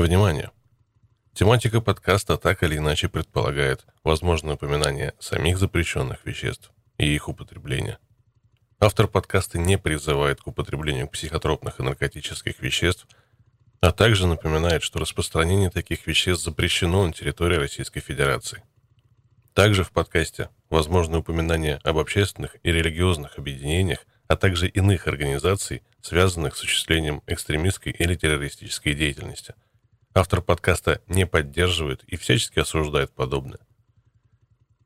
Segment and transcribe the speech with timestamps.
[0.00, 0.50] Внимание!
[1.34, 7.98] Тематика подкаста так или иначе предполагает возможное упоминание самих запрещенных веществ и их употребления.
[8.78, 13.06] Автор подкаста не призывает к употреблению психотропных и наркотических веществ,
[13.82, 18.62] а также напоминает, что распространение таких веществ запрещено на территории Российской Федерации.
[19.52, 26.56] Также в подкасте возможно упоминание об общественных и религиозных объединениях, а также иных организаций, связанных
[26.56, 29.54] с осуществлением экстремистской или террористической деятельности.
[30.12, 33.60] Автор подкаста не поддерживает и всячески осуждает подобное.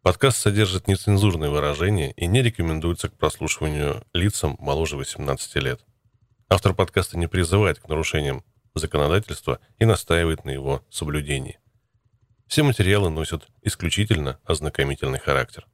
[0.03, 5.81] Подкаст содержит нецензурные выражения и не рекомендуется к прослушиванию лицам моложе 18 лет.
[6.51, 11.59] Автор подкаста не призывает к нарушениям законодательства и настаивает на его соблюдении.
[12.47, 15.67] Все материалы носят исключительно ознакомительный характер.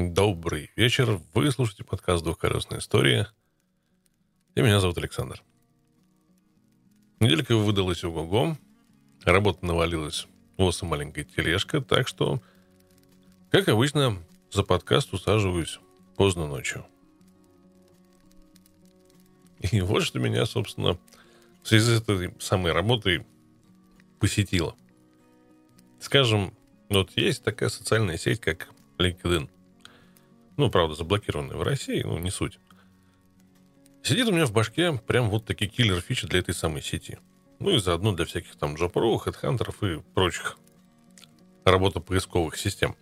[0.00, 1.20] Добрый вечер.
[1.34, 3.26] Вы слушаете подкаст «Двухколесная история».
[4.54, 5.42] И меня зовут Александр.
[7.18, 8.56] Неделька выдалась ого-го.
[9.24, 12.40] Работа навалилась у вас маленькая тележка, так что,
[13.50, 15.80] как обычно, за подкаст усаживаюсь
[16.14, 16.86] поздно ночью.
[19.58, 20.96] И вот что меня, собственно,
[21.64, 23.26] в связи с этой самой работой
[24.20, 24.76] посетило.
[25.98, 26.54] Скажем,
[26.88, 29.50] вот есть такая социальная сеть, как LinkedIn.
[30.58, 32.58] Ну, правда, заблокированная в России, ну, не суть.
[34.02, 37.18] Сидит у меня в башке прям вот такие киллер-фичи для этой самой сети.
[37.60, 40.58] Ну и заодно для всяких там джапро, хедхантеров и прочих
[41.64, 42.96] работопоисковых систем.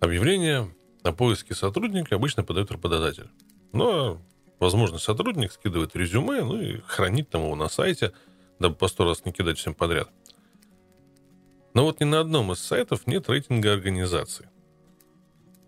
[0.00, 3.28] Объявление о поиске сотрудника обычно подает работодатель.
[3.72, 4.20] Но,
[4.58, 8.12] возможно, сотрудник скидывает резюме, ну и хранит там его на сайте,
[8.58, 10.10] дабы по сто раз не кидать всем подряд.
[11.72, 14.48] Но вот ни на одном из сайтов нет рейтинга организации.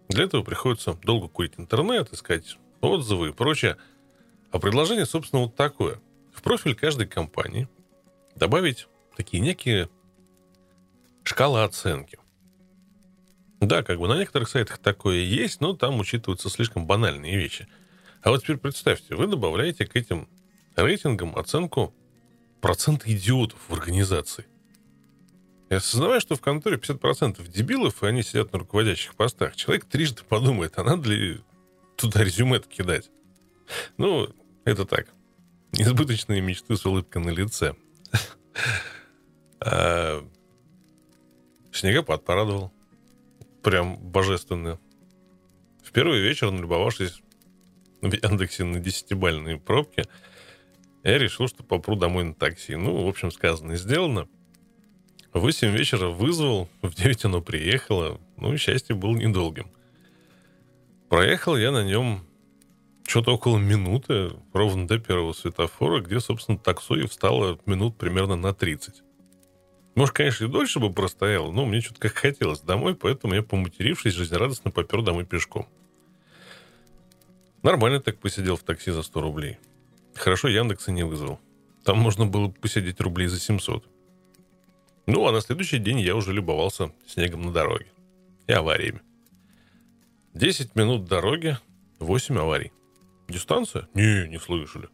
[0.08, 3.76] Для этого приходится долго курить интернет, искать отзывы и прочее.
[4.50, 6.00] А предложение, собственно, вот такое.
[6.32, 7.68] В профиль каждой компании
[8.34, 9.88] добавить такие некие
[11.24, 12.18] шкалы оценки.
[13.60, 17.66] Да, как бы на некоторых сайтах такое есть, но там учитываются слишком банальные вещи.
[18.22, 20.28] А вот теперь представьте, вы добавляете к этим
[20.76, 21.94] рейтингам оценку
[22.60, 24.46] процента идиотов в организации.
[25.74, 29.56] Я осознаваю, что в конторе 50% дебилов, и они сидят на руководящих постах.
[29.56, 31.40] Человек трижды подумает, а надо ли
[31.96, 33.10] туда резюме кидать?
[33.96, 34.28] Ну,
[34.64, 35.08] это так.
[35.72, 37.74] Избыточные мечты с улыбкой на лице.
[39.58, 40.24] А,
[41.72, 42.72] снегопад порадовал.
[43.64, 44.78] Прям божественно.
[45.82, 47.20] В первый вечер, налюбовавшись
[48.00, 50.04] в Яндексе на десятибальные пробки,
[51.02, 52.76] я решил, что попру домой на такси.
[52.76, 54.28] Ну, в общем, сказано и сделано.
[55.34, 58.20] В 8 вечера вызвал, в 9 оно приехало.
[58.36, 59.66] Ну, счастье было недолгим.
[61.08, 62.24] Проехал я на нем
[63.04, 68.54] что-то около минуты, ровно до первого светофора, где, собственно, таксо и встало минут примерно на
[68.54, 69.02] 30.
[69.96, 74.14] Может, конечно, и дольше бы простоял, но мне что-то как хотелось домой, поэтому я, поматерившись,
[74.14, 75.66] жизнерадостно попер домой пешком.
[77.64, 79.58] Нормально так посидел в такси за 100 рублей.
[80.14, 81.40] Хорошо, Яндекса не вызвал.
[81.84, 83.84] Там можно было посидеть рублей за 700.
[85.06, 87.86] Ну, а на следующий день я уже любовался снегом на дороге.
[88.46, 89.02] И авариями.
[90.34, 91.58] 10 минут дороги,
[91.98, 92.72] 8 аварий.
[93.28, 93.88] Дистанция?
[93.94, 94.88] Не, не слышали.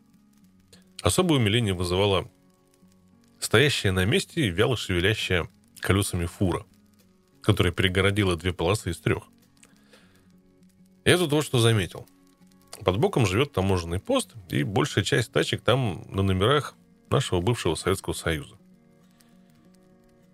[1.02, 2.30] Особое умиление вызывала
[3.38, 5.48] стоящая на месте и вяло шевелящая
[5.80, 6.66] колесами фура,
[7.42, 9.24] которая перегородила две полосы из трех.
[11.04, 12.06] Я тут вот что заметил.
[12.84, 16.74] Под боком живет таможенный пост, и большая часть тачек там на номерах
[17.10, 18.59] нашего бывшего Советского Союза.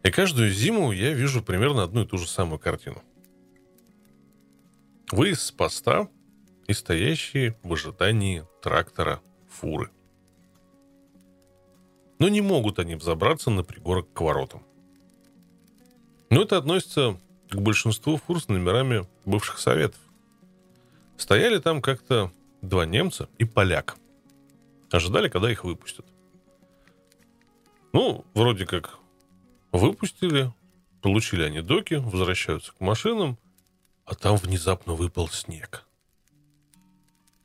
[0.07, 3.03] И каждую зиму я вижу примерно одну и ту же самую картину.
[5.11, 6.09] Выезд с поста
[6.69, 9.21] и стоящие в ожидании трактора
[9.51, 9.91] фуры.
[12.21, 14.63] Но не могут они взобраться на пригорок к воротам.
[16.31, 17.19] Но это относится
[17.51, 20.01] к большинству фур с номерами бывших советов.
[21.17, 22.31] Стояли там как-то
[22.63, 23.97] два немца и поляк.
[24.93, 26.07] Ожидали, когда их выпустят.
[27.93, 29.01] Ну, вроде как
[29.77, 30.55] Выпустили,
[31.03, 33.39] получили они доки, возвращаются к машинам,
[34.07, 35.85] а там внезапно выпал снег.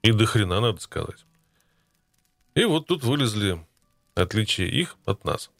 [0.01, 1.25] И до хрена, надо сказать.
[2.55, 3.61] И вот тут вылезли
[4.15, 5.51] отличия их от нас.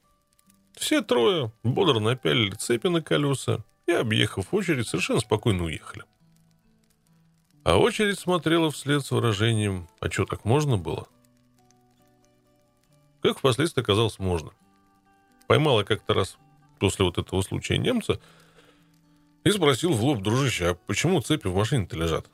[0.74, 6.06] Все трое бодро напялили цепи на колеса и, объехав очередь, совершенно спокойно уехали.
[7.66, 11.10] А очередь смотрела вслед с выражением «А что, так можно было?»
[13.22, 14.52] Как впоследствии оказалось, можно.
[15.48, 16.38] Поймала как-то раз
[16.82, 18.20] после вот этого случая немца,
[19.44, 22.28] И спросил в лоб, дружище, а почему цепи в машине-то лежат?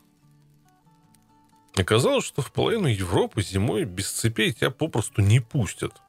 [1.76, 6.02] Оказалось, что в половину Европы зимой без цепей тебя попросту не пустят.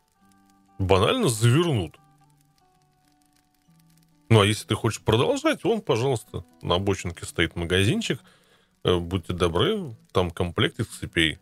[0.79, 1.97] Банально завернут.
[4.29, 8.21] Ну, а если ты хочешь продолжать, вон, пожалуйста, на обочинке стоит магазинчик.
[8.85, 11.39] Э, будьте добры, там комплект из цепей.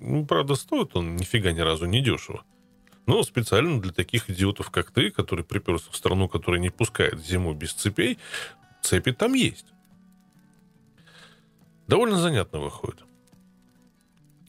[0.00, 2.44] Ну, правда, стоит он нифига ни разу не дешево.
[3.06, 7.54] Но специально для таких идиотов, как ты, который приперся в страну, которая не пускает зиму
[7.54, 8.18] без цепей,
[8.82, 9.66] цепи там есть.
[11.86, 13.04] Довольно занятно выходит.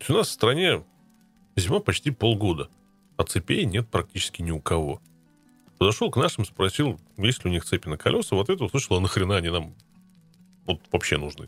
[0.09, 0.83] У нас в стране
[1.55, 2.69] зима почти полгода,
[3.15, 5.01] а цепей нет практически ни у кого.
[5.77, 8.35] Подошел к нашим, спросил, есть ли у них цепи на колеса.
[8.35, 9.75] Вот это услышал, а нахрена они нам
[10.65, 11.47] вот вообще нужны.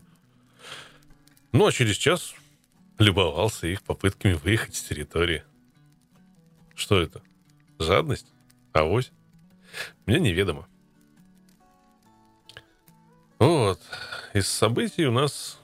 [1.50, 2.34] Ну, а через час
[2.98, 5.42] любовался их попытками выехать с территории.
[6.80, 7.20] Что это?
[7.78, 8.32] Жадность?
[8.72, 9.12] Авось?
[10.06, 10.66] Мне неведомо.
[13.38, 13.78] Вот.
[14.32, 15.60] Из событий у нас,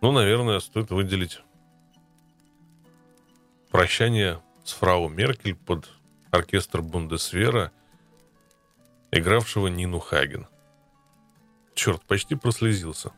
[0.00, 1.40] ну, наверное, стоит выделить
[3.72, 5.90] прощание с фрау Меркель под
[6.30, 7.72] оркестр Бундесвера,
[9.10, 10.46] игравшего Нину Хаген.
[11.74, 13.12] Черт, почти прослезился.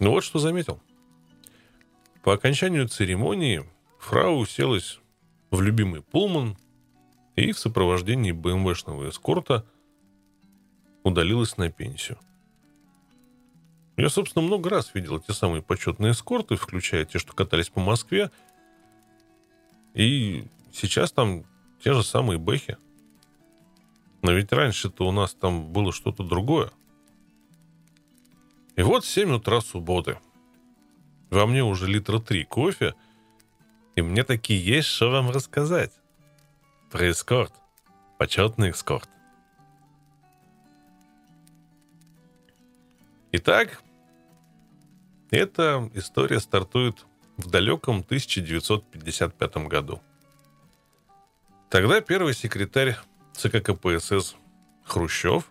[0.00, 0.82] Ну вот что заметил.
[2.22, 3.64] По окончанию церемонии
[3.98, 5.00] фрау уселась
[5.50, 6.56] в любимый пулман
[7.34, 9.64] и в сопровождении БМВшного эскорта
[11.02, 12.18] удалилась на пенсию.
[13.96, 18.30] Я, собственно, много раз видел эти самые почетные эскорты, включая те, что катались по Москве.
[19.94, 21.44] И сейчас там
[21.82, 22.76] те же самые бэхи.
[24.22, 26.70] Но ведь раньше-то у нас там было что-то другое.
[28.76, 30.18] И вот 7 утра субботы.
[31.30, 32.94] Во мне уже литра три кофе,
[33.94, 35.92] и мне таки есть что вам рассказать.
[36.90, 37.52] Про эскорт.
[38.18, 39.08] Почетный эскорт.
[43.32, 43.80] Итак,
[45.30, 47.06] эта история стартует
[47.36, 50.02] в далеком 1955 году.
[51.70, 52.96] Тогда первый секретарь
[53.32, 54.34] ЦК КПСС
[54.84, 55.44] Хрущев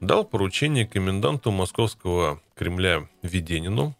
[0.00, 3.94] дал поручение коменданту московского Кремля Веденину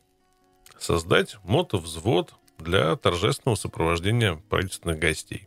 [0.78, 5.46] создать мотовзвод для торжественного сопровождения правительственных гостей.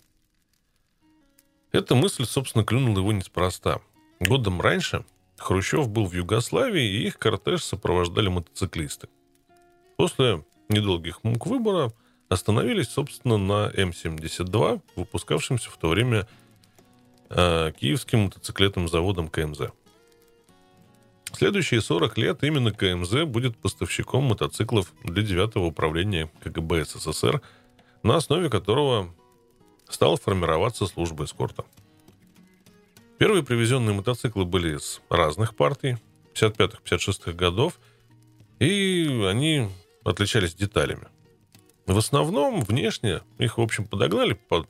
[1.72, 3.81] Эта мысль, собственно, клюнула его неспроста.
[4.19, 5.06] Годом раньше
[5.38, 9.07] Хрущев был в Югославии, и их кортеж сопровождали мотоциклисты.
[9.98, 11.92] После недолгих мук выбора
[12.30, 16.27] остановились, собственно, на М-72, выпускавшемся в то время
[17.30, 19.72] э, киевским мотоциклетным заводом КМЗ.
[21.33, 27.42] Следующие 40 лет именно КМЗ будет поставщиком мотоциклов для 9 управления КГБ СССР,
[28.04, 29.13] на основе которого
[29.89, 31.66] стала формироваться служба эскорта.
[33.18, 35.98] Первые привезенные мотоциклы были из разных партий,
[36.33, 37.80] 55-56 годов,
[38.60, 39.69] и они
[40.04, 41.07] отличались деталями.
[41.86, 44.69] В основном внешне их, в общем, подогнали под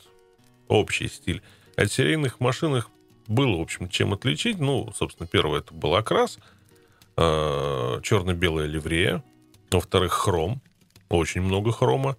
[0.68, 1.42] общий стиль.
[1.76, 2.76] От серийных машин
[3.32, 4.60] было, в общем, чем отличить.
[4.60, 6.38] Ну, собственно, первое это был окрас,
[7.18, 9.24] э, черно-белая ливрея,
[9.72, 10.62] во-вторых, хром,
[11.10, 12.18] очень много хрома.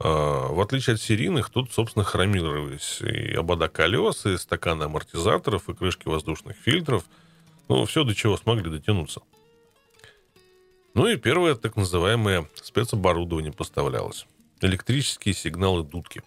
[0.00, 0.08] Э,
[0.50, 6.08] в отличие от серийных, тут, собственно, хромировались и обода колес, и стаканы амортизаторов, и крышки
[6.08, 7.04] воздушных фильтров.
[7.68, 9.20] Ну, все, до чего смогли дотянуться.
[10.94, 14.26] Ну и первое так называемое спецоборудование поставлялось.
[14.60, 16.22] Электрические сигналы дудки.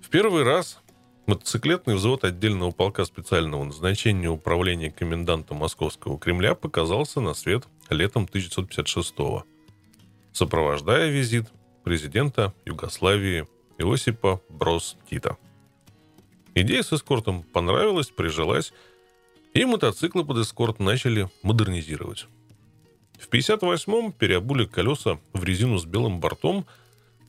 [0.00, 0.78] В первый раз
[1.26, 9.18] мотоциклетный взвод отдельного полка специального назначения управления коменданта Московского Кремля показался на свет летом 1956
[9.18, 9.44] года,
[10.32, 11.46] сопровождая визит
[11.82, 13.46] президента Югославии
[13.78, 15.36] Иосипа Брос Тита.
[16.54, 18.72] Идея с эскортом понравилась, прижилась,
[19.54, 22.26] и мотоциклы под эскорт начали модернизировать.
[23.18, 26.66] В 58-м переобули колеса в резину с белым бортом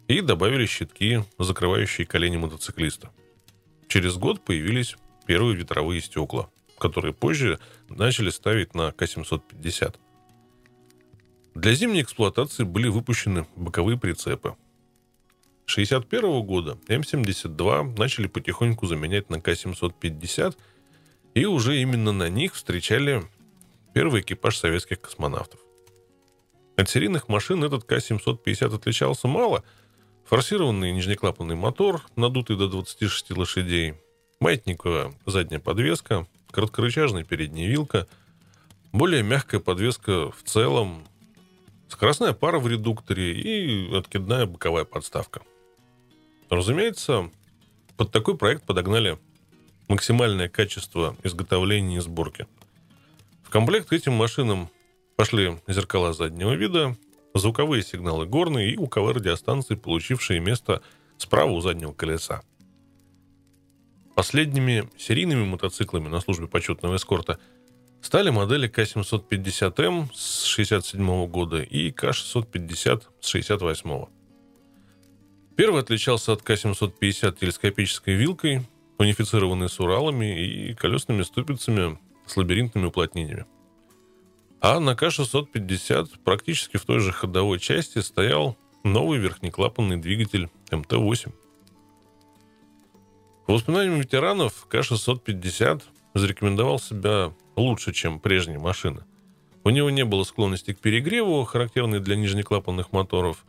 [0.07, 3.11] и добавили щитки, закрывающие колени мотоциклиста.
[3.87, 9.95] Через год появились первые ветровые стекла, которые позже начали ставить на К-750.
[11.55, 14.55] Для зимней эксплуатации были выпущены боковые прицепы.
[15.65, 20.57] С 1961 года М-72 начали потихоньку заменять на К-750–
[21.35, 23.21] и уже именно на них встречали
[23.93, 25.59] первый экипаж советских космонавтов.
[26.77, 29.63] От серийных машин этот К-750 отличался мало.
[30.25, 33.93] Форсированный нижнеклапанный мотор, надутый до 26 лошадей,
[34.39, 38.07] маятниковая задняя подвеска, короткорычажная передняя вилка,
[38.91, 41.07] более мягкая подвеска в целом,
[41.89, 45.41] скоростная пара в редукторе и откидная боковая подставка.
[46.49, 47.29] Разумеется,
[47.97, 49.17] Под такой проект подогнали
[49.87, 52.45] максимальное качество изготовления и сборки.
[53.43, 54.69] В комплект к этим машинам
[55.15, 56.97] пошли зеркала заднего вида,
[57.39, 60.81] звуковые сигналы горные и УКВ радиостанции, получившие место
[61.17, 62.41] справа у заднего колеса.
[64.15, 67.37] Последними серийными мотоциклами на службе почетного эскорта
[68.01, 74.05] стали модели К-750М с 67 года и К-650 с 68
[75.57, 78.61] Первый отличался от К-750 телескопической вилкой,
[78.97, 83.45] унифицированной с Уралами и колесными ступицами с лабиринтными уплотнениями.
[84.67, 91.31] А на К-650 практически в той же ходовой части стоял новый верхнеклапанный двигатель МТ-8.
[93.45, 95.83] По воспоминаниям ветеранов, К-650
[96.15, 99.03] зарекомендовал себя лучше, чем прежние машины.
[99.63, 103.45] У него не было склонности к перегреву, характерной для нижнеклапанных моторов,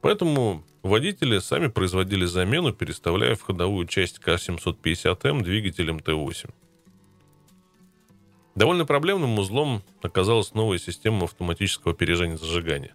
[0.00, 6.50] поэтому водители сами производили замену, переставляя в ходовую часть К-750М двигатель МТ-8.
[8.58, 12.92] Довольно проблемным узлом оказалась новая система автоматического опережения зажигания.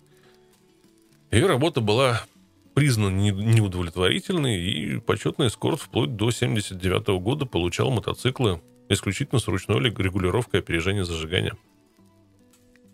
[1.32, 2.25] Ее работа была
[2.74, 10.60] признана неудовлетворительной, и почетный эскорт вплоть до 1979 года получал мотоциклы исключительно с ручной регулировкой
[10.60, 11.55] опережения зажигания.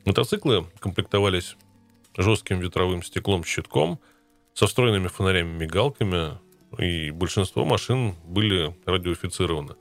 [0.06, 1.58] Мотоциклы комплектовались
[2.18, 4.00] жестким ветровым стеклом-щитком,
[4.54, 6.38] со встроенными фонарями-мигалками,
[6.78, 9.74] и большинство машин были радиофицированы.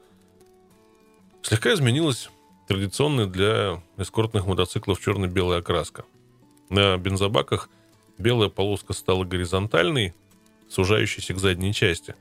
[1.42, 2.30] Слегка изменилась
[2.68, 6.04] традиционная для эскортных мотоциклов черно-белая окраска.
[6.68, 7.70] На бензобаках
[8.18, 10.14] белая полоска стала горизонтальной,
[10.68, 12.14] сужающейся к задней части.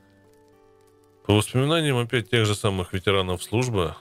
[1.25, 3.95] По воспоминаниям опять тех же самых ветеранов службы,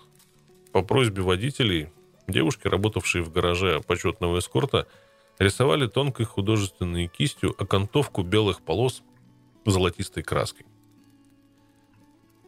[0.70, 1.88] по просьбе водителей,
[2.28, 4.86] девушки, работавшие в гараже почетного эскорта,
[5.40, 9.02] рисовали тонкой художественной кистью окантовку белых полос
[9.64, 10.64] золотистой краской.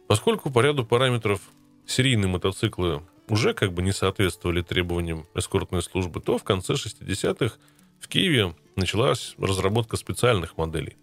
[0.07, 1.41] Поскольку по ряду параметров
[1.85, 7.55] серийные мотоциклы уже как бы не соответствовали требованиям эскортной службы, то в конце 60-х
[7.99, 10.97] в Киеве началась разработка специальных моделей.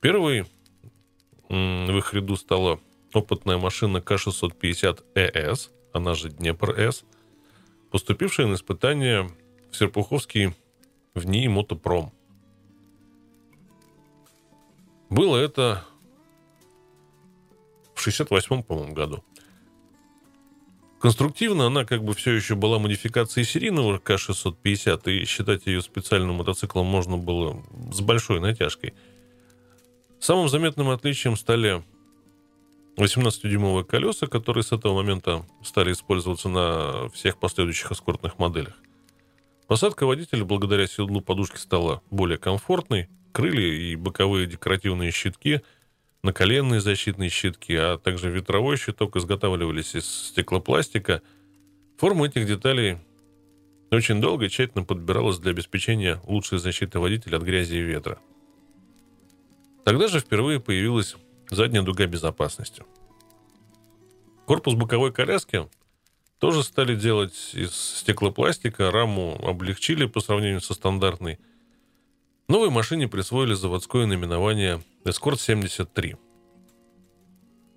[0.00, 0.46] Первой
[1.48, 2.80] в их ряду стала
[3.12, 7.04] опытная машина К-650ЭС, она же Днепр-С,
[7.90, 9.30] поступившая на испытание
[9.70, 10.54] в Серпуховский
[11.14, 12.12] в НИИ Мотопром.
[15.10, 15.84] Было это
[17.94, 19.22] в 68-м, по-моему, году.
[21.02, 26.86] Конструктивно она как бы все еще была модификацией серийного К-650, и считать ее специальным мотоциклом
[26.86, 27.60] можно было
[27.92, 28.94] с большой натяжкой.
[30.20, 31.82] Самым заметным отличием стали
[32.98, 38.74] 18-дюймовые колеса, которые с этого момента стали использоваться на всех последующих эскортных моделях.
[39.66, 45.62] Посадка водителя благодаря седлу подушки стала более комфортной, крылья и боковые декоративные щитки–
[46.22, 51.22] наколенные защитные щитки, а также ветровой щиток изготавливались из стеклопластика.
[51.98, 52.98] Форма этих деталей
[53.90, 58.18] очень долго и тщательно подбиралась для обеспечения лучшей защиты водителя от грязи и ветра.
[59.84, 61.16] Тогда же впервые появилась
[61.50, 62.84] задняя дуга безопасности.
[64.46, 65.68] Корпус боковой коляски
[66.38, 71.40] тоже стали делать из стеклопластика, раму облегчили по сравнению со стандартной–
[72.48, 76.16] Новой машине присвоили заводское наименование «Эскорт-73».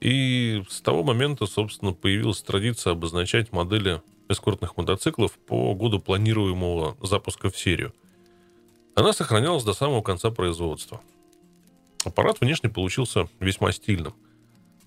[0.01, 7.49] И с того момента, собственно, появилась традиция обозначать модели эскортных мотоциклов по году планируемого запуска
[7.49, 7.93] в серию.
[8.95, 10.99] Она сохранялась до самого конца производства.
[12.03, 14.15] Аппарат внешне получился весьма стильным.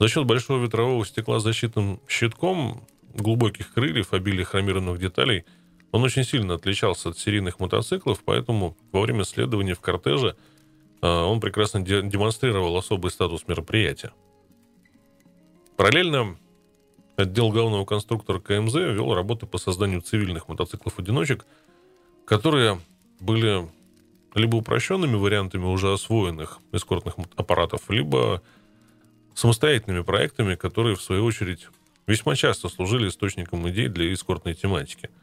[0.01, 5.45] За счет большого ветрового стекла с защитным щитком, глубоких крыльев, обилия хромированных деталей–
[5.91, 10.37] он очень сильно отличался от серийных мотоциклов, поэтому во время следования в кортеже
[11.01, 14.13] а, он прекрасно демонстрировал особый статус мероприятия.
[15.77, 16.37] Параллельно
[17.17, 21.47] отдел главного конструктора КМЗ вел работы по созданию цивильных мотоциклов-одиночек,
[22.27, 22.81] которые
[23.21, 23.69] были
[24.35, 28.43] либо упрощенными вариантами уже освоенных эскортных аппаратов, либо
[29.35, 31.69] самостоятельными проектами, которые, в свою очередь,
[32.07, 35.09] весьма часто служили источником идей для эскортной тематики–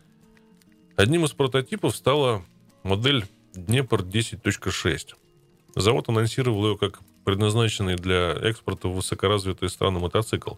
[0.95, 2.41] Одним из прототипов стала
[2.83, 5.15] модель Днепр 10.6.
[5.75, 10.53] Завод анонсировал ее как предназначенный для экспорта в высокоразвитые страны мотоцикл.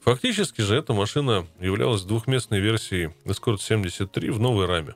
[0.00, 4.94] Фактически же эта машина являлась двухместной версией Escort 73 в новой раме.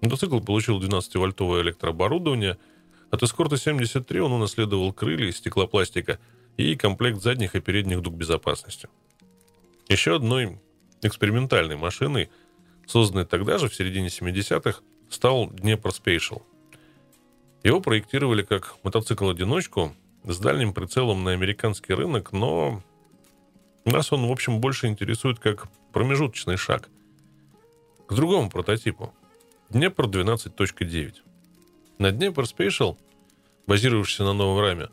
[0.00, 2.58] Мотоцикл получил 12-вольтовое электрооборудование.
[3.12, 6.18] От Escort 73 он унаследовал крылья из стеклопластика
[6.56, 8.88] и комплект задних и передних дуг безопасности.
[9.88, 10.58] Еще одной
[11.02, 12.28] экспериментальной машиной–
[12.86, 16.42] созданный тогда же, в середине 70-х, стал Днепр Спейшл.
[17.62, 22.82] Его проектировали как мотоцикл-одиночку с дальним прицелом на американский рынок, но
[23.84, 26.88] нас он, в общем, больше интересует как промежуточный шаг
[28.06, 29.12] к другому прототипу.
[29.70, 31.14] Днепр 12.9.
[31.98, 32.96] На Днепр Special,
[33.66, 34.88] базировавшийся на новом раме,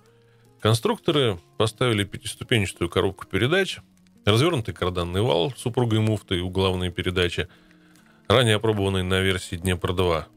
[0.59, 3.79] конструкторы поставили пятиступенчатую коробку передач,
[4.25, 7.47] развернутый карданный вал с упругой муфтой у главной передачи,
[8.29, 10.27] ранее опробованный на версии Днепр 2,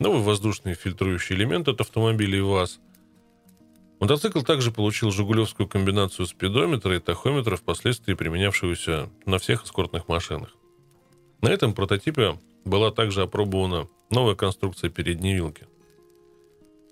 [0.00, 2.80] новый воздушный фильтрующий элемент от автомобилей ВАЗ–
[3.98, 10.54] Мотоцикл также получил жигулевскую комбинацию спидометра и тахометра, впоследствии применявшуюся на всех эскортных машинах.
[11.40, 15.66] На этом прототипе была также опробована новая конструкция передней вилки.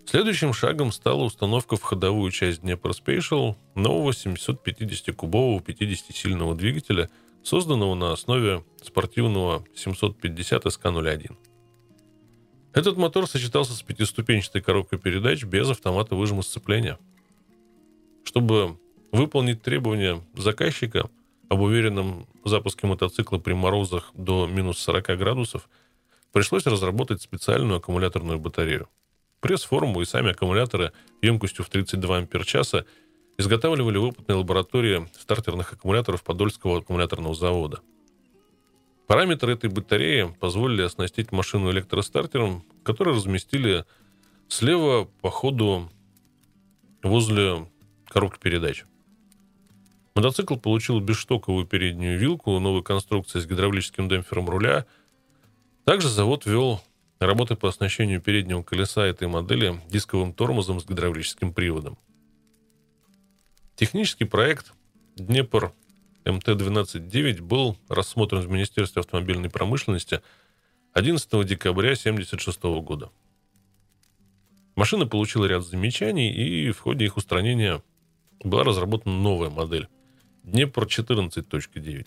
[0.07, 7.11] Следующим шагом стала установка в ходовую часть Dnepr Special нового 750-кубового 50-сильного двигателя,
[7.45, 11.37] созданного на основе спортивного 750 SK01.
[12.73, 16.99] Этот мотор сочетался с пятиступенчатой коробкой передач без автомата выжима сцепления.
[18.25, 18.79] Чтобы
[19.13, 21.09] выполнить требования заказчика
[21.49, 25.69] об уверенном запуске мотоцикла при морозах до минус 40 градусов,
[26.33, 28.89] пришлось разработать специальную аккумуляторную батарею.
[29.41, 32.87] Пресс-форму и сами аккумуляторы емкостью в 32 ампер-часа
[33.39, 37.81] изготавливали в опытной лаборатории стартерных аккумуляторов Подольского аккумуляторного завода–
[39.07, 43.85] Параметры этой батареи позволили оснастить машину электростартером, который разместили
[44.49, 45.91] слева по ходу
[47.03, 47.69] возле
[48.07, 48.85] коробки передач.
[50.15, 54.87] Мотоцикл получил бесштоковую переднюю вилку, новой конструкции с гидравлическим демпфером руля.
[55.85, 56.81] Также завод вел
[57.19, 61.99] работы по оснащению переднего колеса этой модели дисковым тормозом с гидравлическим приводом.
[63.77, 64.73] Технический проект
[65.17, 65.73] Днепр
[66.25, 70.23] МТ-12-9 был рассмотрен в Министерстве автомобильной промышленности
[70.93, 73.11] 11 декабря 1976 года.
[74.77, 77.83] Машина получила ряд замечаний, и в ходе их устранения
[78.45, 79.89] была разработана новая модель
[80.45, 82.07] Днепр 14.9.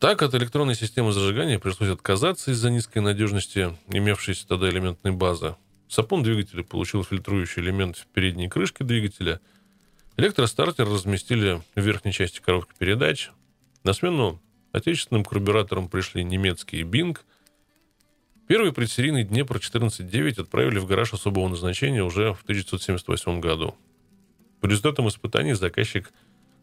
[0.00, 5.56] Так, от электронной системы зажигания пришлось отказаться из-за низкой надежности имевшейся тогда элементной базы.
[5.88, 9.40] Сапон двигателя получил фильтрующий элемент в передней крышке двигателя–
[10.18, 13.30] Электростартер разместили в верхней части коробки передач.
[13.84, 14.40] На смену
[14.72, 17.18] отечественным карбюраторам пришли немецкий Bing.
[18.48, 23.74] Первый предсерийный Днепр 14.9 отправили в гараж особого назначения уже в 1978 году.
[24.62, 26.10] По результатам испытаний заказчик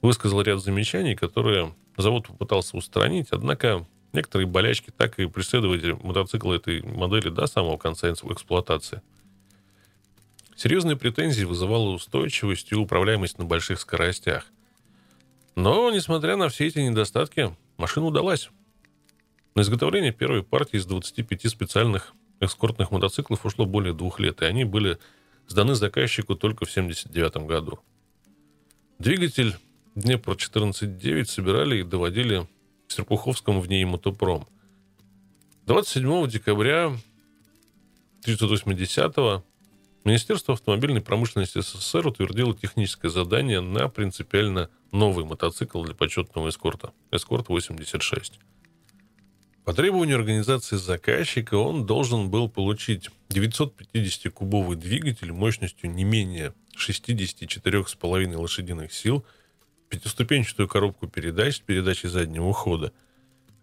[0.02, 6.82] высказал ряд замечаний, которые завод попытался устранить, однако некоторые болячки так и преследовали мотоцикла этой
[6.82, 9.04] модели до самого конца эксплуатации–
[10.56, 14.46] Серьезные претензии вызывала устойчивость и управляемость на больших скоростях.
[15.56, 18.50] Но, несмотря на все эти недостатки, машина удалась.
[19.56, 24.64] На изготовление первой партии из 25 специальных эскортных мотоциклов ушло более двух лет, и они
[24.64, 24.98] были
[25.48, 27.80] сданы заказчику только в 1979 году.
[29.00, 29.56] Двигатель
[29.96, 32.48] Днепр 14.9 собирали и доводили
[32.88, 34.48] в Серпуховском в ней мотопром.
[35.68, 36.86] 27 декабря
[38.24, 39.44] 1980 года
[40.04, 48.34] Министерство автомобильной промышленности СССР утвердило техническое задание на принципиально новый мотоцикл для почетного эскорта– «Эскорт-86».
[49.64, 58.92] По требованию организации заказчика он должен был получить 950-кубовый двигатель мощностью не менее 64,5 лошадиных
[58.92, 59.26] сил,
[59.88, 62.92] пятиступенчатую коробку передач с передачей заднего хода,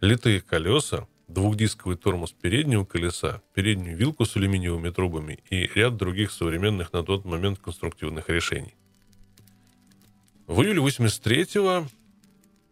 [0.00, 6.92] литые колеса, двухдисковый тормоз переднего колеса, переднюю вилку с алюминиевыми трубами и ряд других современных
[6.92, 8.74] на тот момент конструктивных решений.
[10.46, 11.86] В июле 83-го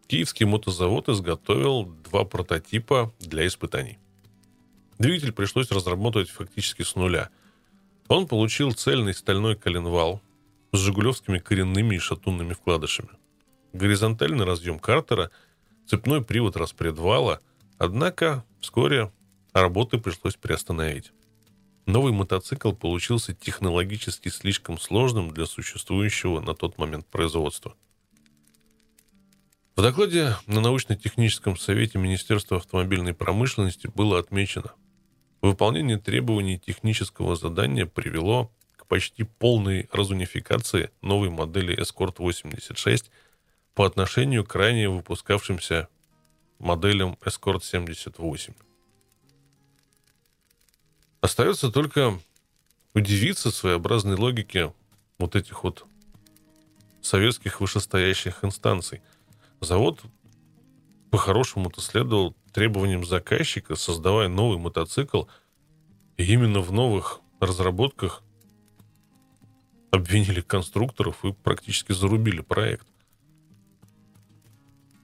[0.07, 3.97] Киевский мотозавод изготовил два прототипа для испытаний.
[4.97, 7.29] Двигатель пришлось разработать фактически с нуля.
[8.09, 10.21] Он получил цельный стальной коленвал
[10.73, 13.09] с жигулевскими коренными и шатунными вкладышами,
[13.71, 15.31] горизонтальный разъем картера,
[15.87, 17.39] цепной привод распредвала–
[17.79, 19.09] Однако вскоре
[19.53, 21.13] работы пришлось приостановить.
[21.85, 27.75] Новый мотоцикл получился технологически слишком сложным для существующего на тот момент производства.
[29.77, 34.73] В докладе на научно-техническом совете Министерства автомобильной промышленности было отмечено,
[35.41, 43.09] выполнение требований технического задания привело к почти полной разунификации новой модели Escort 86
[43.73, 45.87] по отношению к ранее выпускавшимся
[46.59, 48.53] моделям Escort 78.
[51.21, 52.19] Остается только
[52.93, 54.73] удивиться своеобразной логике
[55.17, 55.85] вот этих вот
[57.01, 59.01] советских вышестоящих инстанций.
[59.61, 60.01] Завод
[61.11, 65.23] по-хорошему-то следовал требованиям заказчика, создавая новый мотоцикл,
[66.17, 68.21] и именно в новых разработках
[69.91, 72.87] обвинили конструкторов и практически зарубили проект.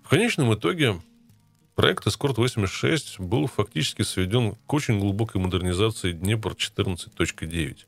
[0.04, 1.02] В конечном итоге
[1.76, 7.86] проект Escort-86 был фактически сведен к очень глубокой модернизации Днепр 14.9.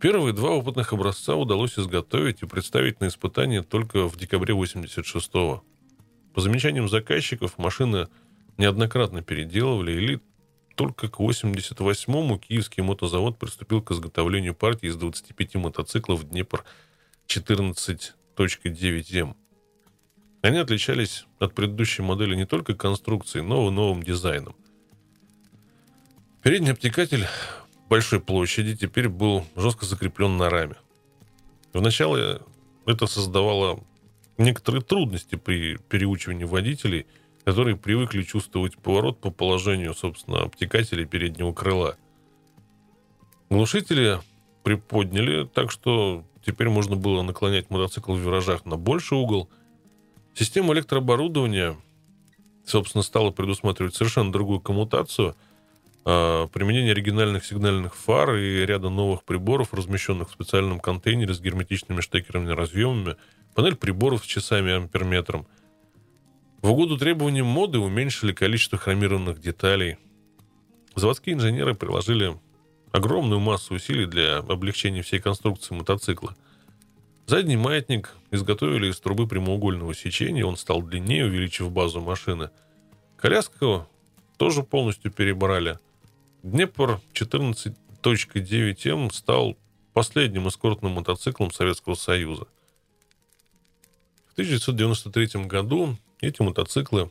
[0.00, 5.62] Первые два опытных образца удалось изготовить и представить на испытание только в декабре 86-го.
[6.34, 8.08] По замечаниям заказчиков, машины
[8.58, 10.20] неоднократно переделывали, или
[10.74, 16.64] только к 88-му Киевский мотозавод приступил к изготовлению партии из 25 мотоциклов Днепр
[17.26, 19.34] 14.9М.
[20.46, 24.54] Они отличались от предыдущей модели не только конструкцией, но и новым дизайном.
[26.40, 27.26] Передний обтекатель
[27.88, 30.76] большой площади теперь был жестко закреплен на раме.
[31.72, 32.42] Вначале
[32.86, 33.82] это создавало
[34.38, 37.06] некоторые трудности при переучивании водителей,
[37.44, 41.96] которые привыкли чувствовать поворот по положению, собственно, обтекателя переднего крыла.
[43.50, 44.20] Глушители
[44.62, 49.50] приподняли, так что теперь можно было наклонять мотоцикл в виражах на больший угол.
[50.36, 51.76] Система электрооборудования,
[52.64, 55.34] собственно, стала предусматривать совершенно другую коммутацию–
[56.08, 62.00] а, применение оригинальных сигнальных фар и ряда новых приборов, размещенных в специальном контейнере с герметичными
[62.00, 63.16] штекерными разъемами,
[63.56, 65.48] панель приборов с часами амперметром.
[66.62, 69.96] В угоду требованиям моды уменьшили количество хромированных деталей.
[70.94, 72.38] Заводские инженеры приложили
[72.92, 76.36] огромную массу усилий для облегчения всей конструкции мотоцикла.
[77.26, 82.50] Задний маятник изготовили из трубы прямоугольного сечения, он стал длиннее, увеличив базу машины.
[83.16, 83.88] Коляску
[84.36, 85.78] тоже полностью перебрали–
[86.46, 89.58] Днепр 14.9М стал
[89.92, 92.46] последним эскортным мотоциклом Советского Союза.
[94.28, 97.10] В 1993 году эти мотоциклы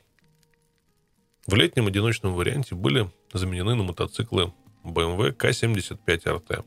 [1.45, 4.53] в летнем одиночном варианте были заменены на мотоциклы
[4.85, 6.63] BMW K75 RT.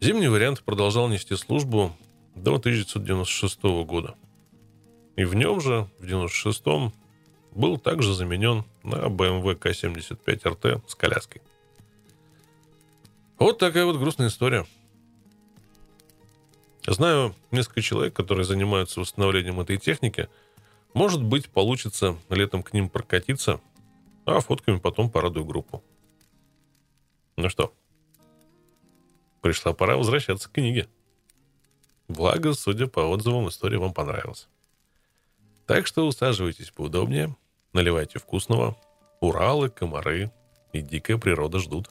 [0.00, 1.96] Зимний вариант продолжал нести службу
[2.34, 4.16] до 1996 года.
[5.16, 6.92] И в нем же, в 1996
[7.52, 11.40] был также заменен на BMW K75 RT с коляской.
[13.38, 14.66] Вот такая вот грустная история.
[16.86, 20.28] Знаю несколько человек, которые занимаются восстановлением этой техники.
[20.92, 23.60] Может быть, получится летом к ним прокатиться,
[24.26, 25.82] а фотками потом порадую группу.
[27.36, 27.74] Ну что,
[29.40, 30.88] пришла пора возвращаться к книге.
[32.08, 34.48] Благо, судя по отзывам, история вам понравилась.
[35.66, 37.34] Так что усаживайтесь поудобнее,
[37.74, 38.76] Наливайте вкусного.
[39.20, 40.30] Уралы, комары
[40.72, 41.90] и дикая природа ждут.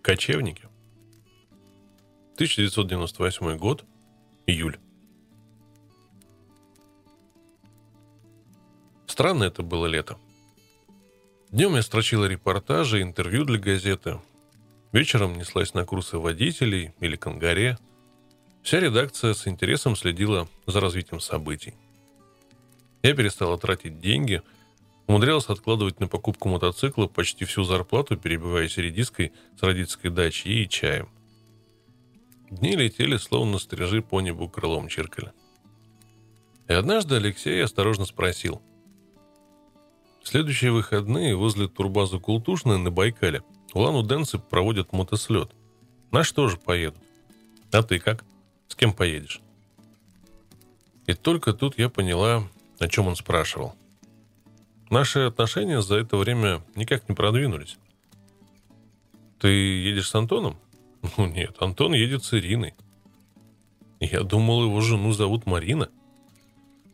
[0.00, 0.68] Кочевники.
[2.36, 3.84] 1998 год.
[4.46, 4.78] Июль.
[9.16, 10.18] Странное это было лето.
[11.50, 14.20] Днем я строчила репортажи, интервью для газеты.
[14.92, 17.78] Вечером неслась на курсы водителей или конгаре.
[18.62, 21.72] Вся редакция с интересом следила за развитием событий.
[23.02, 24.42] Я перестала тратить деньги,
[25.06, 31.08] умудрялась откладывать на покупку мотоцикла почти всю зарплату, перебиваясь редиской с родительской дачи и чаем.
[32.50, 35.32] Дни летели, словно стрижи по небу крылом чиркали.
[36.68, 38.60] И однажды Алексей осторожно спросил–
[40.26, 43.42] следующие выходные возле турбазы Култушная на Байкале
[43.74, 45.50] улан-удэнцы проводят мотослет.
[46.10, 47.00] Наши тоже поедут.
[47.72, 48.24] А ты как?
[48.68, 49.40] С кем поедешь?
[51.06, 52.42] И только тут я поняла,
[52.80, 53.74] о чем он спрашивал.
[54.90, 57.76] Наши отношения за это время никак не продвинулись.
[59.38, 60.56] Ты едешь с Антоном?
[61.16, 62.74] Ну нет, Антон едет с Ириной.
[64.00, 65.88] Я думал, его жену зовут Марина.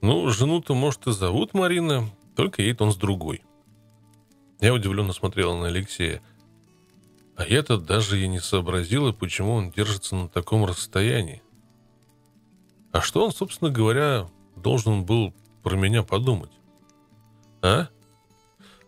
[0.02, 3.42] Ну, жену-то, может, и зовут Марина, только едет он с другой.
[4.60, 6.22] Я удивленно смотрела на Алексея.
[7.36, 11.42] А я-то даже и не сообразила, почему он держится на таком расстоянии.
[12.92, 16.52] А что он, собственно говоря, должен был про меня подумать?
[17.62, 17.88] А?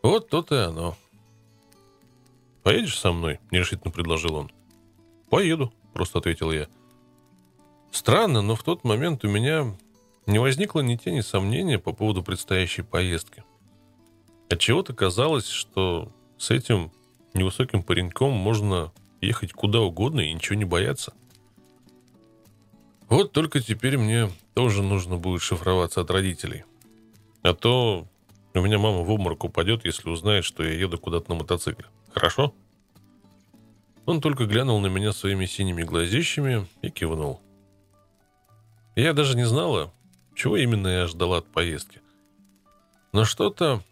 [0.03, 0.97] Вот то-то и оно.
[2.63, 4.51] «Поедешь со мной?»– нерешительно предложил он.
[5.29, 6.67] «Поеду»,– просто ответил я.
[7.93, 9.77] Странно, но в тот момент у меня
[10.27, 13.45] не возникло ни тени сомнения по поводу предстоящей поездки.
[14.49, 16.93] Отчего-то казалось, что с этим
[17.35, 21.13] невысоким пареньком можно ехать куда угодно и ничего не бояться.
[23.09, 26.65] Вот только теперь мне тоже нужно будет шифроваться от родителей.
[27.43, 28.07] А то
[28.55, 31.87] у меня мама в обморок упадет, если узнает, что я еду куда-то на мотоцикле.
[32.13, 32.55] Хорошо?
[34.07, 37.41] Он только глянул на меня своими синими глазищами и кивнул.
[38.97, 39.93] Я даже не знала,
[40.35, 42.01] чего именно я ждала от поездки.
[43.13, 43.83] Но что-то,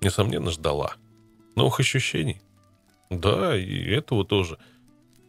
[0.00, 0.94] несомненно, ждала.
[1.54, 2.40] Новых ощущений.
[3.10, 4.58] Да, и этого тоже.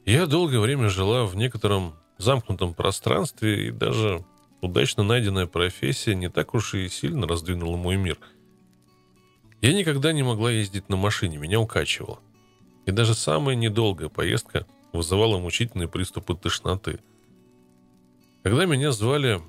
[0.06, 4.26] Я долгое время жила в некотором замкнутом пространстве, и даже
[4.62, 8.18] удачно найденная профессия не так уж и сильно раздвинула мой мир.
[9.62, 12.20] Я никогда не могла ездить на машине, меня укачивало.
[12.86, 17.00] И даже самая недолгая поездка вызывала мучительные приступы тошноты.
[18.44, 19.42] Когда меня звали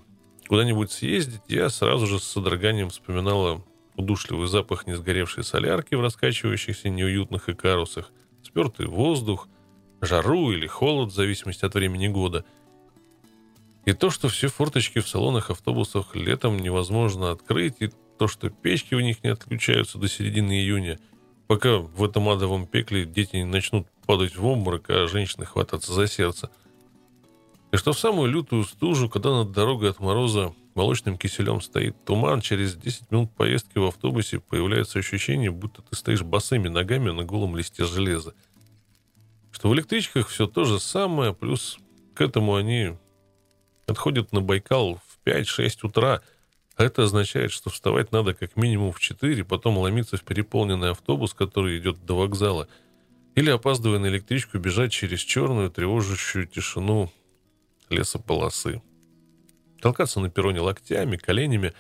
[0.49, 3.63] куда-нибудь съездить, я сразу же с содроганием вспоминала
[3.97, 8.11] удушливый запах несгоревшей солярки в раскачивающихся неуютных икарусах,
[8.43, 9.49] спертый воздух,
[10.01, 12.45] жару или холод в зависимости от времени года.
[13.85, 18.95] И то, что все форточки в салонах автобусах летом невозможно открыть, и то, что печки
[18.95, 20.99] в них не отключаются до середины июня,
[21.47, 26.07] пока в этом адовом пекле дети не начнут падать в обморок, а женщины хвататься за
[26.07, 26.51] сердце.
[27.75, 32.41] И что в самую лютую стужу, когда над дорогой от мороза молочным киселем стоит туман,
[32.41, 37.55] через 10 минут поездки в автобусе появляется ощущение, будто ты стоишь босыми ногами на голом
[37.55, 38.33] листе железа–
[39.55, 41.79] что в электричках все то же самое, плюс
[42.15, 42.99] к этому они
[43.87, 46.23] отходят на Байкал в 5-6 утра,
[46.77, 51.35] а это означает, что вставать надо как минимум в 4, потом ломиться в переполненный автобус,
[51.35, 52.67] который идет до вокзала,
[53.37, 57.13] или, опаздывая на электричку, бежать через черную, тревожащую тишину
[57.89, 58.83] лесополосы.
[59.81, 61.73] Толкаться на перроне локтями, коленями,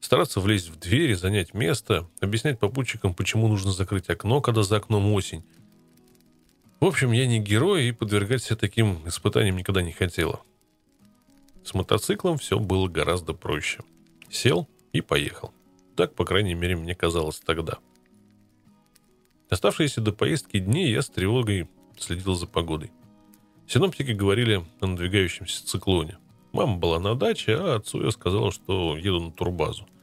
[0.00, 5.12] стараться влезть в двери, занять место, объяснять попутчикам, почему нужно закрыть окно, когда за окном
[5.12, 5.44] осень,
[6.80, 10.42] в общем, я не герой и подвергать себя таким испытаниям никогда не хотела.
[11.64, 13.80] С мотоциклом все было гораздо проще.
[14.30, 15.52] Сел и поехал.
[15.96, 17.78] Так, по крайней мере, мне казалось тогда.
[19.50, 21.68] Оставшиеся до поездки дни я с тревогой
[21.98, 22.92] следил за погодой.
[23.68, 26.18] Синоптики говорили о надвигающемся циклоне.
[26.52, 29.86] Мама была на даче, а отцу я сказал, что еду на турбазу–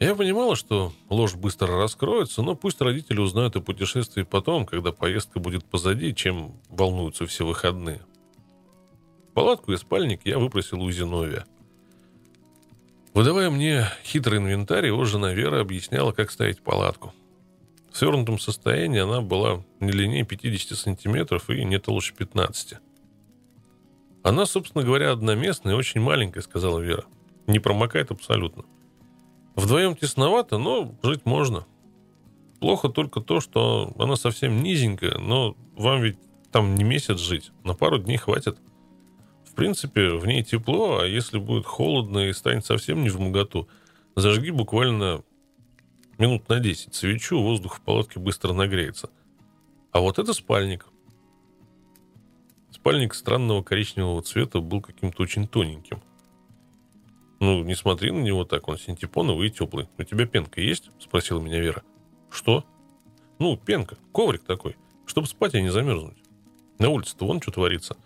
[0.00, 5.40] я понимала, что ложь быстро раскроется, но пусть родители узнают о путешествии потом, когда поездка
[5.40, 8.00] будет позади, чем волнуются все выходные.
[9.34, 11.44] Палатку и спальник я выпросил у Зиновия.
[13.12, 17.12] Выдавая мне хитрый инвентарь, его жена Вера объясняла, как ставить палатку.
[18.00, 22.78] Свернутом состоянии она была не длиннее 50 сантиметров и не толще 15.
[24.22, 27.04] Она, собственно говоря, одноместная и очень маленькая, сказала Вера.
[27.46, 28.64] Не промокает абсолютно.
[29.54, 31.66] Вдвоем тесновато, но жить можно.
[32.58, 36.16] Плохо только то, что она совсем низенькая, но вам ведь
[36.50, 38.56] там не месяц жить, на пару дней хватит.
[39.44, 43.68] В принципе, в ней тепло, а если будет холодно и станет совсем не в моготу,
[44.16, 45.22] зажги буквально
[46.20, 49.10] минут на 10 свечу, воздух в палатке быстро нагреется.
[49.90, 50.86] А вот это спальник.
[52.70, 56.02] Спальник странного коричневого цвета был каким-то очень тоненьким.
[57.40, 59.88] «Ну, не смотри на него так, он синтепоновый и теплый.
[59.96, 61.82] У тебя пенка есть?»– спросила меня Вера.
[62.30, 62.64] «Что?»
[63.38, 66.18] «Ну, пенка, коврик такой, чтобы спать и не замерзнуть.
[66.78, 67.96] На улице-то вон что творится.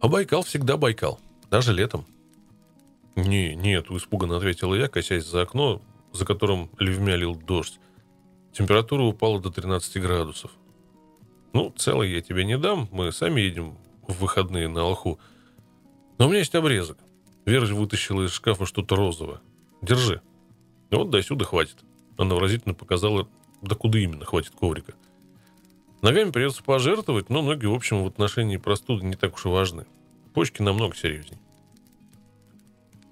[0.00, 1.18] А Байкал всегда Байкал,
[1.50, 2.04] даже летом».
[3.16, 5.80] «Не, нет»,– испуганно ответила я, косясь за окно,
[6.12, 7.78] за которым ливмя лил дождь.
[8.52, 10.50] Температура упала до 13 градусов.
[11.52, 15.18] «Ну, целый я тебе не дам, мы сами едем в выходные на Алху.
[16.18, 16.98] Но у меня есть обрезок.
[17.44, 19.40] Вера вытащила из шкафа что-то розовое.
[19.80, 20.20] «Держи».
[20.90, 21.76] «Вот до сюда хватит».
[22.18, 23.28] Она выразительно показала,
[23.62, 24.94] да куда именно хватит коврика.
[26.02, 29.86] Ногами придется пожертвовать, но ноги, в общем, в отношении простуды не так уж и важны.
[30.34, 31.38] Почки намного серьезней.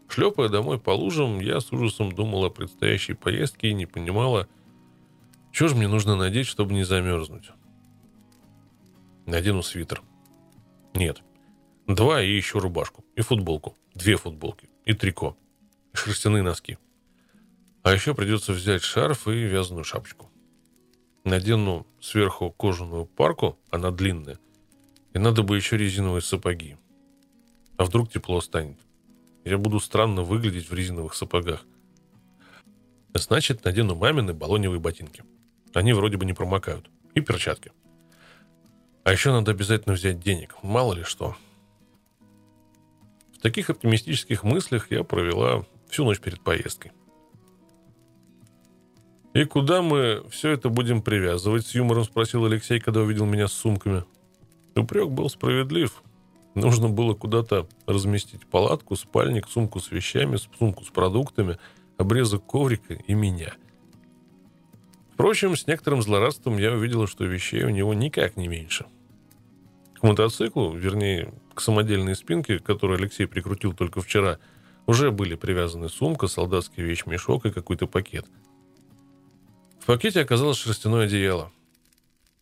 [0.08, 4.48] Шлепая домой по лужам, я с ужасом думал о предстоящей поездке и не понимала,
[5.52, 7.50] что же мне нужно надеть, чтобы не замерзнуть.
[9.26, 10.02] Надену свитер.
[10.94, 11.22] Нет.
[11.86, 13.04] Два и еще рубашку.
[13.16, 15.36] И футболку две футболки и трико,
[15.92, 16.78] и шерстяные носки.
[17.82, 20.30] А еще придется взять шарф и вязаную шапочку.
[21.24, 24.38] Надену сверху кожаную парку, она длинная,
[25.12, 26.76] и надо бы еще резиновые сапоги.
[27.78, 28.78] А вдруг тепло станет?
[29.46, 31.64] Я буду странно выглядеть в резиновых сапогах.
[33.14, 35.22] Значит, надену мамины баллоневые ботинки.
[35.72, 36.90] Они вроде бы не промокают.
[37.14, 37.70] И перчатки.
[39.04, 40.56] А еще надо обязательно взять денег.
[40.64, 41.36] Мало ли что.
[43.36, 46.90] В таких оптимистических мыслях я провела всю ночь перед поездкой.
[49.32, 53.52] «И куда мы все это будем привязывать?»— с юмором спросил Алексей, когда увидел меня с
[53.52, 54.02] сумками.
[54.74, 56.02] Упрек был справедлив.
[56.56, 61.58] Нужно было куда-то разместить палатку, спальник, сумку с вещами, сумку с продуктами,
[61.98, 63.52] обрезок коврика и меня.
[65.12, 68.86] Впрочем, с некоторым злорадством я увидела, что вещей у него никак не меньше.
[70.00, 74.38] К мотоциклу, вернее, к самодельной спинке, которую Алексей прикрутил только вчера,
[74.86, 78.24] уже были привязаны сумка, солдатский вещмешок и какой-то пакет.
[79.78, 81.52] В пакете оказалось шерстяное одеяло.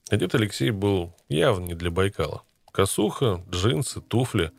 [0.09, 2.44] Одет Алексей был явно не для Байкала.
[2.75, 4.51] Косуха, джинсы, туфли.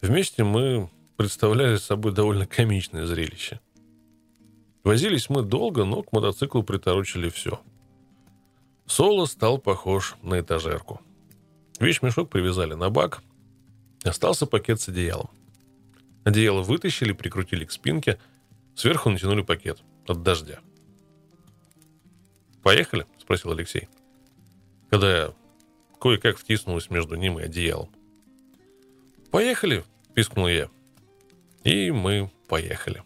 [0.00, 3.60] Вместе мы представляли собой довольно комичное зрелище.
[4.84, 7.60] Возились мы долго, но к мотоциклу приторочили все.
[8.86, 11.02] Соло стал похож на этажерку.
[11.78, 13.22] Вещмешок привязали на бак.
[14.02, 15.28] Остался пакет с одеялом.
[16.24, 18.18] Одеяло вытащили, прикрутили к спинке.
[18.74, 20.60] Сверху натянули пакет от дождя.
[22.62, 23.90] «Поехали?»– спросил Алексей.
[24.88, 25.34] Когда я
[26.00, 27.90] кое-как втиснулась между ним и одеялом.
[29.30, 30.70] «Поехали!»– пискнул я.
[31.64, 33.02] И мы поехали.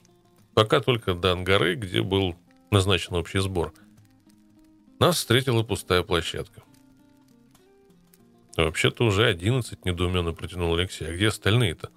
[0.54, 2.36] Пока только до Ангары, где был
[2.70, 3.72] назначен общий сбор.
[4.98, 6.62] Нас встретила пустая площадка.
[8.56, 11.08] «Вообще-то уже одиннадцать»,— недоуменно протянул Алексей.
[11.08, 11.90] «А где остальные-то?»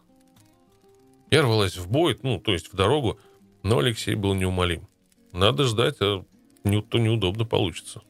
[1.31, 3.19] Я рвалась в бой, ну, то есть в дорогу,
[3.63, 4.87] но Алексей был неумолим.
[5.31, 6.23] Надо ждать, а
[6.63, 8.01] не, то неудобно получится.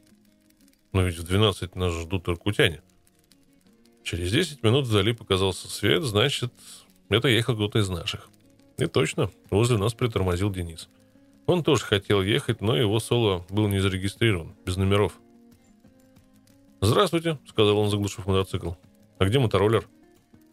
[0.94, 2.82] Но ведь в 12 нас ждут иркутяне.
[4.04, 6.54] Через 10 минут вдали показался свет, значит,
[7.10, 8.30] это ехал кто-то из наших.
[8.78, 10.90] И точно, возле нас притормозил Денис.
[11.46, 15.20] Он тоже хотел ехать, но его соло был не зарегистрирован, без номеров.
[16.80, 18.74] «Здравствуйте»,— сказал он, заглушив мотоцикл.
[19.20, 19.88] «А где мотороллер?»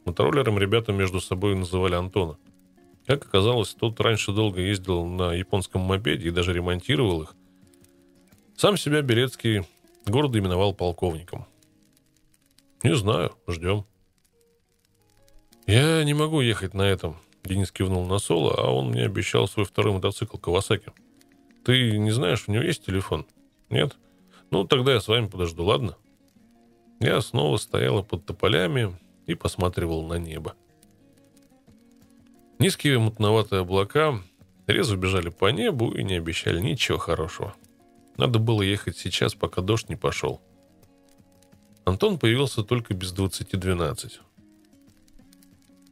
[0.05, 2.39] Мотороллером ребята между собой называли Антона.
[3.07, 7.35] Как оказалось, тот раньше долго ездил на японском мопеде и даже ремонтировал их.
[8.57, 9.65] Сам себя Белецкий
[10.07, 11.47] гордо именовал полковником.
[12.83, 13.85] «Не знаю, ждем».
[15.67, 19.67] «Я не могу ехать на этом»,— Денис кивнул на Соло, а он мне обещал свой
[19.67, 20.93] второй мотоцикл Кавасаки.
[21.65, 23.27] «Ты не знаешь, у него есть телефон?»
[23.69, 23.97] «Нет?»
[24.51, 25.97] «Ну, тогда я с вами подожду, ладно?»
[26.99, 30.55] Я снова стояла под тополями и посматривал на небо.
[32.59, 34.21] Низкие мутноватые облака
[34.67, 37.55] резво бежали по небу и не обещали ничего хорошего.
[38.21, 40.43] Надо было ехать сейчас, пока дождь не пошел.
[41.87, 44.21] Антон появился только без 20-12.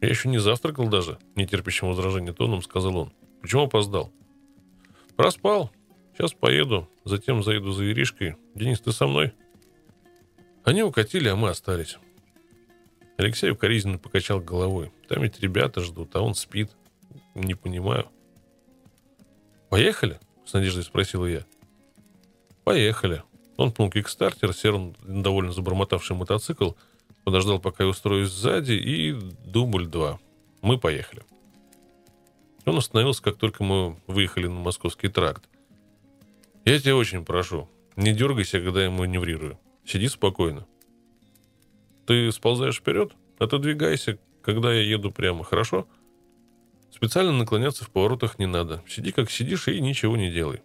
[0.03, 3.13] «Я еще не завтракал даже»,— нетерпящим возражения тоном сказал он.
[3.41, 4.13] «Почему опоздал?»
[5.17, 5.71] «Проспал.
[6.13, 8.37] Сейчас поеду, затем заеду за Иришкой.
[8.55, 9.33] Денис, ты со мной?»
[10.65, 11.97] Они укатили, а мы остались.
[13.17, 14.93] Алексей укоризненно покачал головой.
[15.09, 16.71] Там ведь ребята ждут, а он спит.
[17.35, 18.07] Не понимаю.
[19.71, 21.48] «Поехали?»— с надеждой спросила я.
[22.69, 23.23] «Поехали».
[23.57, 26.73] Он пнул кикстартер, сел довольно забормотавший мотоцикл,
[27.25, 30.19] подождал, пока я устроюсь сзади, и дубль два.
[30.61, 31.23] Мы поехали.
[32.67, 35.49] Он остановился, как только мы выехали на московский тракт.
[36.67, 39.59] «Я тебя очень прошу, не дергайся, когда я маневрирую.
[39.87, 40.67] Сиди спокойно.
[42.07, 45.89] Ты сползаешь вперед, отодвигайся, когда я еду прямо, хорошо?
[46.93, 48.85] Специально наклоняться в поворотах не надо.
[48.87, 50.61] Сиди как сидишь и ничего не делай.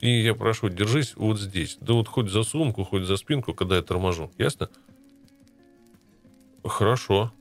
[0.00, 1.78] И я прошу, держись вот здесь.
[1.80, 4.30] Да вот хоть за сумку, хоть за спинку, когда я торможу.
[4.36, 4.68] Ясно?
[6.62, 7.32] Хорошо.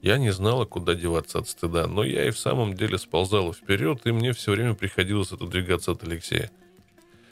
[0.00, 4.00] Я не знала, куда деваться от стыда, но я и в самом деле сползала вперед,
[4.04, 6.50] и мне все время приходилось отодвигаться от Алексея.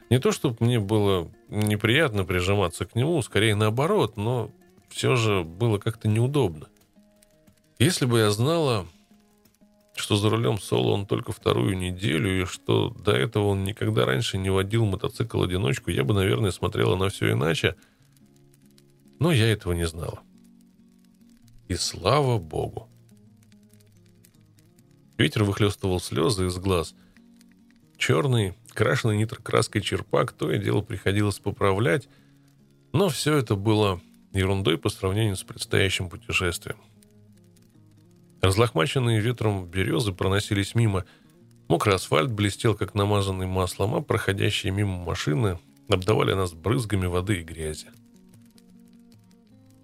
[0.09, 4.51] Не то, чтобы мне было неприятно прижиматься к нему, скорее наоборот, но
[4.89, 6.69] все же было как-то неудобно.
[7.79, 8.87] Если бы я знала,
[10.01, 14.39] что за рулем Соло он только вторую неделю, и что до этого он никогда раньше
[14.39, 17.77] не водил мотоцикл одиночку, я бы, наверное, смотрела на все иначе.
[19.19, 20.21] Но я этого не знала.
[21.69, 22.89] И слава богу.
[25.19, 26.95] Ветер выхлестывал слезы из глаз.
[27.99, 32.09] Черный, крашеный нитрокраской черпак, то и дело приходилось поправлять,
[32.93, 34.01] но все это было
[34.33, 36.79] ерундой по сравнению с предстоящим путешествием.
[38.43, 41.05] Разлохмаченные ветром березы проносились мимо.
[41.69, 47.43] Мокрый асфальт блестел, как намазанный маслом, а проходящие мимо машины обдавали нас брызгами воды и
[47.43, 47.87] грязи.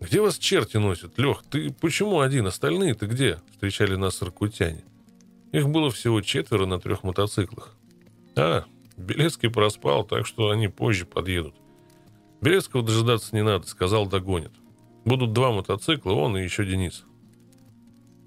[0.01, 1.43] «Где вас черти носят, Лех?
[1.51, 2.47] Ты почему один?
[2.47, 4.85] Остальные-то где?» Встречали нас иркутяне.
[5.53, 7.75] Их было всего четверо на трех мотоциклах.
[8.37, 8.65] «А,
[8.97, 11.55] Белецкий проспал, так что они позже подъедут.
[12.41, 14.53] Белецкого дожидаться не надо, сказал, догонит.
[15.05, 17.05] Будут два мотоцикла, он и еще Денис.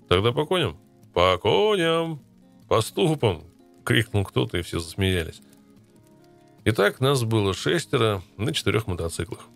[0.09, 0.77] Тогда по коням?
[1.13, 2.21] По коням!
[2.67, 3.43] По ступам!
[3.85, 5.41] Крикнул кто-то, и все засмеялись.
[6.65, 9.47] Итак, нас было шестеро на четырех мотоциклах.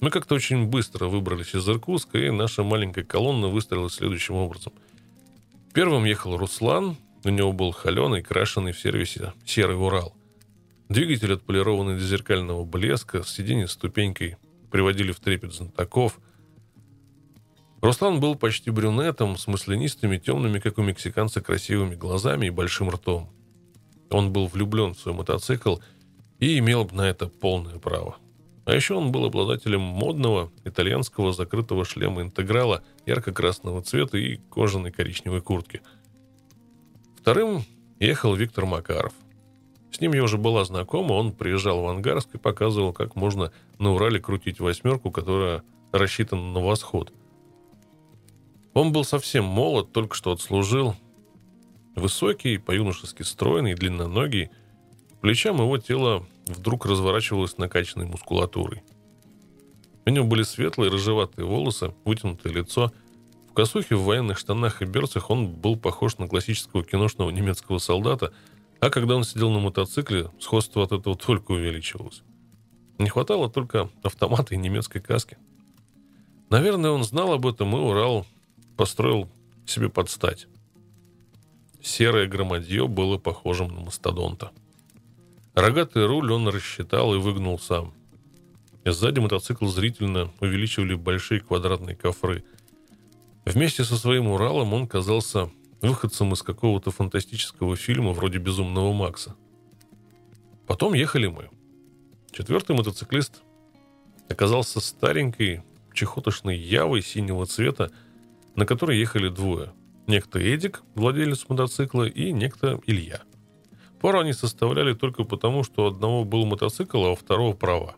[0.00, 4.72] Мы как-то очень быстро выбрались из Иркутска, и наша маленькая колонна выстроилась следующим образом.
[5.74, 10.14] Первым ехал Руслан, у него был холеный, крашеный в сервисе серый Урал–
[10.88, 14.36] Двигатель, отполированный до зеркального блеска, с сиденья ступенькой
[14.70, 16.20] приводили в трепет знатоков.
[17.86, 23.30] Руслан был почти брюнетом, с маслянистыми, темными, как у мексиканца, красивыми глазами и большим ртом.
[24.10, 25.76] Он был влюблен в свой мотоцикл
[26.40, 28.16] и имел на это полное право.
[28.64, 35.40] А еще он был обладателем модного итальянского закрытого шлема интеграла ярко-красного цвета и кожаной коричневой
[35.40, 35.80] куртки.
[37.20, 37.62] Вторым
[38.00, 39.12] ехал Виктор Макаров.
[39.92, 43.92] С ним я уже была знакома, он приезжал в Ангарск и показывал, как можно на
[43.92, 45.62] Урале крутить восьмерку, которая
[45.92, 47.12] рассчитана на восход.
[48.76, 50.94] Он был совсем молод, только что отслужил.
[51.94, 54.50] Высокий, по-юношески стройный, длинноногий.
[55.22, 58.82] Плечам его тело вдруг разворачивалась накачанной мускулатурой.
[60.04, 62.92] У него были светлые рыжеватые волосы, вытянутое лицо.
[63.48, 68.34] В косухе, в военных штанах и берцах он был похож на классического киношного немецкого солдата,
[68.80, 72.20] а когда он сидел на мотоцикле, сходство от этого только увеличивалось.
[72.98, 75.38] Не хватало только автомата и немецкой каски.
[76.50, 78.26] Наверное, он знал об этом, и Урал
[78.76, 79.28] построил
[79.66, 80.46] себе подстать.
[81.82, 84.50] Серое громадье было похожим на мастодонта–
[85.56, 87.94] Рогатый руль он рассчитал и выгнул сам.
[88.84, 92.44] Сзади мотоцикл зрительно увеличивали большие квадратные кофры.
[93.46, 95.50] Вместе со своим Уралом он казался
[95.80, 99.34] выходцем из какого-то фантастического фильма вроде «Безумного Макса».
[100.66, 101.48] Потом ехали мы.
[102.32, 103.40] Четвертый мотоциклист
[104.28, 105.62] оказался старенькой,
[105.94, 107.90] чехотошной явой синего цвета,
[108.56, 109.72] на которой ехали двое.
[110.06, 113.22] Некто Эдик, владелец мотоцикла, и некто Илья–
[114.00, 117.96] Пару они составляли только потому, что у одного был мотоцикл, а у второго права.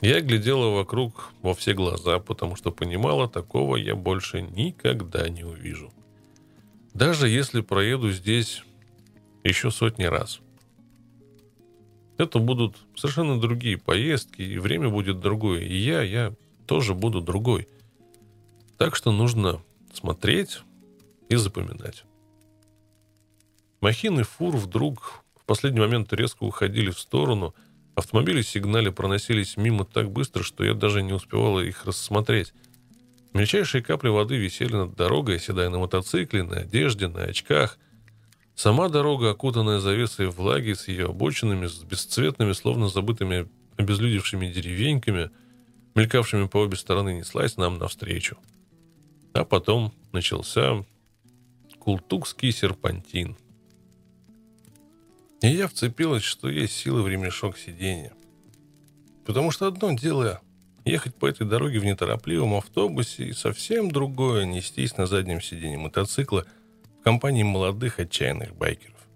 [0.00, 5.92] Я глядела вокруг во все глаза, потому что понимала, такого я больше никогда не увижу.
[6.92, 8.64] Даже если проеду здесь
[9.44, 10.40] еще сотни раз.
[12.18, 15.60] Это будут совершенно другие поездки, и время будет другое.
[15.60, 16.34] И я, я
[16.66, 17.68] тоже буду другой.
[18.82, 19.62] Так что нужно
[19.94, 20.58] смотреть
[21.28, 22.02] и запоминать.
[23.80, 27.54] Махины фур вдруг в последний момент резко уходили в сторону.
[27.94, 32.54] Автомобили сигнали проносились мимо так быстро, что я даже не успевала их рассмотреть.
[33.32, 37.78] Мельчайшие капли воды висели над дорогой, оседая на мотоцикле, на одежде, на очках.
[38.56, 45.30] Сама дорога, окутанная завесой влаги, с ее обочинами, с бесцветными, словно забытыми обезлюдевшими деревеньками,
[45.94, 48.38] мелькавшими по обе стороны, неслась нам навстречу.
[49.34, 50.84] А потом начался
[51.78, 53.36] Култукский серпантин.
[55.40, 58.12] И я вцепилась, что есть силы в ремешок сиденья.
[59.24, 60.40] Потому что одно дело
[60.84, 66.46] ехать по этой дороге в неторопливом автобусе и совсем другое нестись на заднем сиденье мотоцикла
[67.00, 69.08] в компании молодых отчаянных байкеров.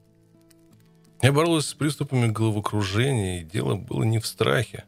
[1.23, 4.85] Я боролась с приступами головокружения, и дело было не в страхе.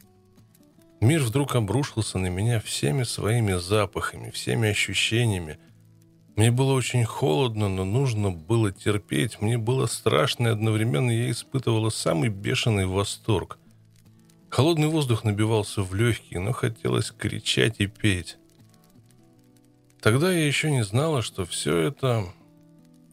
[1.01, 5.59] Мир вдруг обрушился на меня всеми своими запахами, всеми ощущениями,
[6.38, 9.40] мне было очень холодно, но нужно было терпеть.
[9.40, 13.59] Мне было страшно, и одновременно я испытывала самый бешеный восторг.
[14.49, 18.36] Холодный воздух набивался в легкие, но хотелось кричать и петь.
[20.01, 22.26] Тогда я еще не знала, что все это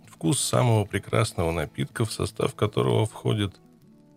[0.07, 3.55] вкус самого прекрасного напитка, в состав которого входят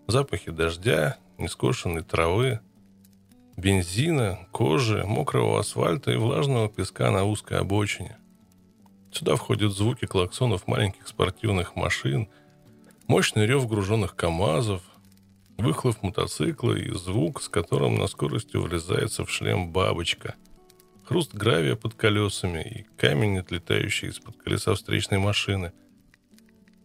[0.06, 2.60] запахи дождя, нескошенной травы,
[3.58, 8.16] бензина, кожи, мокрого асфальта и влажного песка на узкой обочине–
[9.10, 12.28] Сюда входят звуки клаксонов маленьких спортивных машин,
[13.06, 14.82] мощный рев груженных КАМАЗов,
[15.56, 20.34] выхлоп мотоцикла и звук, с которым на скорости влезается в шлем бабочка,
[21.04, 25.72] хруст гравия под колесами и камень, отлетающий из-под колеса встречной машины.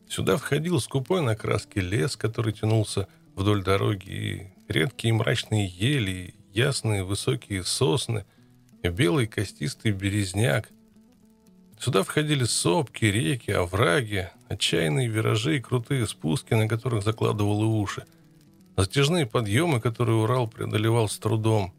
[0.07, 7.04] Сюда входил скупой на краске лес, который тянулся вдоль дороги, и редкие мрачные ели, ясные
[7.04, 8.26] высокие сосны,
[8.82, 10.70] и белый костистый березняк—
[11.84, 18.06] Сюда входили сопки, реки, овраги, отчаянные виражи и крутые спуски, на которых закладывало уши.
[18.78, 21.74] Затяжные подъемы, которые Урал преодолевал с трудом.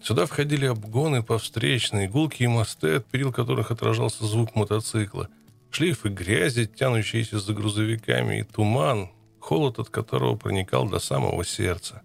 [0.00, 5.28] Сюда входили обгоны по встречной, гулкие мосты, от перил которых отражался звук мотоцикла,
[5.70, 9.10] шлейфы грязи, тянущиеся за грузовиками, и туман,
[9.40, 12.02] холод от которого проникал до самого сердца.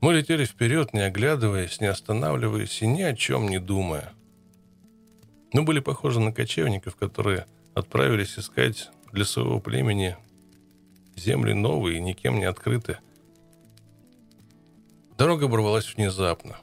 [0.00, 4.12] Мы летели вперед, не оглядываясь, не останавливаясь и ни о чем не думая–
[5.52, 10.16] мы были похожи на кочевников, которые отправились искать для своего племени
[11.16, 13.00] земли новые, никем не открытые.
[15.18, 16.56] Дорога оборвалась внезапно.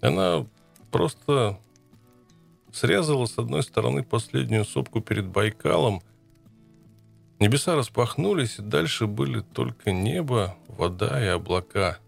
[0.00, 0.46] Она
[0.90, 1.58] просто
[2.72, 6.02] срезала с одной стороны последнюю сопку перед Байкалом.
[7.42, 11.98] Небеса распахнулись, и дальше были только небо, вода и облака.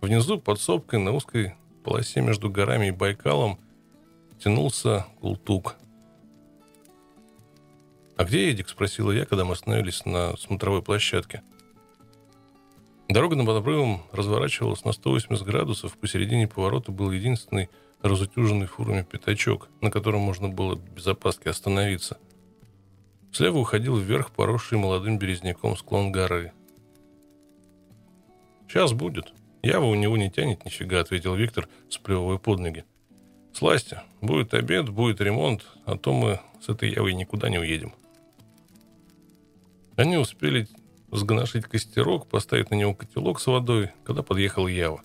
[0.00, 3.60] Внизу, под сопкой, на узкой полосе между горами и Байкалом,
[4.42, 5.76] тянулся Култук.
[8.16, 11.42] «А где Эдик?»– спросила я, когда мы остановились на смотровой площадке.
[13.10, 15.98] Дорога над обрывом разворачивалась на 180 градусов.
[15.98, 17.68] Посередине поворота был единственный
[18.00, 22.16] разутюженный фурами пятачок, на котором можно было без опаски остановиться.
[23.32, 26.52] Слева уходил вверх поросший молодым березняком склон горы.
[28.68, 29.32] «Сейчас будет.
[29.62, 32.84] Ява у него не тянет нифига»,— ответил Виктор, сплевывая под ноги.
[33.54, 37.94] «Сласти, будет обед, будет ремонт, а то мы с этой Явой никуда не уедем».
[39.96, 40.68] Они успели
[41.10, 45.02] сгоношить костерок, поставить на него котелок с водой, когда подъехал Ява.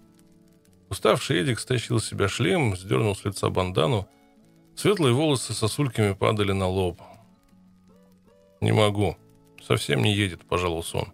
[0.90, 4.08] Уставший Эдик стащил с себя шлем, сдернул с лица бандану.
[4.76, 7.02] Светлые волосы сосульками падали на лоб.
[8.62, 9.16] «Не могу.
[9.62, 11.14] Совсем не едет»,— пожаловался он.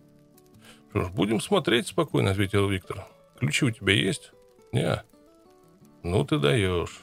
[0.90, 3.06] «Что ж, будем смотреть спокойно»,— ответил Виктор.
[3.40, 4.32] «Ключи у тебя есть?»
[4.72, 5.04] «Не».
[6.04, 7.02] «Ну ты даешь».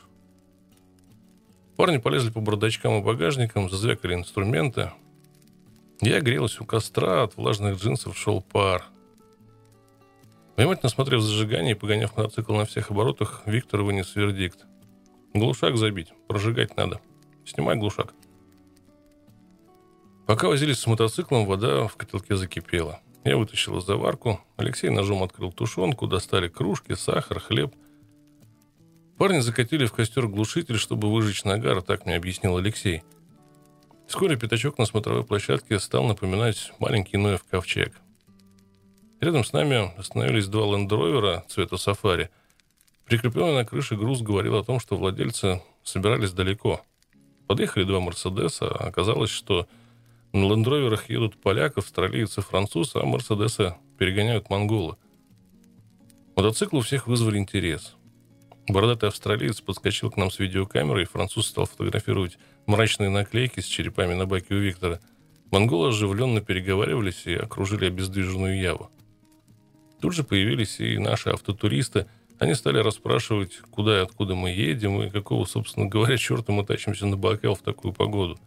[1.77, 4.93] Парни полезли по бардачкам и багажникам, зазвякали инструменты.
[6.03, 8.85] Я грелась у костра, от влажных джинсов шел пар.
[10.57, 14.67] Внимательно смотрев зажигание и погоняв мотоцикл на всех оборотах, Виктор вынес вердикт.
[15.33, 17.01] Глушак забить, прожигать надо.
[17.47, 18.13] Снимай глушак.
[20.31, 23.01] Пока возились с мотоциклом, вода в котелке закипела.
[23.25, 24.39] Я вытащил заварку.
[24.57, 27.75] Алексей ножом открыл тушенку, достали кружки, сахар, хлеб.
[29.19, 33.03] Парни закатили в костер глушитель, чтобы выжечь нагар, так мне объяснил Алексей.
[34.07, 37.93] Вскоре пятачок на смотровой площадке стал напоминать маленький Ноев ковчег.
[39.21, 42.31] Рядом с нами остановились два лендровера цвета сафари.
[43.05, 46.83] Прикрепленный на крыше груз говорил о том, что владельцы собирались далеко.
[47.49, 49.67] Подъехали два Мерседеса, а оказалось, что
[50.33, 54.97] на лендроверах едут поляк, австралиец и француз, а Мерседесы перегоняют монголы.
[56.37, 57.97] Мотоцикл у всех вызвали интерес.
[58.69, 64.15] Бородатый австралиец подскочил к нам с видеокамерой, и француз стал фотографировать мрачные наклейки с черепами
[64.15, 65.01] на баке у Виктора.
[65.51, 68.89] Монголы оживленно переговаривались и окружили обездвиженную Яву.
[70.01, 72.07] Тут же появились и наши автотуристы.
[72.39, 77.07] Они стали расспрашивать, куда и откуда мы едем, и какого, собственно говоря, черта мы тащимся
[77.07, 78.39] на Байкал в такую погоду.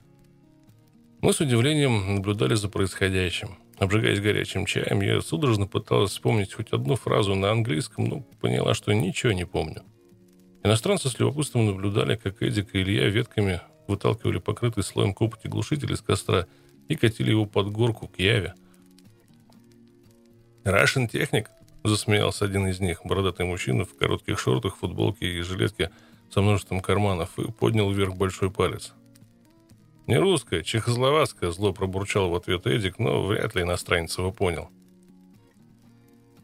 [1.24, 3.55] Мы с удивлением наблюдали за происходящим.
[3.78, 8.91] Обжигаясь горячим чаем, я судорожно пыталась вспомнить хоть одну фразу на английском, но поняла, что
[8.91, 9.84] ничего не помню.
[10.65, 16.01] Иностранцы с любопытством наблюдали, как Эдик и Илья ветками выталкивали покрытый слоем копоти глушитель из
[16.01, 16.45] костра
[16.89, 18.53] и катили его под горку к Яве.
[20.65, 21.49] «Рашен техник?»–
[21.86, 25.89] засмеялся один из них, бородатый мужчина в коротких шортах, футболке и жилетке
[26.30, 28.91] со множеством карманов, и поднял вверх большой палец.
[30.08, 34.70] «Не русская, чехословацкая»,– зло пробурчал в ответ Эдик, но вряд ли иностранец его понял.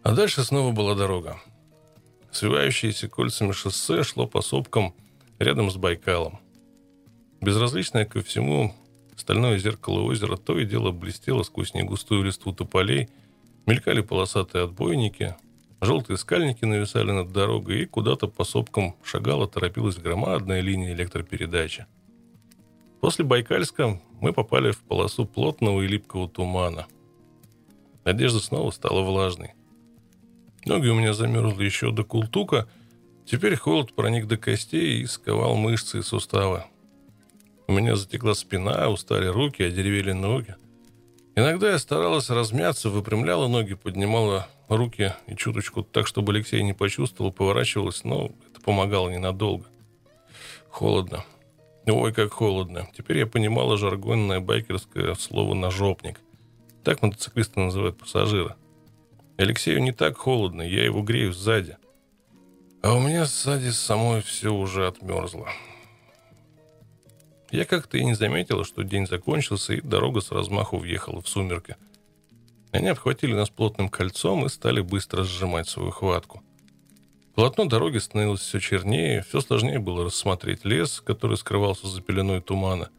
[0.02, 1.42] А дальше снова была дорога.
[2.32, 4.94] Свивающееся кольцами шоссе шло по сопкам
[5.40, 6.40] рядом с Байкалом.
[7.42, 8.74] Безразличное ко всему
[9.18, 13.10] стальное зеркало озера то и дело блестело сквозь негустую листву тополей,
[13.66, 15.36] мелькали полосатые отбойники,
[15.82, 21.86] желтые скальники нависали над дорогой, и куда-то по сопкам шагала, торопилась громадная линия электропередачи.
[23.02, 26.88] После Байкальска мы попали в полосу плотного и липкого тумана.
[28.04, 29.54] Одежда снова стала влажной.
[30.66, 32.68] Ноги у меня замерзли еще до култука.
[33.26, 36.64] Теперь холод проник до костей и сковал мышцы и суставы.
[37.68, 40.56] У меня затекла спина, устали руки, одеревели ноги.
[41.36, 47.32] Иногда я старалась размяться, выпрямляла ноги, поднимала руки и чуточку так, чтобы Алексей не почувствовал,
[47.32, 49.66] поворачивалась, но это помогало ненадолго.
[50.70, 51.24] Холодно.
[51.92, 52.88] Ой, как холодно.
[52.96, 56.20] Теперь я понимала жаргонное байкерское слово «ножопник».
[56.84, 58.56] Так мотоциклисты называют пассажира.
[59.38, 61.78] Алексею не так холодно, я его грею сзади.
[62.82, 65.48] А у меня сзади самой все уже отмерзло.
[67.52, 71.76] Я как-то и не заметила, что день закончился, и дорога с размаху въехала в сумерки.
[72.72, 76.44] Они обхватили нас плотным кольцом и стали быстро сжимать свою хватку.
[77.40, 82.90] Полотно дороги становилось все чернее, все сложнее было рассмотреть лес, который скрывался за пеленой тумана.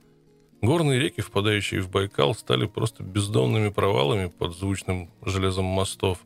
[0.62, 6.20] Горные реки, впадающие в Байкал, стали просто бездонными провалами под звучным железом мостов.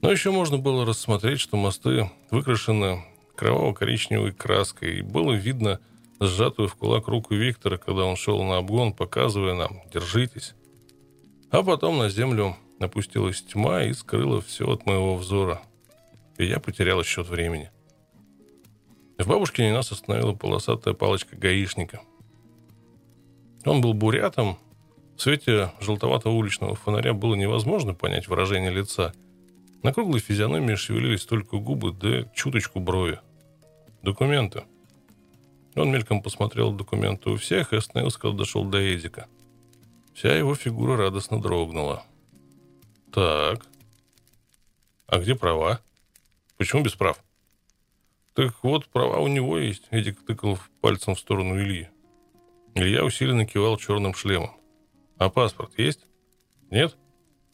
[0.00, 5.80] Но еще можно было рассмотреть, что мосты выкрашены кроваво-коричневой краской, и было видно
[6.20, 10.54] сжатую в кулак руку Виктора, когда он шел на обгон, показывая нам «держитесь».
[11.50, 15.60] А потом на землю опустилась тьма и скрыла все от моего взора.
[16.38, 17.70] И я потерял счет времени.
[19.18, 22.00] В бабушкине нас остановила полосатая палочка гаишника.
[23.64, 24.58] Он был бурятом.
[25.16, 29.12] В свете желтоватого уличного фонаря было невозможно понять выражение лица–
[29.84, 33.20] На круглой физиономии шевелились только губы, да чуточку брови.
[34.02, 34.64] Документы.
[35.76, 39.26] Он мельком посмотрел документы у всех и остановился, когда дошел до Эдика.
[40.14, 42.02] Вся его фигура радостно дрогнула.
[43.12, 43.66] Так.
[45.06, 45.80] А где права?
[46.56, 47.22] Почему без прав?
[48.34, 49.86] Так вот, права у него есть.
[49.90, 51.88] Эдик тыкал пальцем в сторону Ильи.
[52.74, 54.50] Илья усиленно кивал черным шлемом.
[55.16, 56.06] А паспорт есть?
[56.70, 56.96] Нет?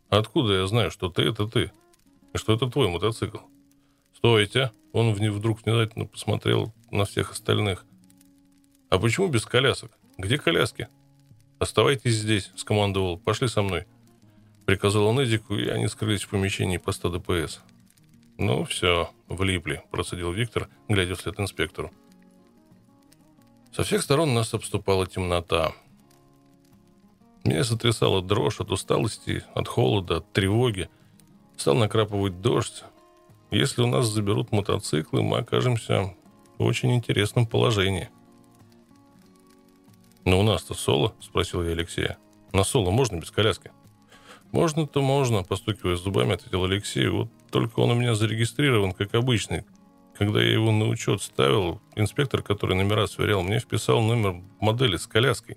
[0.08, 1.72] Откуда я знаю, что ты это ты?
[2.32, 3.38] И что это твой мотоцикл?
[4.14, 4.72] Стойте!
[4.92, 7.84] Он вдруг внезапно посмотрел на всех остальных.
[8.88, 9.92] А почему без колясок?
[10.18, 10.88] Где коляски?
[11.58, 13.18] Оставайтесь здесь, скомандовал.
[13.18, 13.86] Пошли со мной.
[14.66, 17.60] Приказал он Эдику, и они скрылись в помещении поста ДПС.
[18.40, 21.90] Ну, все, влипли, процедил Виктор, глядя вслед инспектору.
[23.70, 25.72] Со всех сторон нас обступала темнота.
[27.44, 30.88] Меня сотрясала дрожь от усталости, от холода, от тревоги.
[31.58, 32.82] Стал накрапывать дождь.
[33.50, 36.14] Если у нас заберут мотоциклы, мы окажемся
[36.56, 38.08] в очень интересном положении.
[40.24, 42.16] «Но у нас-то соло?»– спросил я Алексея.
[42.54, 43.70] «На соло можно без коляски?»
[44.52, 47.06] «Можно-то можно»,– постукивая зубами, ответил Алексей.
[47.08, 49.64] «Вот только он у меня зарегистрирован, как обычный.
[50.14, 55.06] Когда я его на учет ставил, инспектор, который номера сверял, мне вписал номер модели с
[55.06, 55.56] коляской.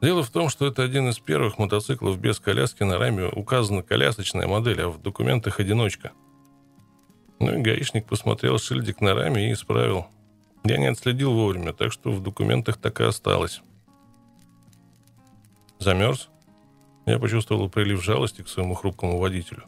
[0.00, 4.46] Дело в том, что это один из первых мотоциклов без коляски на раме указана колясочная
[4.46, 6.12] модель, а в документах одиночка.
[7.40, 10.06] Ну и гаишник посмотрел шильдик на раме и исправил.
[10.62, 13.62] Я не отследил вовремя, так что в документах так и осталось.
[15.78, 16.30] Замерз?
[17.06, 19.64] Я почувствовал прилив жалости к своему хрупкому водителю.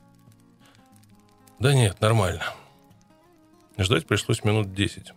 [1.58, 2.44] Да нет, нормально.
[3.78, 5.12] Ждать пришлось минут десять.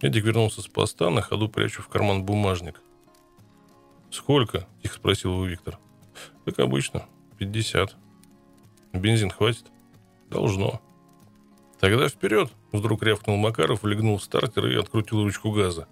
[0.00, 2.80] Эдик вернулся с поста, на ходу прячу в карман бумажник.
[4.10, 5.78] «Сколько?»– тихо спросил его Виктор.
[6.44, 7.06] «Как обычно,
[7.36, 7.96] пятьдесят.
[8.92, 9.66] Бензин хватит?»
[10.30, 10.80] «Должно».
[11.80, 15.88] «Тогда вперед!»– вдруг рявкнул Макаров, легнул в стартер и открутил ручку газа.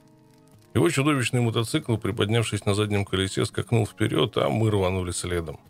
[0.75, 5.61] Его чудовищный мотоцикл, приподнявшись на заднем колесе, скакнул вперед, а мы рванули следом.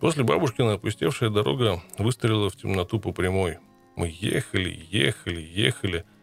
[0.00, 3.58] После бабушкина опустевшая дорога выстрелила в темноту по прямой.
[3.96, 6.04] Мы ехали, ехали, ехали–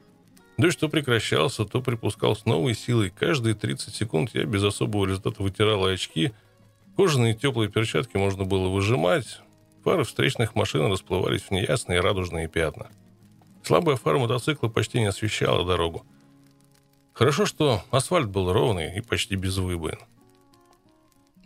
[0.58, 3.10] Дождь то прекращался, то припускал с новой силой.
[3.10, 6.32] Каждые 30 секунд я без особого результата вытирал очки.
[6.96, 9.42] Кожаные теплые перчатки можно было выжимать.
[9.84, 12.90] Фары встречных машин расплывались в неясные радужные пятна.
[13.64, 16.06] Слабая фара мотоцикла почти не освещала дорогу.
[17.16, 19.98] Хорошо, что асфальт был ровный и почти без выбоин.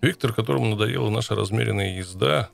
[0.02, 2.50] Виктор, которому надоела наша размеренная езда,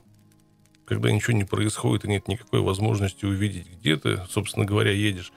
[0.84, 5.32] когда ничего не происходит и нет никакой возможности увидеть, где ты, собственно говоря, едешь,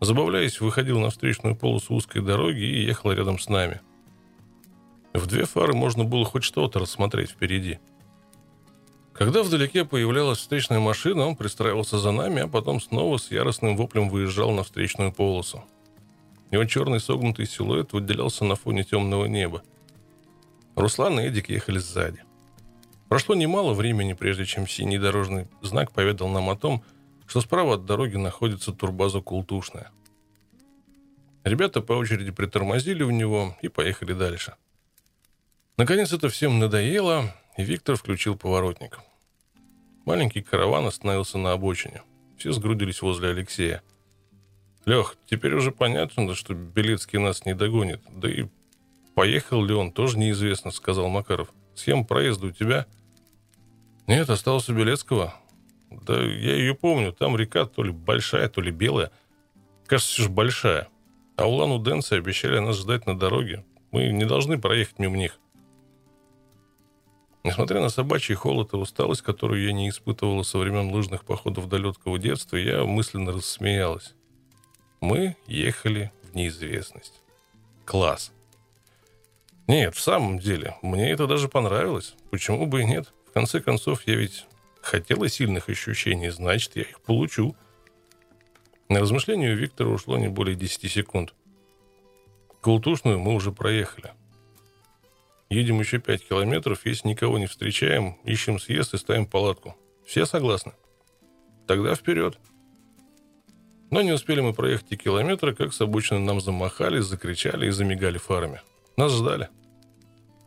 [0.00, 3.80] Забавляясь, выходил на встречную полосу узкой дороги и ехал рядом с нами.
[5.14, 7.78] В две фары можно было хоть что-то рассмотреть впереди.
[9.14, 14.10] Когда вдалеке появлялась встречная машина, он пристраивался за нами, а потом снова с яростным воплем
[14.10, 15.64] выезжал на встречную полосу.
[16.54, 19.64] Его черный согнутый силуэт выделялся на фоне темного неба.
[20.76, 22.22] Руслан и Эдик ехали сзади.
[23.08, 26.84] Прошло немало времени, прежде чем синий дорожный знак поведал нам о том,
[27.26, 29.90] что справа от дороги находится турбаза «Култушная».
[31.42, 34.54] Ребята по очереди притормозили в него и поехали дальше.
[35.76, 39.00] Наконец это всем надоело, и Виктор включил поворотник.
[40.04, 42.02] Маленький караван остановился на обочине.
[42.38, 43.82] Все сгрудились возле Алексея.
[44.84, 48.00] «Лех, теперь уже понятно, что Белецкий нас не догонит.
[48.10, 48.46] Да и
[49.14, 51.52] поехал ли он, тоже неизвестно»,— сказал Макаров.
[51.74, 52.86] «Схема проезда у тебя?»
[54.06, 55.34] «Нет, остался Белецкого.
[55.90, 57.12] Да я ее помню.
[57.12, 59.10] Там река то ли большая, то ли белая.
[59.86, 60.88] Кажется, все же большая.
[61.36, 63.64] А Улан-Удэнцы обещали нас ждать на дороге.
[63.90, 65.38] Мы не должны проехать мимо них.
[67.42, 72.18] Несмотря на собачий холод и усталость, которую я не испытывала со времен лыжных походов далекого
[72.18, 74.14] детства, я мысленно рассмеялась.
[75.04, 77.20] Мы ехали в неизвестность.
[77.84, 78.32] Класс.
[79.66, 82.14] Нет, в самом деле, мне это даже понравилось.
[82.30, 83.12] Почему бы и нет?
[83.28, 84.46] В конце концов, я ведь
[84.80, 87.54] хотела сильных ощущений, значит, я их получу.
[88.88, 91.34] На размышление у Виктора ушло не более 10 секунд.
[92.62, 94.12] Колтушную мы уже проехали.
[95.50, 99.76] Едем еще 5 километров, если никого не встречаем, ищем съезд и ставим палатку.
[100.06, 100.72] Все согласны?
[101.66, 102.38] Тогда вперед.
[103.94, 108.18] Но не успели мы проехать и километра, как с обочины нам замахали, закричали и замигали
[108.18, 108.60] фарами.
[108.96, 109.48] Нас ждали.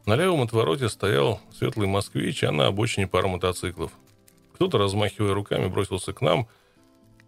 [0.05, 3.93] На левом отвороте стоял светлый москвич, а на обочине пара мотоциклов–
[4.57, 6.47] кто-то, размахивая руками, бросился к нам.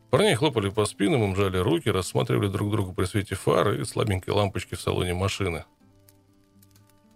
[0.09, 4.33] Парни хлопали по спинам, им жали руки, рассматривали друг друга при свете фары и слабенькой
[4.33, 5.63] лампочки в салоне машины.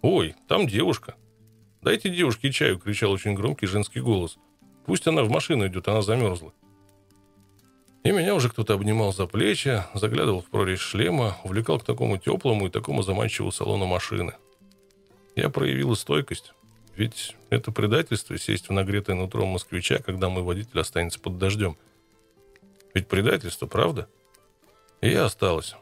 [0.03, 1.15] «Ой, там девушка!»
[1.81, 4.37] «Дайте девушке чаю!»— кричал очень громкий женский голос.
[4.85, 6.53] Пусть она в машину идет, она замерзла.
[8.03, 12.67] И меня уже кто-то обнимал за плечи, заглядывал в прорезь шлема, увлекал к такому теплому
[12.67, 14.33] и такому заманчивому салону машины.
[15.37, 16.53] Я проявил стойкость,
[16.97, 21.77] ведь это предательство сесть в нагретое нутро москвича, когда мой водитель останется под дождем.
[22.93, 24.09] Ведь предательство, правда?
[24.99, 25.75] И я осталась.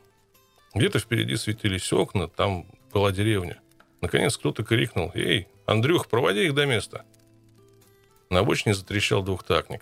[0.75, 3.59] Где-то впереди светились окна, там была деревня.
[3.99, 7.03] Наконец кто-то крикнул «Эй, Андрюх, проводи их до места!»
[8.29, 9.81] На обочине затрещал двухтактник.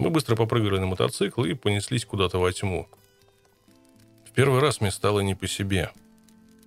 [0.00, 2.88] Мы быстро попрыгали на мотоцикл и понеслись куда-то во тьму.
[4.24, 5.90] В первый раз мне стало не по себе.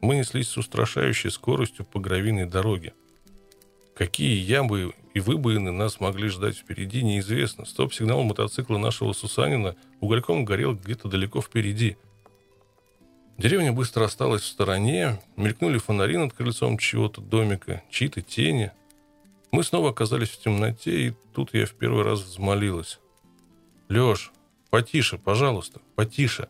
[0.01, 2.93] Мы неслись с устрашающей скоростью по гравийной дороге.
[3.95, 7.65] Какие ямы и выбоины нас могли ждать впереди, неизвестно.
[7.65, 11.97] Стоп-сигнал мотоцикла нашего Сусанина угольком горел где-то далеко впереди.
[13.39, 18.71] Деревня быстро осталась в стороне, мелькнули фонари над крыльцом чего-то домика, чьи-то тени.
[19.51, 22.99] Мы снова оказались в темноте, и тут я в первый раз взмолилась.
[23.89, 24.31] «Леш,
[24.69, 26.49] потише, пожалуйста, потише!»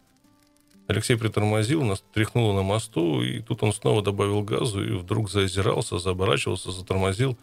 [0.88, 5.98] Алексей притормозил, нас тряхнуло на мосту, и тут он снова добавил газу и вдруг заозирался,
[5.98, 7.38] заоборачивался, затормозил.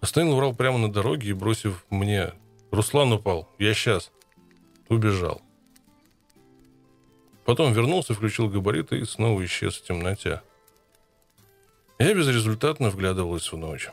[0.00, 2.32] Остановил Урал прямо на дороге и, бросив мне
[2.70, 4.12] «Руслан упал, я сейчас»,
[4.88, 5.42] убежал.
[7.44, 10.42] Потом вернулся, включил габариты и снова исчез в темноте.
[11.98, 13.88] Я безрезультатно вглядывалась в ночь.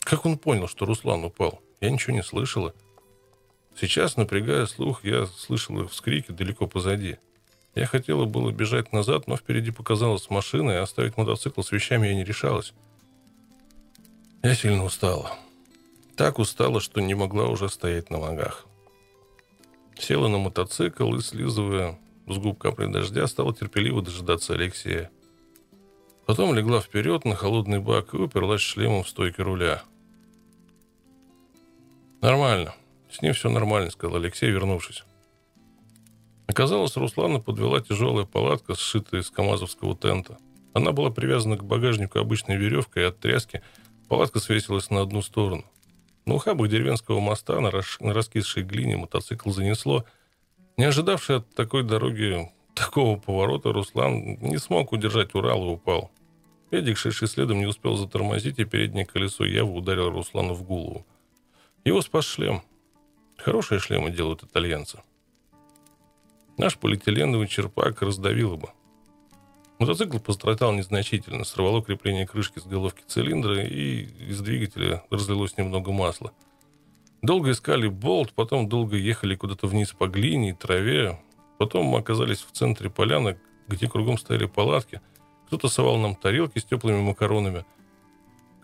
[0.00, 1.60] Как он понял, что Руслан упал?
[1.80, 2.74] Я ничего не слышала.
[3.80, 7.16] Сейчас, напрягая слух, я слышала вскрики далеко позади–
[7.78, 12.14] я хотела было бежать назад, но впереди показалась машина, и оставить мотоцикл с вещами я
[12.14, 12.74] не решалась.
[14.42, 15.38] Я сильно устала.
[16.16, 18.66] Так устала, что не могла уже стоять на ногах.
[19.96, 25.12] Села на мотоцикл и, слизывая с губ капли дождя, стала терпеливо дожидаться Алексея.
[26.26, 29.84] Потом легла вперед на холодный бак и уперлась шлемом в стойке руля.
[32.20, 32.74] «Нормально.
[33.10, 35.04] С ним все нормально»,— сказал Алексей, вернувшись.
[36.46, 40.38] Оказалось, Руслана подвела тяжелая палатка, сшитая из камазовского тента.
[40.72, 43.62] Она была привязана к багажнику обычной веревкой, от тряски
[44.08, 45.64] палатка свесилась на одну сторону.
[46.24, 47.98] На ухабах деревенского моста на, рас...
[48.00, 50.04] на раскисшей глине мотоцикл занесло.
[50.76, 56.10] Не ожидавший от такой дороги такого поворота, Руслан не смог удержать Урал и упал.
[56.70, 61.06] Эдик, шедший следом, не успел затормозить, и переднее колесо явно ударило Руслану в голову.
[61.84, 62.62] Его спас шлем.
[63.38, 65.00] Хорошие шлемы делают итальянцы.
[66.56, 68.68] Наш полиэтиленовый черпак раздавило бы.
[69.78, 76.32] Мотоцикл пострадал незначительно, сорвало крепление крышки с головки цилиндра, и из двигателя разлилось немного масла.
[77.22, 81.20] Долго искали болт, потом долго ехали куда-то вниз по глине и траве.
[81.58, 85.00] Потом мы оказались в центре поляны, где кругом стояли палатки.
[85.46, 87.64] Кто-то совал нам тарелки с теплыми макаронами.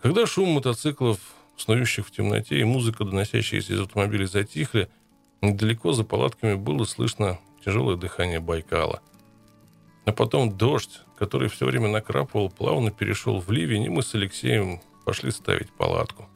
[0.01, 1.19] Когда шум мотоциклов,
[1.57, 4.89] снующих в темноте, и музыка, доносящаяся из автомобиля, затихли,
[5.41, 9.01] недалеко за палатками было слышно тяжелое дыхание Байкала.
[10.05, 14.81] А потом дождь, который все время накрапывал, плавно перешел в ливень, и мы с Алексеем
[15.03, 16.29] пошли ставить палатку.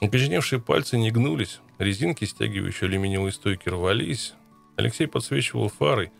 [0.00, 4.34] Окоченевшие пальцы не гнулись, резинки, стягивающие алюминиевые стойки, рвались.
[4.76, 6.10] Алексей подсвечивал фарой.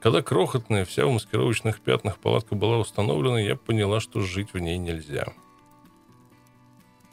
[0.00, 4.78] Когда крохотная, вся в маскировочных пятнах палатка была установлена, я поняла, что жить в ней
[4.78, 5.32] нельзя.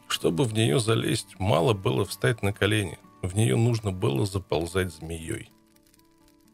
[0.08, 3.00] Чтобы в нее залезть, мало было встать на колени.
[3.22, 5.50] В нее нужно было заползать змеей.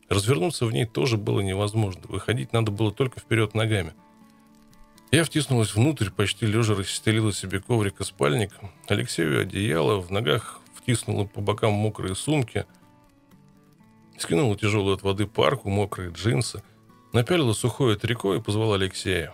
[0.09, 2.03] Развернуться в ней тоже было невозможно.
[2.07, 3.93] Выходить надо было только вперед ногами.
[5.11, 8.51] Я втиснулась внутрь, почти лежа расстелила себе коврик и спальник.
[8.87, 12.65] Алексею одеяло, в ногах втиснула по бокам мокрые сумки.
[14.17, 16.63] Скинула тяжелую от воды парку, мокрые джинсы.
[17.11, 19.33] Напялила сухое трико и позвала Алексея.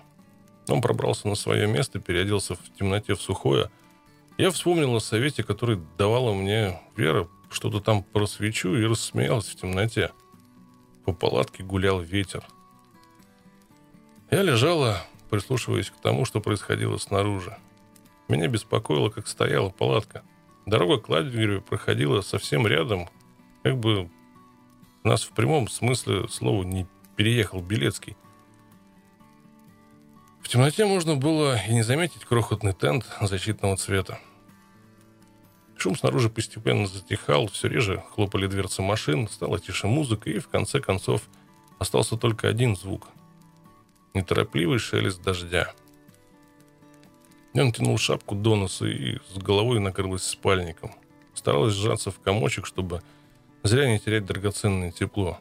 [0.68, 3.70] Он пробрался на свое место, переоделся в темноте в сухое–
[4.38, 9.56] я вспомнил о совете, который давала мне Вера, что-то там про свечу, и рассмеялась в
[9.56, 10.12] темноте.
[11.06, 12.44] По палатке гулял ветер.
[14.30, 17.58] Я лежала, прислушиваясь к тому, что происходило снаружи.
[18.28, 20.24] Меня беспокоило, как стояла палатка.
[20.66, 23.10] Дорога к лагерю проходила совсем рядом,
[23.64, 24.10] как бы
[25.04, 26.86] нас в прямом смысле слова не
[27.16, 28.18] переехал Белецкий.
[30.42, 34.20] В темноте можно было и не заметить крохотный тент защитного цвета.
[35.78, 40.80] Шум снаружи постепенно затихал, все реже хлопали дверцы машин, стала тише музыка, и в конце
[40.80, 41.22] концов
[41.78, 43.08] остался только один звук.
[44.16, 45.72] Неторопливый шелест дождя.
[47.54, 50.92] Я натянул шапку до носа и с головой накрылась спальником.
[51.36, 53.04] Старалась сжаться в комочек, чтобы
[53.62, 55.38] зря не терять драгоценное тепло.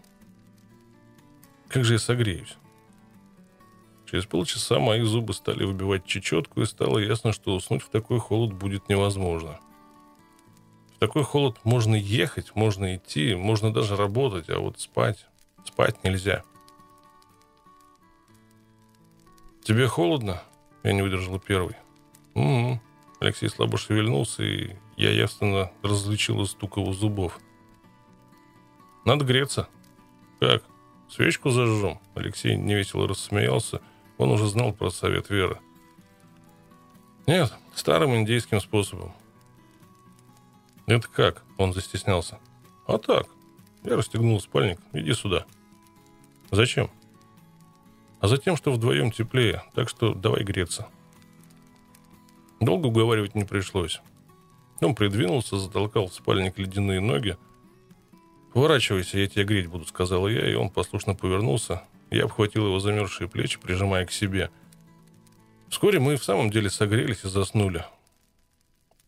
[1.69, 2.57] Как же я согреюсь?
[4.05, 8.53] Через полчаса мои зубы стали выбивать чечетку, и стало ясно, что уснуть в такой холод
[8.53, 9.59] будет невозможно.
[10.97, 15.27] В такой холод можно ехать, можно идти, можно даже работать, а вот спать,
[15.63, 16.43] спать нельзя.
[19.63, 20.43] «Тебе холодно?»
[20.83, 21.77] Я не выдержал первый.
[22.35, 22.81] «Угу».
[23.21, 27.41] Алексей слабо шевельнулся, и я явственно различил стук его зубов.
[29.05, 29.69] «Надо греться».
[30.41, 30.63] «Как?
[31.11, 33.83] Свечку зажжем?» Алексей невесело рассмеялся.
[34.17, 35.59] Он уже знал про совет Веры.
[37.27, 39.13] «Нет, старым индейским способом».
[40.87, 42.39] «Это как?» Он застеснялся.
[42.87, 43.27] «А так.
[43.85, 44.79] Я расстегнул спальник.
[44.93, 45.45] Иди сюда».
[46.51, 46.91] «Зачем?»
[48.21, 50.89] «А затем, что вдвоем теплее, так что давай греться».
[52.61, 54.01] Долго уговаривать не пришлось.
[54.81, 57.37] Он придвинулся, затолкал в спальник ледяные ноги.
[58.53, 61.83] «Поворачивайся, я тебя греть буду»,— сказал я, и он послушно повернулся.
[62.11, 64.51] Я обхватил его замерзшие плечи, прижимая к себе.
[65.69, 67.85] Вскоре мы в самом деле согрелись и заснули.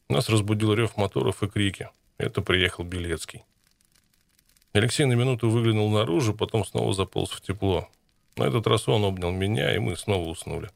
[0.08, 1.90] Нас разбудил рев моторов и крики.
[2.16, 3.44] Это приехал Белецкий.
[4.72, 7.88] Алексей на минуту выглянул наружу, потом снова заполз в тепло.
[8.36, 10.70] На этот раз он обнял меня, и мы снова уснули.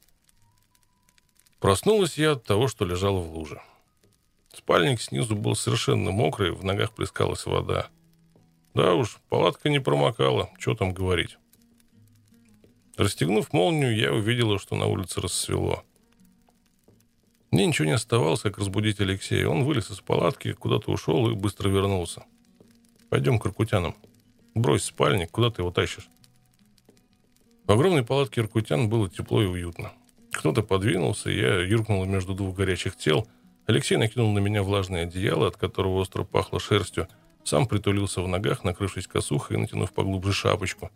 [1.61, 3.62] Проснулась я от того, что лежала в луже.
[4.53, 7.89] Спальник снизу был совершенно мокрый, в ногах плескалась вода.
[8.74, 11.39] Да уж, палатка не промокала, что там говорить.
[12.97, 15.85] Расстегнув молнию, я увидела, что на улице рассвело.
[17.53, 19.46] Мне ничего не оставалось, как разбудить Алексея.
[19.46, 22.24] Он вылез из палатки, куда-то ушел и быстро вернулся.
[23.11, 23.94] «Пойдем к иркутянам.
[24.55, 26.09] Брось спальник, куда ты его тащишь?»
[27.66, 29.92] В огромной палатке иркутян было тепло и уютно.
[30.32, 33.28] Кто-то подвинулся, я юркнула между двух горячих тел.
[33.66, 37.07] Алексей накинул на меня влажное одеяло, от которого остро пахло шерстью.
[37.44, 40.90] Сам притулился в ногах, накрывшись косухой и натянув поглубже шапочку.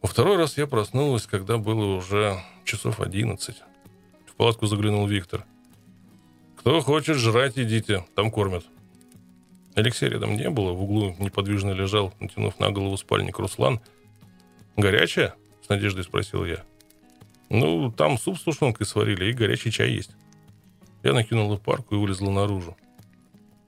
[0.00, 3.64] Во второй раз я проснулась, когда было уже часов одиннадцать.
[4.34, 5.44] В палатку заглянул Виктор.
[6.56, 8.64] «Кто хочет жрать, идите, там кормят».
[9.74, 13.80] Алексея рядом не было, в углу неподвижно лежал, натянув на голову спальник Руслан.
[14.76, 16.64] «Горячая?»— с надеждой спросил я.
[17.50, 20.10] Ну, там суп с тушенкой сварили и горячий чай есть.
[21.02, 22.76] Я накинула парку и вылезла наружу.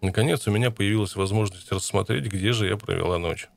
[0.00, 3.48] Наконец у меня появилась возможность рассмотреть, где же я провела ночь.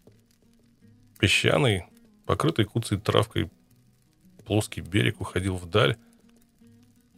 [1.19, 1.85] Песчаный,
[2.25, 3.49] покрытый куцей травкой
[4.45, 5.97] плоский берег уходил вдаль.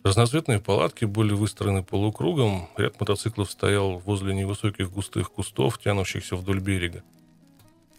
[0.03, 7.03] Разноцветные палатки были выстроены полукругом, ряд мотоциклов стоял возле невысоких густых кустов, тянущихся вдоль берега.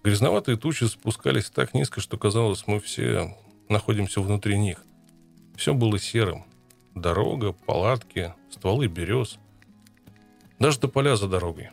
[0.03, 3.36] Грязноватые тучи спускались так низко, что казалось, мы все
[3.68, 4.84] находимся внутри них.
[5.57, 6.44] Все было серым.
[6.96, 9.38] Дорога, палатки, стволы берез.
[10.59, 11.70] Даже до поля за дорогой.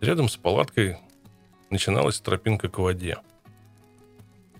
[0.00, 0.96] Рядом с палаткой
[1.68, 3.18] начиналась тропинка к воде.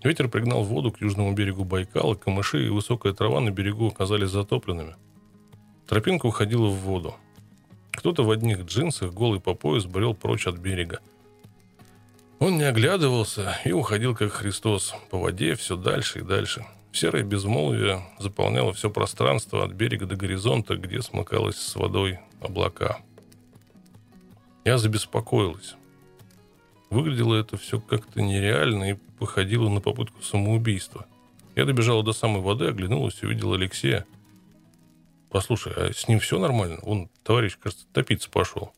[0.03, 4.95] Ветер пригнал воду к южному берегу Байкала, камыши и высокая трава на берегу оказались затопленными.
[5.87, 7.15] Тропинка уходила в воду.
[7.91, 10.99] Кто-то в одних джинсах, голый по пояс, брел прочь от берега.
[12.39, 18.03] Он не оглядывался и уходил, как Христос, по воде все дальше и дальше– Серое безмолвие
[18.19, 22.99] заполняло все пространство от берега до горизонта, где смыкалось с водой облака.
[24.63, 25.75] Я забеспокоилась.
[26.93, 31.05] Выглядело это все как-то нереально и походило на попытку самоубийства.
[31.55, 34.05] Я добежала до самой воды, оглянулась и увидела Алексея.
[35.29, 36.79] «Послушай, а с ним все нормально?
[36.83, 38.71] Он, товарищ, кажется, топиться пошел».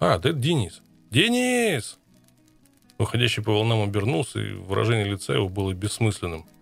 [0.00, 0.82] «А, да это Денис».
[1.10, 1.98] «Денис!»
[2.98, 6.46] Уходящий по волнам обернулся, и выражение лица его было бессмысленным–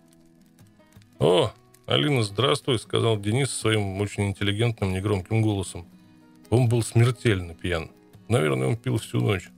[1.18, 1.51] «О,
[1.87, 5.87] Алина, здравствуй»,— сказал Денис своим очень интеллигентным, негромким голосом.
[6.51, 7.91] Он был смертельно пьян.
[8.29, 9.49] Наверное, он пил всю ночь.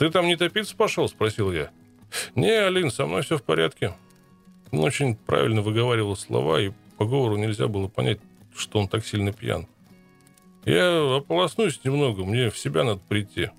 [0.00, 1.70] «Ты там не топиться пошел?»— спросил я.
[2.34, 3.92] «Не, Алин, со мной все в порядке».
[4.72, 8.18] Он очень правильно выговаривал слова, и по говору нельзя было понять,
[8.56, 9.66] что он так сильно пьян.
[10.64, 13.50] «Я ополоснусь немного, мне в себя надо прийти».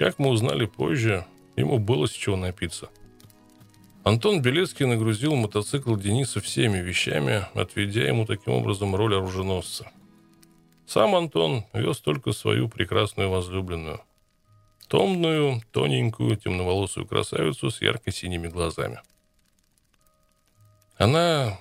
[0.00, 2.90] Как мы узнали позже, ему было с чего напиться–
[4.04, 9.90] Антон Белецкий нагрузил мотоцикл Дениса всеми вещами, отведя ему таким образом роль оруженосца.
[10.86, 14.02] Сам Антон вез только свою прекрасную возлюбленную.
[14.88, 19.00] Томную, тоненькую, темноволосую красавицу с ярко-синими глазами.
[20.96, 21.58] Она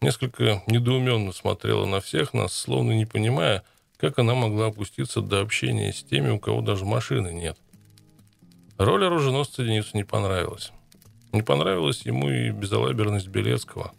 [0.00, 3.64] несколько недоуменно смотрела на всех нас, словно не понимая,
[3.96, 7.58] как она могла опуститься до общения с теми, у кого даже машины нет.
[8.78, 10.70] Роль оруженосца Денису не понравилась.
[11.32, 13.92] Не понравилась ему и безалаберность Белецкого.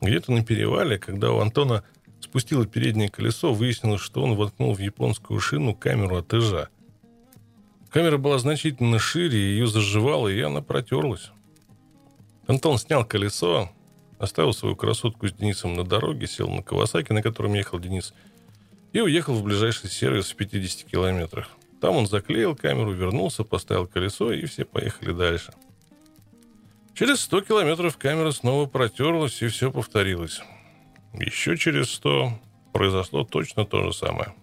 [0.00, 1.82] Где-то на перевале, когда у Антона
[2.20, 6.68] спустило переднее колесо, выяснилось, что он воткнул в японскую шину камеру от ижа.
[7.96, 11.30] Камера была значительно шире, ее заживала, и она протерлась.
[12.46, 13.70] Антон снял колесо,
[14.18, 18.12] оставил свою красотку с Денисом на дороге, сел на Кавасаки, на котором ехал Денис,
[18.92, 21.48] и уехал в ближайший сервис в 50 километрах.
[21.80, 25.54] Там он заклеил камеру, вернулся, поставил колесо, и все поехали дальше.
[26.92, 30.42] Через 100 километров камера снова протерлась, и все повторилось.
[31.14, 32.40] Еще через 100
[32.74, 34.34] произошло точно то же самое.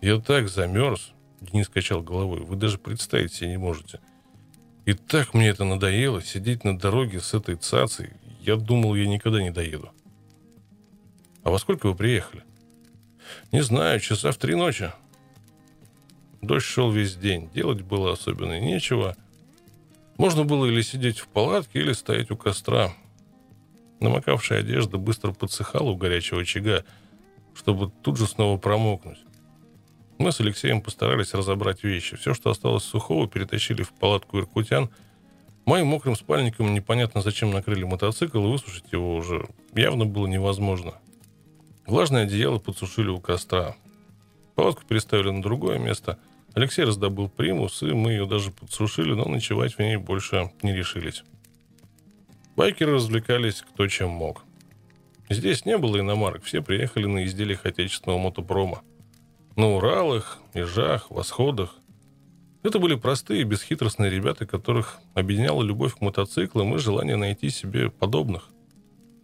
[0.00, 4.00] Я так замерз, Денис качал головой, вы даже представить себе не можете.
[4.86, 8.10] И так мне это надоело, сидеть на дороге с этой цацей.
[8.40, 9.90] Я думал, я никогда не доеду.
[11.42, 12.42] А во сколько вы приехали?
[13.52, 14.90] Не знаю, часа в три ночи.
[16.40, 19.16] Дождь шел весь день, делать было особенно нечего.
[20.16, 22.92] Можно было или сидеть в палатке, или стоять у костра.
[24.00, 26.84] Намокавшая одежда быстро подсыхала у горячего очага,
[27.54, 29.18] чтобы тут же снова промокнуть.
[30.18, 32.16] Мы с Алексеем постарались разобрать вещи.
[32.16, 34.90] Все, что осталось сухого, перетащили в палатку иркутян.
[35.64, 40.94] Моим мокрым спальником непонятно зачем накрыли мотоцикл, и высушить его уже явно было невозможно.
[41.86, 43.76] Влажное одеяло подсушили у костра.
[44.56, 46.18] Палатку переставили на другое место.
[46.52, 51.22] Алексей раздобыл примус, и мы ее даже подсушили, но ночевать в ней больше не решились.
[52.56, 54.42] Байкеры развлекались кто чем мог.
[55.30, 58.82] Здесь не было иномарок, все приехали на изделиях отечественного мотопрома.
[59.58, 61.74] На Уралах, Ижах, Восходах.
[62.62, 68.50] Это были простые, бесхитростные ребята, которых объединяла любовь к мотоциклам и желание найти себе подобных.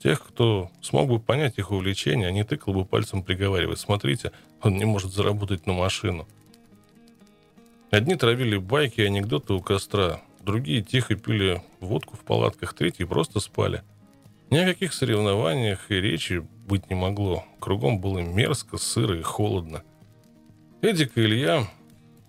[0.02, 3.78] Тех, кто смог бы понять их увлечение, а не тыкал бы пальцем приговаривать.
[3.78, 6.26] Смотрите, он не может заработать на машину.
[7.92, 13.38] Одни травили байки и анекдоты у костра, Другие тихо пили водку в палатках, третьи просто
[13.38, 13.84] спали.
[14.50, 17.44] Ни о каких соревнованиях и речи быть не могло.
[17.60, 19.84] Кругом было мерзко, сыро и холодно.
[20.84, 21.66] Эдик и Илья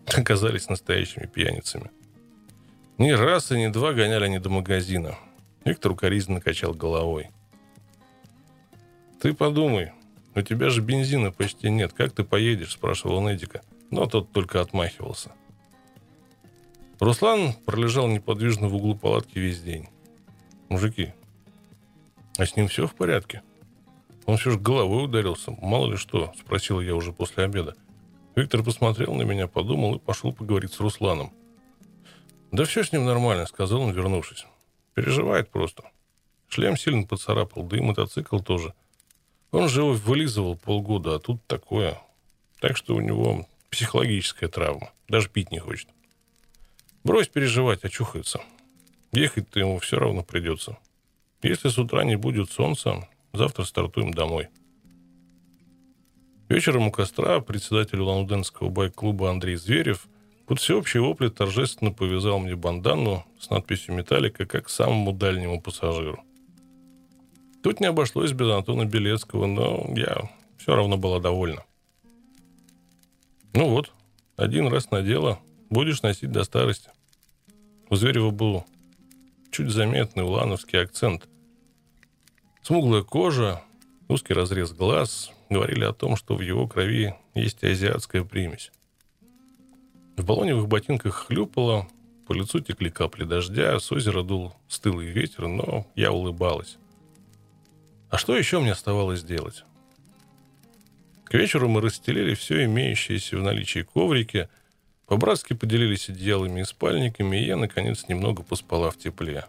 [0.05, 1.91] оказались настоящими пьяницами.
[2.97, 5.17] Ни раз и ни два гоняли они до магазина.
[5.65, 7.29] Виктор укоризненно качал головой.
[9.21, 9.91] «Ты подумай,
[10.35, 11.93] у тебя же бензина почти нет.
[11.93, 13.61] Как ты поедешь?»– спрашивал он Эдика.
[13.91, 15.31] Но тот только отмахивался–
[16.99, 19.89] Руслан пролежал неподвижно в углу палатки весь день.
[20.69, 21.13] «Мужики,
[22.37, 23.43] а с ним все в порядке?»
[24.25, 25.51] Он все же головой ударился.
[25.61, 27.75] Мало ли что, спросил я уже после обеда.
[28.35, 31.31] Виктор посмотрел на меня, подумал и пошел поговорить с Русланом.
[32.51, 34.45] «Да все с ним нормально»,— сказал он, вернувшись.
[34.93, 35.83] «Переживает просто.
[36.49, 38.73] Шлем сильно поцарапал, да и мотоцикл тоже.
[39.51, 42.01] Он же его вылизывал полгода, а тут такое.
[42.59, 44.91] Так что у него психологическая травма.
[45.07, 45.87] Даже пить не хочет.
[47.03, 48.41] Брось переживать, очухается.
[49.13, 50.77] Ехать-то ему все равно придется.
[51.41, 54.49] Если с утра не будет солнца, завтра стартуем домой.
[56.55, 60.07] Вечером у костра председатель Улан-Удэнского байк-клуба Андрей Зверев
[60.47, 66.23] под всеобщий вопли торжественно повязал мне бандану с надписью «Металлика» как самому дальнему пассажиру.
[67.61, 71.65] Тут не обошлось без Антона Белецкого, но я все равно была довольна.
[73.51, 73.91] Ну вот,
[74.37, 75.39] один раз надела,
[75.69, 76.89] будешь носить до старости.
[77.89, 78.63] У Зверева был
[79.51, 81.27] чуть заметный улановский акцент.
[82.61, 83.61] Смуглая кожа,
[84.07, 88.71] узкий разрез глаз говорили о том, что в его крови есть азиатская примесь.
[90.17, 91.87] В баллоневых ботинках хлюпало,
[92.27, 96.77] по лицу текли капли дождя, с озера дул стылый ветер, но я улыбалась.
[98.09, 99.63] А что еще мне оставалось делать?
[101.25, 104.49] К вечеру мы расстелили все имеющееся в наличии коврики–
[105.07, 109.45] по-братски поделились одеялами и спальниками, и я, наконец, немного поспала в тепле.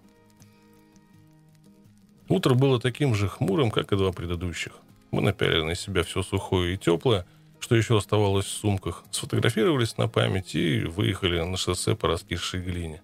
[2.29, 4.79] Утро было таким же хмурым, как и два предыдущих.
[5.17, 7.25] Мы напялили на себя все сухое и теплое,
[7.59, 13.01] что еще оставалось в сумках, сфотографировались на память и выехали на шоссе по раскисшей глине.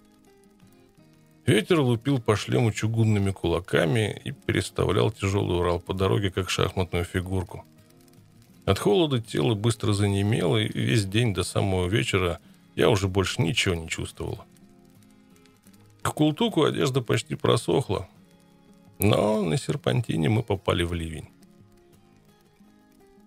[1.47, 7.65] Ветер лупил по шлему чугунными кулаками и переставлял тяжелый Урал по дороге, как шахматную фигурку–
[8.65, 12.39] от холода тело быстро занемело, и весь день до самого вечера
[12.77, 14.39] я уже больше ничего не чувствовал.
[16.03, 18.07] К култуку одежда почти просохла,
[18.99, 21.32] но на серпантине мы попали в ливень.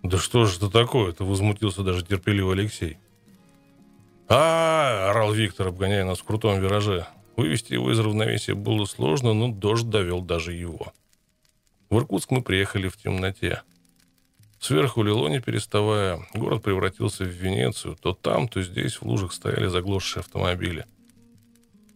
[0.06, 2.98] «Да что же это такое?»– это возмутился даже терпеливый Алексей.
[4.28, 7.08] а, орал Виктор, обгоняя нас в крутом вираже.
[7.36, 10.94] Вывести его из равновесия было сложно, но дождь довел даже его.
[11.90, 13.62] В Иркутск мы приехали в темноте–
[14.66, 16.26] Сверху лило не переставая.
[16.34, 17.96] Город превратился в Венецию.
[18.02, 20.88] То там, то здесь в лужах стояли заглохшие автомобили.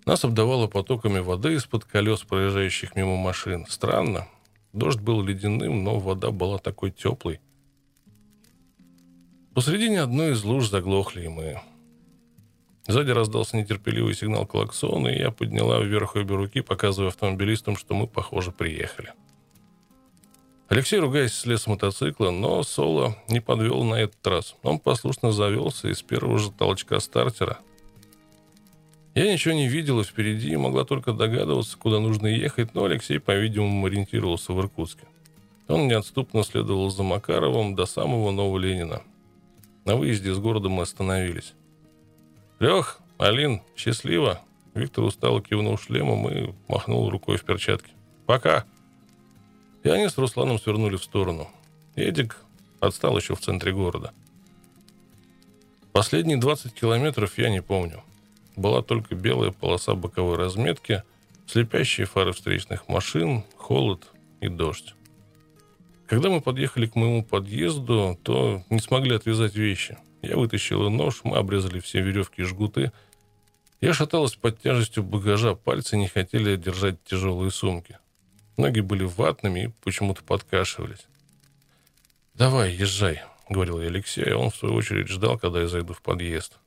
[0.05, 3.65] Нас обдавало потоками воды из-под колес, проезжающих мимо машин.
[3.67, 4.27] Странно.
[4.71, 7.39] Дождь был ледяным, но вода была такой теплой.
[9.53, 11.59] Посредине одной из луж заглохли мы.
[12.87, 18.07] Сзади раздался нетерпеливый сигнал клаксона, и я подняла вверх обе руки, показывая автомобилистам, что мы,
[18.07, 19.13] похоже, приехали.
[20.69, 24.55] Алексей, ругаясь, слез с мотоцикла, но Соло не подвел на этот раз.
[24.61, 27.57] Он послушно завелся из первого же толчка стартера.
[29.15, 33.87] Я ничего не видела впереди и могла только догадываться, куда нужно ехать, но Алексей, по-видимому,
[33.87, 35.07] ориентировался в Иркутске.
[35.67, 39.01] Он неотступно следовал за Макаровым до самого Нового Ленина.
[39.89, 41.55] На выезде из города мы остановились.
[42.59, 44.39] «Лех, Алин, счастливо!»
[44.75, 47.91] Виктор устало кивнул шлемом и махнул рукой в перчатке.
[48.27, 48.65] «Пока!»
[49.81, 51.49] И они с Русланом свернули в сторону.
[51.95, 52.37] Эдик
[52.79, 54.13] отстал еще в центре города.
[55.91, 58.03] Последние 20 километров я не помню.
[58.55, 61.01] Была только белая полоса боковой разметки,
[61.47, 64.07] слепящие фары встречных машин, холод
[64.39, 64.93] и дождь.
[66.09, 69.95] Когда мы подъехали к моему подъезду, то не смогли отвязать вещи.
[70.23, 72.91] Я вытащила нож, мы обрезали все веревки и жгуты.
[73.79, 77.99] Я шаталась под тяжестью багажа, пальцы не хотели держать тяжелые сумки.
[78.57, 81.05] Ноги были ватными и почему-то подкашивались.
[82.33, 86.01] «Давай, езжай»,— говорил я Алексею, а он, в свою очередь, ждал, когда я зайду в
[86.01, 86.57] подъезд.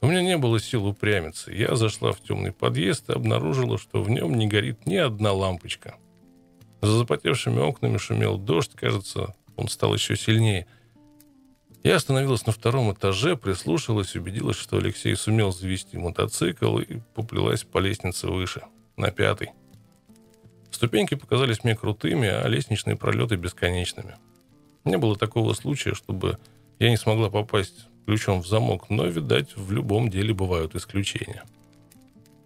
[0.00, 1.50] У меня не было сил упрямиться.
[1.50, 5.96] Я зашла в темный подъезд и обнаружила, что в нем не горит ни одна лампочка.
[6.86, 10.68] За запотевшими окнами шумел дождь, кажется, он стал еще сильнее.
[11.82, 17.78] Я остановилась на втором этаже, прислушалась, убедилась, что Алексей сумел завести мотоцикл и поплелась по
[17.78, 18.62] лестнице выше,
[18.96, 19.50] на пятый.
[20.70, 24.14] Ступеньки показались мне крутыми, а лестничные пролеты бесконечными.
[24.84, 26.38] Не было такого случая, чтобы
[26.78, 31.42] я не смогла попасть ключом в замок, но, видать, в любом деле бывают исключения.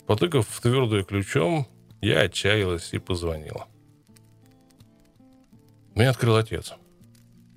[0.07, 1.67] Потыкав в твердую ключом,
[2.01, 3.67] я отчаялась и позвонила.
[5.95, 6.75] Мне открыл отец.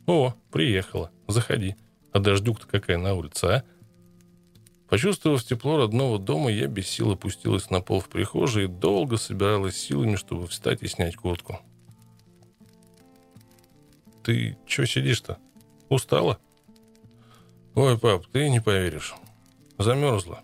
[0.06, 1.12] «О, приехала.
[1.28, 1.76] Заходи.
[2.12, 3.64] А дождюк-то какая на улице, а?»
[4.90, 9.78] Почувствовав тепло родного дома, я без сил опустилась на пол в прихожей и долго собиралась
[9.78, 11.60] силами, чтобы встать и снять куртку.
[14.24, 15.38] «Ты чё сидишь-то?
[15.90, 16.38] Устала?»
[17.76, 19.16] «Ой, пап, ты не поверишь.
[19.80, 20.44] Замерзла.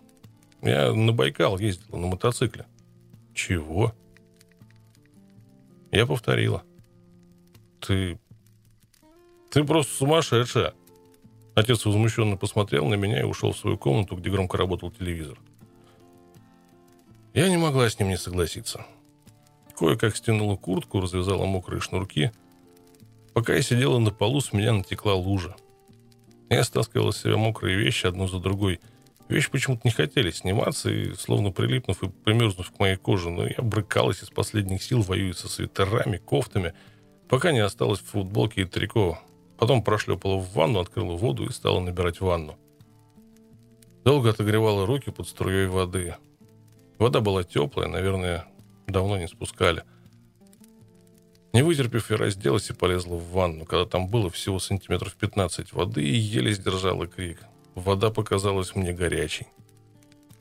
[0.62, 2.66] Я на Байкал ездила на мотоцикле».
[3.36, 3.94] «Чего?»
[5.92, 6.64] Я повторила.
[7.80, 8.20] «Ты...
[9.52, 10.74] ты просто сумасшедшая!»
[11.56, 15.40] Отец возмущенно посмотрел на меня и ушел в свою комнату, где громко работал телевизор.
[17.34, 18.86] Я не могла с ним не согласиться.
[19.78, 22.32] Кое-как стянула куртку, развязала мокрые шнурки.
[23.34, 25.56] Пока я сидела на полу, с меня натекла лужа.
[26.50, 28.80] Я стаскивала с себя мокрые вещи одну за другой.
[29.30, 33.62] Вещи почему-то не хотели сниматься, и, словно прилипнув и примерзнув к моей коже, но я
[33.62, 36.74] брыкалась из последних сил, воюя со свитерами, кофтами,
[37.30, 39.20] пока не осталось в футболке и трико,
[39.60, 42.58] Потом прошлепала в ванну, открыла воду и стала набирать ванну.
[44.06, 46.16] Долго отогревала руки под струей воды.
[46.98, 48.46] Вода была теплая, наверное,
[48.88, 49.84] давно не спускали.
[51.52, 56.04] Не вытерпев, я разделась и полезла в ванну, когда там было всего сантиметров 15 воды
[56.06, 57.40] и еле сдержала крик.
[57.76, 59.48] Вода показалась мне горячей.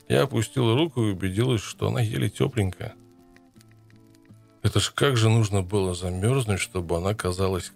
[0.07, 2.95] Я опустила руку и убедилась, что она еле тепленькая.
[4.61, 7.71] Это ж как же нужно было замерзнуть, чтобы она казалась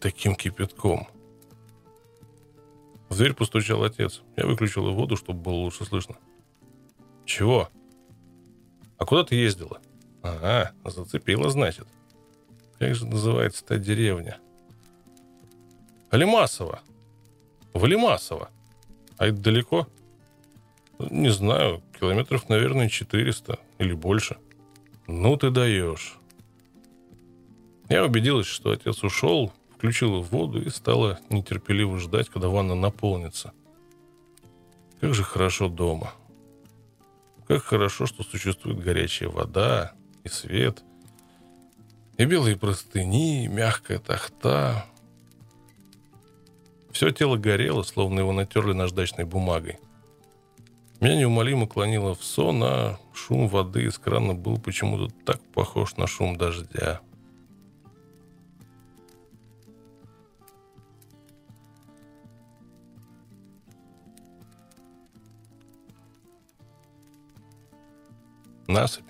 [0.00, 1.06] таким кипятком.
[3.08, 4.22] В дверь постучал отец.
[4.36, 6.16] Я выключила воду, чтобы было лучше слышно.
[7.24, 7.68] «Чего?»
[8.98, 9.80] «А куда ты ездила?»
[10.22, 11.86] «Ага, зацепила, значит».
[12.78, 14.38] «Как же называется та деревня?»
[16.10, 16.80] «Алимасово».
[17.72, 18.50] «В Алимасово».
[19.16, 19.86] «А это далеко?»
[20.98, 24.38] «Не знаю, километров, наверное, 400 или больше».
[25.06, 26.18] «Ну ты даешь».
[27.88, 33.52] Я убедилась, что отец ушел, включила воду и стала нетерпеливо ждать, когда ванна наполнится.
[35.00, 36.14] Как же хорошо дома.
[37.46, 40.82] Как хорошо, что существует горячая вода и свет,
[42.16, 44.86] и белые простыни, и мягкая тахта.
[46.90, 49.78] Все тело горело, словно его натерли наждачной бумагой.
[51.04, 56.06] Меня неумолимо клонило в сон, а шум воды из крана был почему-то так похож на
[56.06, 57.02] шум дождя.
[68.66, 69.04] Насыпь.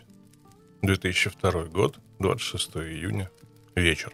[0.83, 3.31] 2002 год, 26 июня,
[3.77, 4.13] вечер.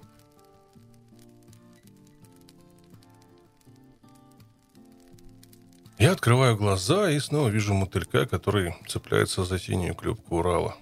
[6.00, 10.74] Я открываю глаза и снова вижу мотылька, который цепляется за синюю клюпку Урала.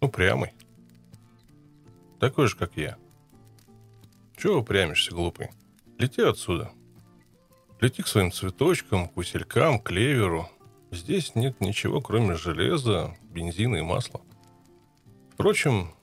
[0.00, 0.52] Упрямый.
[2.18, 2.96] Такой же, как я.
[4.36, 5.50] Чего упрямишься, глупый?
[5.96, 6.72] Лети отсюда.
[7.80, 10.50] Лети к своим цветочкам, куселькам, клеверу.
[10.90, 14.22] Здесь нет ничего, кроме железа, бензина и масла.
[15.34, 15.94] Впрочем,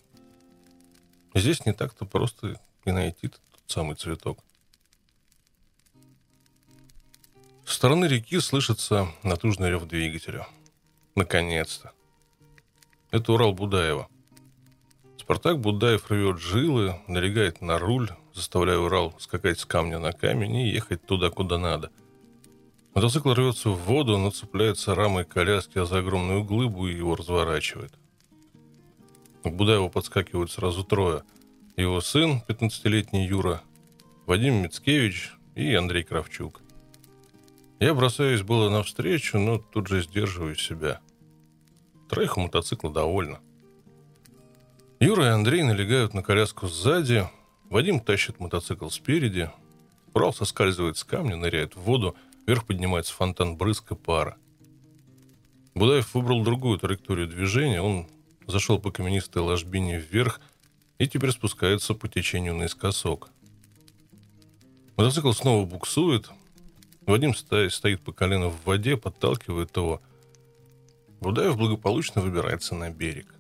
[1.36, 4.40] здесь не так-то просто и найти тот самый цветок.
[7.72, 10.46] С стороны реки слышится натужный рев двигателя.
[11.16, 11.94] Наконец-то.
[13.12, 14.10] Это Урал Будаева.
[15.18, 20.70] Спартак Будаев рвет жилы, налегает на руль, заставляя Урал скакать с камня на камень и
[20.70, 21.92] ехать туда, куда надо.
[22.94, 27.94] Мотоцикл рвется в воду, но цепляется рамой коляски за огромную глыбу и его разворачивает.
[29.44, 31.24] К Будаеву подскакивают сразу трое.
[31.78, 33.62] Его сын, 15-летний Юра,
[34.26, 36.62] Вадим Мицкевич и Андрей Кравчук.
[37.82, 41.02] Я бросаюсь было навстречу, но тут же сдерживаю себя.
[42.08, 43.40] Троих мотоцикла довольно.
[45.00, 47.28] Юра и Андрей налегают на коляску сзади,
[47.72, 49.50] Вадим тащит мотоцикл спереди,
[50.14, 54.38] Урал соскальзывает с камня, ныряет в воду, вверх поднимается фонтан брызг и пара.
[55.74, 58.06] Будаев выбрал другую траекторию движения, он
[58.46, 60.40] зашел по каменистой ложбине вверх
[61.00, 63.30] и теперь спускается по течению наискосок.
[64.98, 66.30] Мотоцикл снова буксует,
[67.06, 70.02] Вадим стоит по колено в воде, подталкивает его.
[71.20, 73.34] Будаев благополучно выбирается на берег.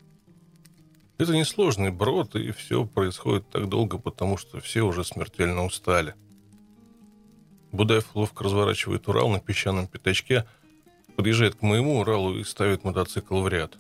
[1.17, 6.15] Это несложный брод, и все происходит так долго, потому что все уже смертельно устали.
[7.71, 10.45] Будаев ловко разворачивает Урал на песчаном пятачке,
[11.15, 13.77] подъезжает к моему Уралу и ставит мотоцикл в ряд.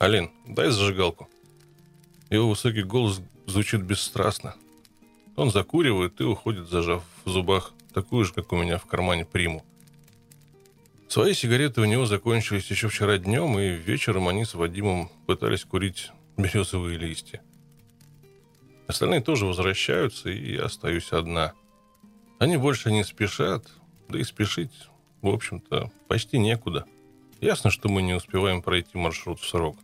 [0.00, 1.28] «Алин, дай зажигалку».
[2.30, 4.54] Его высокий голос звучит бесстрастно.
[5.36, 7.72] Он закуривает и уходит, зажав в зубах
[8.02, 9.64] такую же, как у меня в кармане приму.
[11.08, 16.12] Свои сигареты у него закончились еще вчера днем, и вечером они с Вадимом пытались курить
[16.36, 17.42] березовые листья.
[18.86, 21.54] Остальные тоже возвращаются, и я остаюсь одна.
[22.38, 23.66] Они больше не спешат,
[24.08, 24.88] да и спешить,
[25.22, 26.84] в общем-то, почти некуда.
[27.40, 29.76] Ясно, что мы не успеваем пройти маршрут в срок.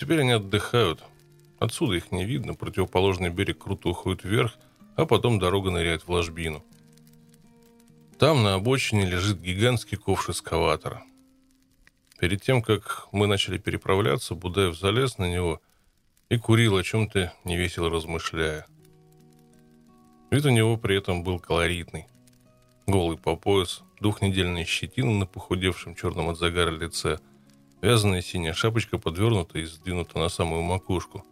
[0.00, 1.00] Теперь они отдыхают.
[1.60, 4.58] Отсюда их не видно, противоположный берег круто уходит вверх,
[4.96, 6.64] а потом дорога ныряет в ложбину.
[8.22, 11.02] Там на обочине лежит гигантский ковш эскаватора.
[12.20, 15.60] Перед тем, как мы начали переправляться, Будаев залез на него
[16.28, 18.64] и курил, о чем-то невесело размышляя.
[20.30, 22.06] Вид у него при этом был колоритный.
[22.86, 27.18] Голый по пояс, двухнедельная щетина на похудевшем черном от загара лице,
[27.80, 31.24] вязаная синяя шапочка подвернута и сдвинута на самую макушку.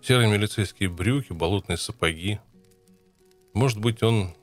[0.00, 2.38] Серые милицейские брюки, болотные сапоги.
[3.52, 4.36] Может быть, он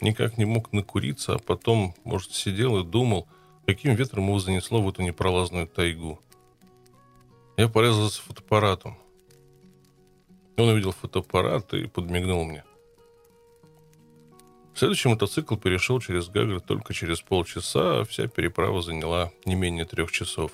[0.00, 3.28] никак не мог накуриться, а потом, может, сидел и думал,
[3.66, 6.20] каким ветром его занесло в эту непролазную тайгу.
[7.56, 8.96] Я порезался фотоаппаратом.
[10.56, 12.64] Он увидел фотоаппарат и подмигнул мне.
[14.74, 20.12] Следующий мотоцикл перешел через Гагры только через полчаса, а вся переправа заняла не менее трех
[20.12, 20.52] часов.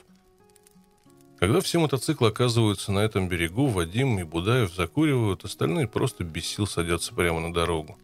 [1.39, 6.67] Когда все мотоциклы оказываются на этом берегу, Вадим и Будаев закуривают, остальные просто без сил
[6.67, 7.99] садятся прямо на дорогу.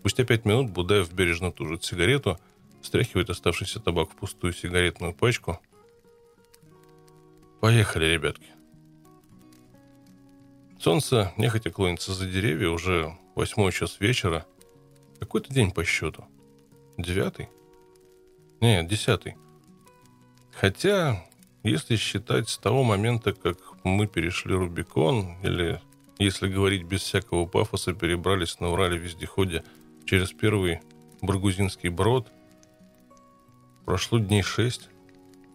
[0.00, 2.38] Спустя пять минут Будаев бережно тужит сигарету,
[2.80, 5.60] стряхивает оставшийся табак в пустую сигаретную пачку.
[7.60, 8.46] Поехали, ребятки.
[10.78, 14.46] Солнце нехотя клонится за деревья, уже восьмой час вечера.
[15.18, 16.24] Какой-то день по счету.
[16.96, 17.50] Девятый?
[18.62, 19.36] Нет, десятый.
[20.50, 21.26] Хотя,
[21.62, 25.78] если считать с того момента, как мы перешли Рубикон, или,
[26.18, 29.62] если говорить без всякого пафоса, перебрались на Урале-вездеходе–
[30.10, 30.80] через первый
[31.22, 32.32] Баргузинский брод.
[33.84, 34.88] Прошло дней шесть.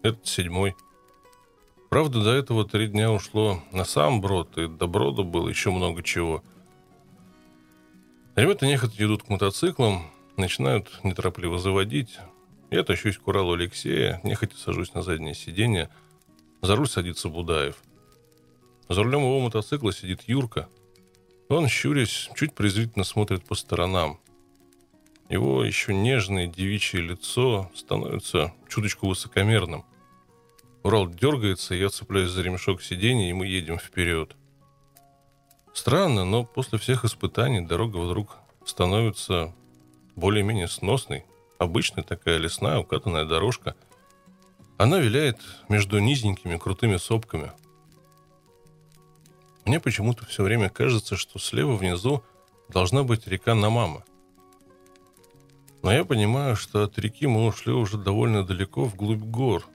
[0.01, 0.77] Это седьмой.
[1.89, 6.03] Правда, до этого три дня ушло на сам брод, и до брода было еще много
[6.03, 6.41] чего.
[8.37, 10.03] Ребята нехотя идут к мотоциклам,
[10.37, 12.17] начинают неторопливо заводить.
[12.71, 15.89] Я тащусь к Уралу Алексея, нехотя сажусь на заднее сиденье.
[16.61, 17.75] За руль садится Будаев.
[18.87, 20.69] За рулем его мотоцикла сидит Юрка.
[21.49, 24.21] Он, щурясь, чуть презрительно смотрит по сторонам.
[25.29, 29.83] Его еще нежное девичье лицо становится чуточку высокомерным.
[30.83, 34.35] Урал дергается, я цепляюсь за ремешок сиденья, и мы едем вперед.
[35.73, 39.53] Странно, но после всех испытаний дорога вдруг становится
[40.15, 41.25] более-менее сносной.
[41.57, 43.75] Обычная такая лесная укатанная дорожка.
[44.77, 45.39] Она виляет
[45.69, 47.51] между низенькими крутыми сопками.
[49.65, 52.23] Мне почему-то все время кажется, что слева внизу
[52.69, 54.03] должна быть река Намама–
[55.85, 59.67] но я понимаю, что от реки мы ушли уже довольно далеко вглубь гор.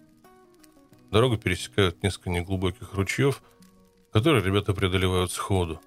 [1.13, 3.41] Дорогу пересекают несколько неглубоких ручьев,
[4.13, 5.81] которые ребята преодолевают сходу.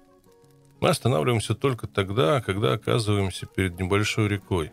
[0.80, 4.72] Мы останавливаемся только тогда, когда оказываемся перед небольшой рекой.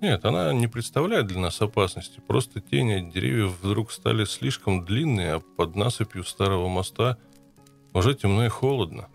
[0.00, 2.22] Нет, она не представляет для нас опасности.
[2.24, 7.18] Просто тени от деревьев вдруг стали слишком длинные, а под насыпью старого моста
[7.92, 9.08] уже темно и холодно.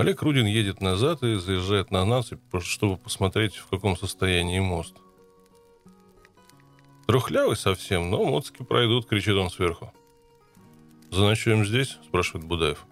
[0.00, 4.96] Олег Рудин едет назад и заезжает на насыпь, чтобы посмотреть, в каком состоянии мост.
[7.06, 9.92] Трухлявый совсем, но моцки пройдут, кричит он сверху.
[11.10, 12.86] «Заночуем здесь?»– спрашивает Будаев.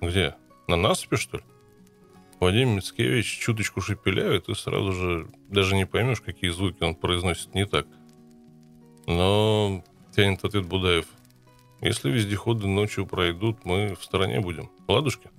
[0.00, 0.36] «Где?
[0.68, 1.42] На насыпи, что ли?»
[2.38, 7.66] Вадим Мицкевич чуточку шепеляет, и сразу же даже не поймешь, какие звуки он произносит не
[7.66, 7.86] так.
[9.06, 9.82] Но
[10.14, 11.06] тянет ответ Будаев.
[11.80, 14.70] Если вездеходы ночью пройдут, мы в стороне будем.
[14.86, 15.30] Ладушки?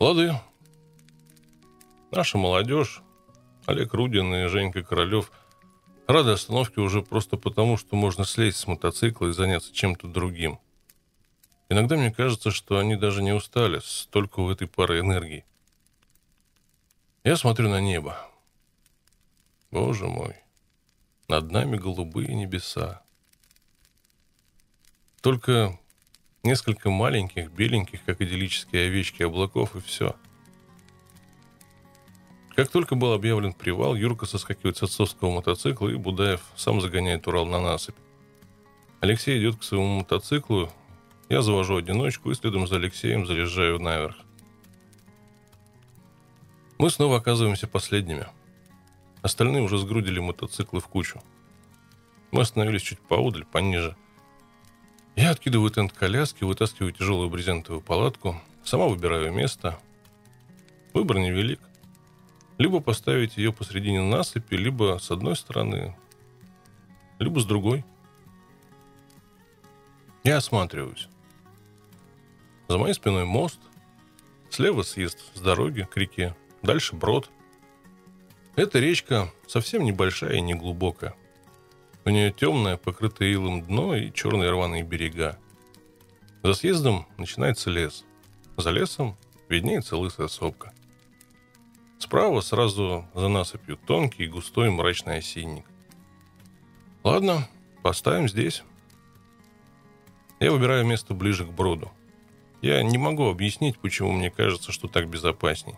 [0.00, 0.40] Лады.
[2.10, 3.02] Наша молодежь,
[3.66, 5.30] Олег Рудин и Женька Королев–
[6.08, 10.58] Рады остановке уже просто потому, что можно слезть с мотоцикла и заняться чем-то другим.
[11.68, 15.44] Иногда мне кажется, что они даже не устали, столько у этой пары энергии.
[17.24, 18.18] Я смотрю на небо.
[19.70, 20.34] Боже мой,
[21.28, 23.02] над нами голубые небеса.
[25.20, 25.78] Только
[26.42, 30.16] несколько маленьких, беленьких, как идиллические овечки облаков, и все—
[32.58, 37.46] как только был объявлен привал, Юрка соскакивает с отцовского мотоцикла, и Будаев сам загоняет Урал
[37.46, 37.94] на насыпь.
[38.98, 40.68] Алексей идет к своему мотоциклу,
[41.28, 44.16] я завожу одиночку и следом за Алексеем заезжаю наверх.
[46.78, 48.26] Мы снова оказываемся последними.
[49.22, 51.22] Остальные уже сгрудили мотоциклы в кучу.
[52.32, 53.96] Мы остановились чуть поодаль, пониже.
[55.18, 59.76] Я откидываю тент коляски, вытаскиваю тяжелую брезентовую палатку, сама выбираю место.
[60.94, 61.58] Выбор невелик.
[62.56, 65.96] Либо поставить ее посредине насыпи, либо с одной стороны,
[67.18, 67.84] либо с другой.
[70.22, 71.08] Я осматриваюсь.
[72.68, 73.58] За моей спиной мост,
[74.50, 77.28] слева съезд с дороги к реке, дальше брод.
[78.54, 81.16] Эта речка совсем небольшая и неглубокая.
[82.08, 85.38] У нее темное, покрытое илом дно и черные рваные берега.
[86.42, 88.06] За съездом начинается лес.
[88.56, 89.14] За лесом
[89.50, 90.72] виднеется лысая сопка.
[91.98, 95.66] Справа сразу за насыпью тонкий, густой, мрачный осинник.
[97.04, 97.46] Ладно,
[97.82, 98.62] поставим здесь.
[100.40, 101.90] Я выбираю место ближе к броду.
[102.62, 105.76] Я не могу объяснить, почему мне кажется, что так безопасней.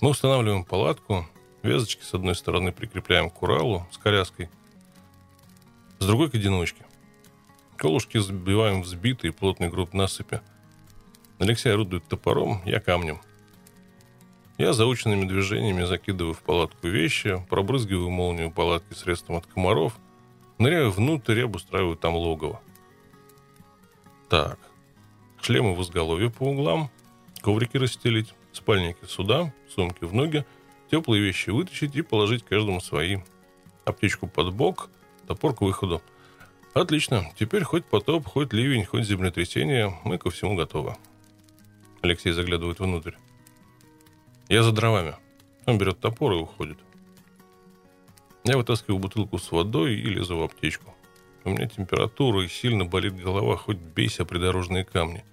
[0.00, 1.28] Мы устанавливаем палатку,
[1.62, 4.50] вязочки с одной стороны прикрепляем к Уралу с коляской,
[5.98, 6.84] с другой к одиночке.
[7.76, 10.40] Колушки забиваем в сбитый плотный груд насыпи.
[11.38, 13.20] Алексей орудует топором, я камнем–
[14.56, 19.98] я заученными движениями закидываю в палатку вещи, пробрызгиваю молнию палатки средством от комаров,
[20.58, 22.60] ныряю внутрь и обустраиваю там логово.
[24.28, 24.60] Так,
[25.42, 26.88] шлемы в изголовье по углам,
[27.40, 30.46] коврики расстелить, спальники сюда, сумки в ноги,
[30.88, 33.18] теплые вещи вытащить и положить каждому свои.
[33.84, 34.88] Аптечку под бок,
[35.26, 36.02] топор к выходу.
[36.74, 40.96] Отлично, теперь хоть потоп, хоть ливень, хоть землетрясение, мы ко всему готовы.
[42.02, 43.12] Алексей заглядывает внутрь.
[44.48, 45.14] Я за дровами.
[45.66, 46.78] Он берет топор и уходит.
[48.44, 50.94] Я вытаскиваю бутылку с водой и лезу в аптечку.
[51.44, 55.24] У меня температура и сильно болит голова, хоть бейся придорожные камни.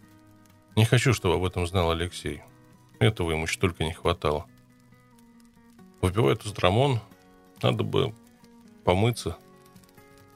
[0.75, 2.41] Не хочу, чтобы об этом знал Алексей.
[2.99, 4.45] Этого ему еще только не хватало.
[6.01, 6.99] Выпиваю тустрамон.
[7.61, 8.13] Надо бы
[8.85, 9.37] помыться.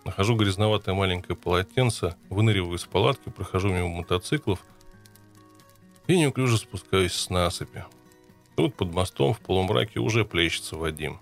[0.06, 4.64] Нахожу грязноватое маленькое полотенце, выныриваю из палатки, прохожу мимо мотоциклов
[6.06, 7.84] и неуклюже спускаюсь с насыпи.
[8.56, 11.20] Тут под мостом в полумраке уже плещется Вадим.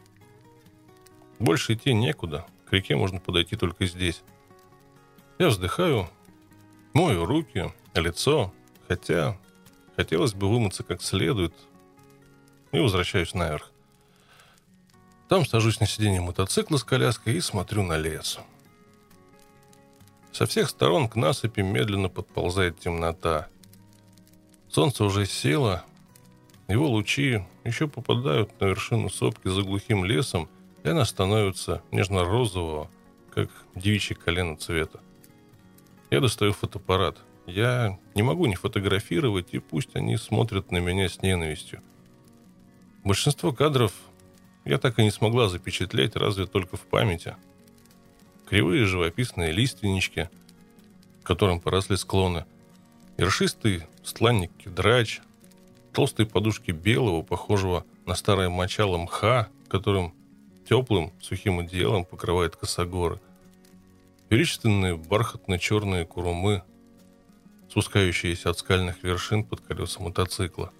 [1.39, 2.45] Больше идти некуда.
[2.65, 4.21] К реке можно подойти только здесь.
[5.39, 6.09] Я вздыхаю,
[6.93, 8.53] мою руки, лицо,
[8.87, 9.37] хотя
[9.95, 11.53] хотелось бы вымыться как следует,
[12.73, 13.71] и возвращаюсь наверх.
[15.29, 18.39] Там сажусь на сиденье мотоцикла с коляской и смотрю на лес.
[20.33, 23.47] Со всех сторон к насыпи медленно подползает темнота.
[24.67, 25.83] Солнце уже село,
[26.67, 30.49] его лучи еще попадают на вершину сопки за глухим лесом,
[30.83, 32.89] и она становится нежно-розового,
[33.31, 35.01] как девичье колено цвета.
[36.09, 37.19] Я достаю фотоаппарат.
[37.45, 41.81] Я не могу не фотографировать, и пусть они смотрят на меня с ненавистью.
[43.03, 43.93] Большинство кадров
[44.65, 47.35] я так и не смогла запечатлеть, разве только в памяти.
[48.47, 50.29] Кривые живописные лиственнички,
[51.23, 52.45] которым поросли склоны,
[53.17, 55.21] ершистый стланник кедрач–
[55.93, 60.13] толстой подушки белого, похожего на старое мочало мха, которым
[60.67, 63.21] теплым сухим одеялом покрывает косогоры.
[64.29, 66.63] Величественные бархатно-черные курумы,
[67.69, 70.71] спускающиеся от скальных вершин под колеса мотоцикла.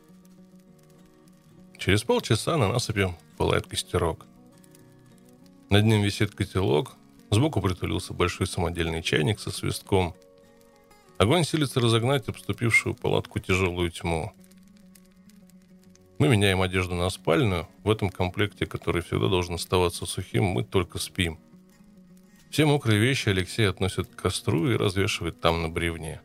[1.77, 4.25] Через полчаса на насыпи пылает костерок.
[5.69, 6.95] Над ним висит котелок,
[7.33, 10.15] сбоку притулился большой самодельный чайник со свистком.
[11.17, 14.33] Огонь силится разогнать обступившую палатку тяжелую тьму.
[16.19, 17.67] Мы меняем одежду на спальную.
[17.83, 21.39] В этом комплекте, который всегда должен оставаться сухим, мы только спим.
[22.49, 26.21] Все мокрые вещи Алексей относит к костру и развешивает там на бревне.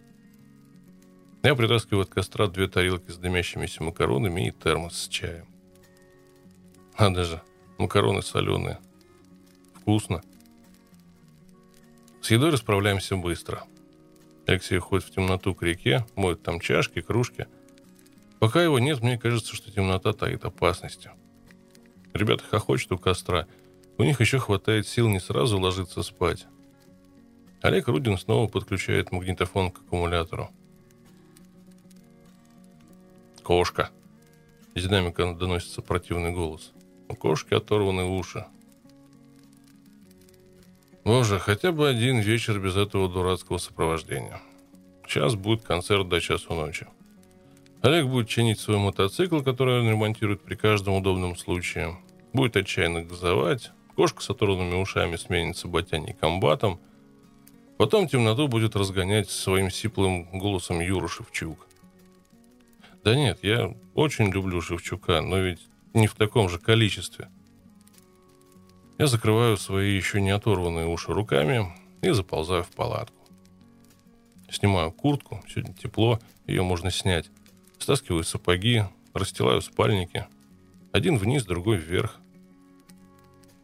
[1.43, 5.47] Я притаскиваю от костра две тарелки с дымящимися макаронами и термос с чаем.
[6.99, 7.41] Надо же,
[7.79, 8.79] макароны соленые.
[9.75, 10.21] Вкусно.
[12.29, 13.65] С едой расправляемся быстро.
[14.47, 17.47] Алексей уходит в темноту к реке, моет там чашки, кружки.
[18.39, 21.11] Пока его нет, мне кажется, что темнота таит опасности.
[22.13, 23.47] Ребята хохочут у костра.
[23.97, 26.47] У них еще хватает сил не сразу ложиться спать.
[27.63, 30.51] Олег Рудин снова подключает магнитофон к аккумулятору.
[33.43, 33.89] «Кошка!»
[34.75, 36.73] Из динамика доносится противный голос.
[37.09, 38.45] У кошки оторваны уши.
[41.09, 44.43] Боже, хотя бы один вечер без этого дурацкого сопровождения.
[45.07, 46.87] Сейчас будет концерт до часу ночи.
[47.81, 51.97] Олег будет чинить свой мотоцикл, который он ремонтирует при каждом удобном случае.
[52.35, 53.71] Будет отчаянно газовать.
[53.97, 56.79] Кошка с оторванными ушами сменится ботяней комбатом.
[57.79, 61.69] Потом темноту будет разгонять своим сиплым голосом Юра Шевчук.
[63.03, 65.61] Да нет, я очень люблю Шевчука, но ведь
[65.95, 67.31] не в таком же количестве–
[68.99, 71.73] я закрываю свои еще не оторванные уши руками
[72.03, 73.15] и заползаю в палатку.
[74.51, 77.31] Снимаю куртку, сегодня тепло, ее можно снять.
[77.79, 78.85] Стаскиваю сапоги,
[79.15, 80.27] расстилаю спальники.
[80.93, 82.17] Один вниз, другой вверх.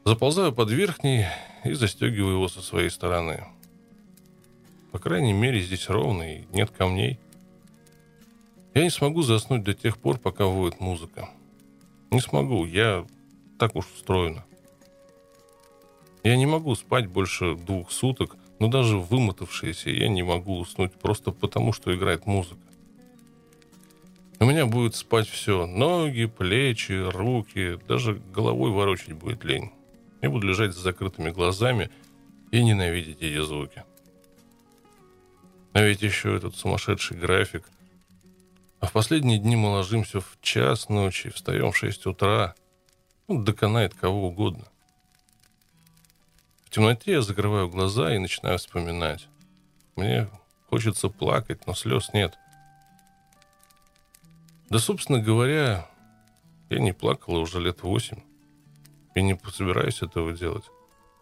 [0.05, 1.27] Заползаю под верхний
[1.65, 3.45] и застегиваю его со своей стороны.
[4.93, 7.19] По крайней мере, здесь ровно и нет камней.
[8.75, 11.31] Я не смогу заснуть до тех пор, пока воет музыка.
[12.11, 13.05] Не смогу, я
[13.59, 14.45] так уж устроена.
[16.25, 21.33] Я не могу спать больше двух суток, но даже вымотавшийся я не могу уснуть просто
[21.33, 22.63] потому, что играет музыка.
[24.41, 25.67] У меня будет спать все.
[25.67, 29.71] Ноги, плечи, руки, даже головой ворочать будет лень.
[30.23, 31.91] Я буду лежать с закрытыми глазами
[32.51, 33.85] и ненавидеть эти звуки.
[35.75, 37.69] А ведь еще этот сумасшедший график.
[38.81, 42.55] А в последние дни мы ложимся в час ночи, встаем в 6 утра.
[43.29, 44.65] Ну, доконает кого угодно
[46.75, 49.29] темноте я закрываю глаза и начинаю вспоминать.
[49.95, 50.29] Мне
[50.69, 52.37] хочется плакать, но слез нет.
[54.71, 55.89] Да, собственно говоря,
[56.71, 58.19] я не плакала уже лет восемь.
[59.15, 60.65] И не собираюсь этого делать.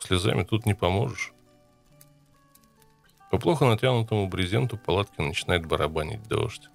[0.00, 1.34] Слезами тут не поможешь.
[3.30, 6.70] По плохо натянутому брезенту палатки начинает барабанить дождь.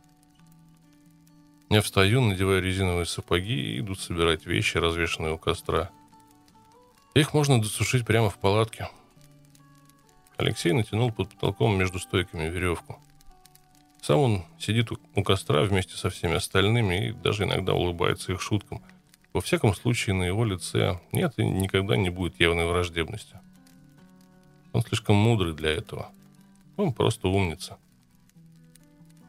[1.69, 5.89] Я встаю, надеваю резиновые сапоги и иду собирать вещи, развешанные у костра–
[7.19, 8.89] их можно досушить прямо в палатке.
[10.37, 12.99] Алексей натянул под потолком между стойками веревку.
[14.01, 18.83] Сам он сидит у костра вместе со всеми остальными и даже иногда улыбается их шуткам.
[19.33, 23.39] Во всяком случае, на его лице нет и никогда не будет явной враждебности.
[24.73, 26.11] Он слишком мудрый для этого.
[26.75, 27.77] Он просто умница.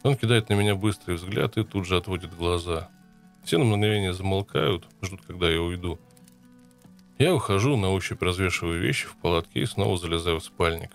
[0.02, 2.90] Он кидает на меня быстрый взгляд и тут же отводит глаза.
[3.44, 5.98] Все на мгновение замолкают, ждут, когда я уйду–
[7.18, 10.92] я ухожу, на ощупь развешиваю вещи в палатке и снова залезаю в спальник.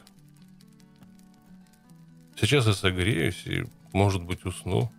[2.37, 4.91] Сейчас я согреюсь и, может быть, усну.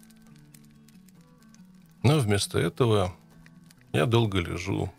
[2.03, 3.15] Но вместо этого
[3.93, 4.93] я долго лежу,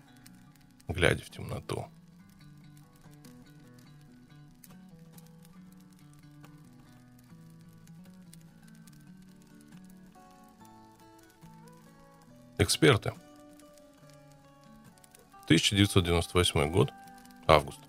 [0.88, 1.86] глядя в темноту.
[12.58, 13.14] Эксперты–
[15.46, 16.92] 1998 год,
[17.48, 17.80] август.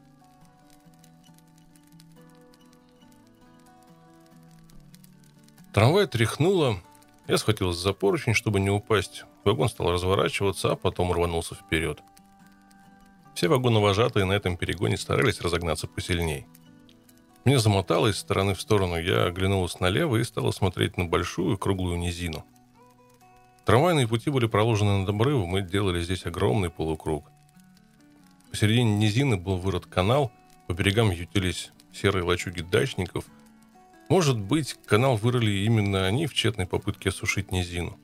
[5.72, 6.80] Трамвай тряхнуло.
[7.26, 9.24] Я схватился за поручень, чтобы не упасть.
[9.44, 12.00] Вагон стал разворачиваться, а потом рванулся вперед.
[13.34, 16.46] Все вагоновожатые на этом перегоне старались разогнаться посильней.
[17.44, 18.98] Мне замотало из стороны в сторону.
[18.98, 22.44] Я оглянулась налево и стала смотреть на большую круглую низину.
[23.66, 27.30] Трамвайные пути были проложены над обрывом, мы делали здесь огромный полукруг.
[28.50, 30.32] Посередине низины был вырод канал,
[30.66, 33.26] по берегам ютились серые лачуги дачников.
[34.08, 37.98] Может быть, канал вырыли именно они в тщетной попытке осушить низину.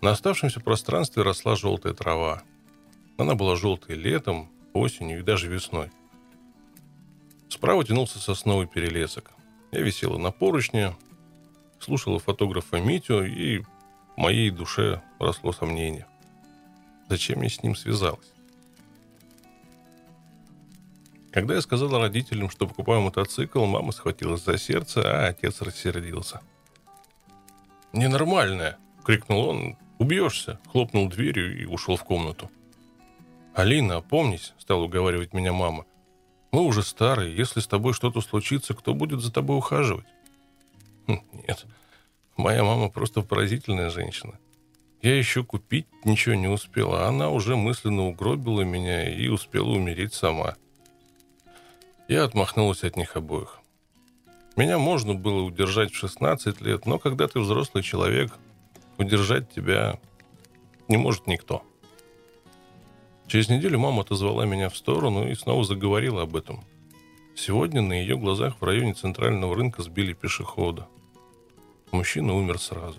[0.00, 2.42] На оставшемся пространстве росла желтая трава.
[3.16, 5.90] Она была желтой летом, осенью и даже весной.
[7.48, 9.32] Справа тянулся сосновый перелесок.
[9.72, 10.96] Я висела на поручне,
[11.80, 13.66] слушала фотографа Митю, и в
[14.16, 16.06] моей душе росло сомнение.
[17.08, 18.32] Зачем я с ним связалась?
[21.38, 26.40] Когда я сказала родителям, что покупаю мотоцикл, мама схватилась за сердце, а отец рассердился.
[27.92, 29.76] «Ненормальная!»— крикнул он.
[29.98, 32.50] «Убьешься!»— хлопнул дверью и ушел в комнату.
[33.54, 35.84] «Алина, опомнись!»— стала уговаривать меня мама.
[36.50, 37.36] «Мы уже старые.
[37.36, 40.08] Если с тобой что-то случится, кто будет за тобой ухаживать?»
[41.06, 41.66] хм, «Нет,
[42.36, 44.40] моя мама просто поразительная женщина.
[45.02, 50.14] Я еще купить ничего не успела, а она уже мысленно угробила меня и успела умереть
[50.14, 50.56] сама».
[52.08, 53.60] Я отмахнулась от них обоих.
[54.56, 58.32] Меня можно было удержать в 16 лет, но когда ты взрослый человек,
[58.96, 60.00] удержать тебя
[60.88, 61.62] не может никто.
[63.26, 66.64] Через неделю мама отозвала меня в сторону и снова заговорила об этом.
[67.36, 70.88] Сегодня на ее глазах в районе центрального рынка сбили пешехода.
[71.92, 72.98] Мужчина умер сразу.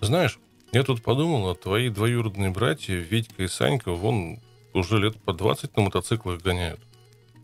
[0.00, 0.38] Знаешь,
[0.70, 4.38] я тут подумал, а твои двоюродные братья, Витька и Санька, вон
[4.76, 6.80] уже лет по 20 на мотоциклах гоняют.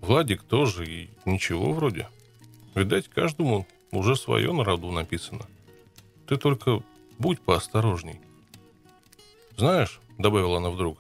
[0.00, 2.09] Владик тоже, и ничего вроде.
[2.74, 5.46] Видать, каждому уже свое на роду написано.
[6.26, 6.82] Ты только
[7.18, 8.20] будь поосторожней.
[9.56, 10.98] Знаешь, добавила она вдруг,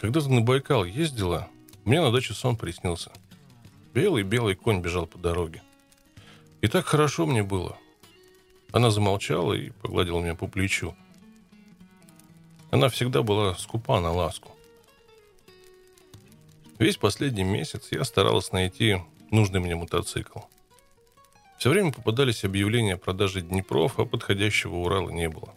[0.00, 1.48] когда ты на Байкал ездила,
[1.84, 3.10] мне на даче сон приснился.
[3.94, 5.62] Белый-белый конь бежал по дороге.
[6.60, 7.76] И так хорошо мне было.
[8.72, 10.94] Она замолчала и погладила меня по плечу.
[12.70, 14.52] Она всегда была скупа на ласку.
[16.80, 20.38] Весь последний месяц я старалась найти нужный мне мотоцикл.
[21.58, 25.52] Все время попадались объявления о продаже Днепров, а подходящего Урала не было.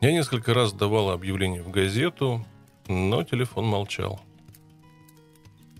[0.00, 2.44] Я несколько раз давала объявление в газету,
[2.88, 4.20] но телефон молчал.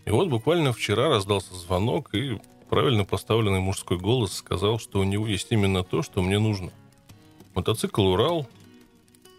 [0.04, 5.26] И вот буквально вчера раздался звонок, и правильно поставленный мужской голос сказал, что у него
[5.26, 6.70] есть именно то, что мне нужно.
[7.56, 8.46] Мотоцикл «Урал»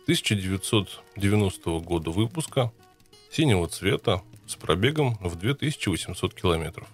[0.04, 2.74] 1990 года выпуска,
[3.32, 6.88] синего цвета, с пробегом в 2800 километров.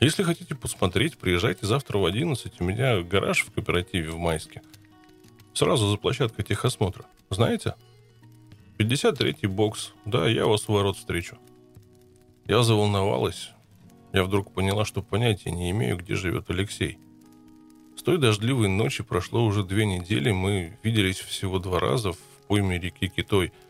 [0.00, 2.60] Если хотите посмотреть, приезжайте завтра в 11.
[2.60, 4.62] У меня гараж в кооперативе в Майске.
[5.54, 7.04] Сразу за площадкой техосмотра.
[7.30, 7.74] Знаете?
[8.78, 9.92] 53-й бокс.
[10.04, 11.36] Да, я вас у ворот встречу.
[12.46, 13.50] Я заволновалась.
[14.12, 16.98] Я вдруг поняла, что понятия не имею, где живет Алексей.
[17.96, 20.30] С той дождливой ночи прошло уже две недели.
[20.30, 23.52] Мы виделись всего два раза в пойме реки Китой–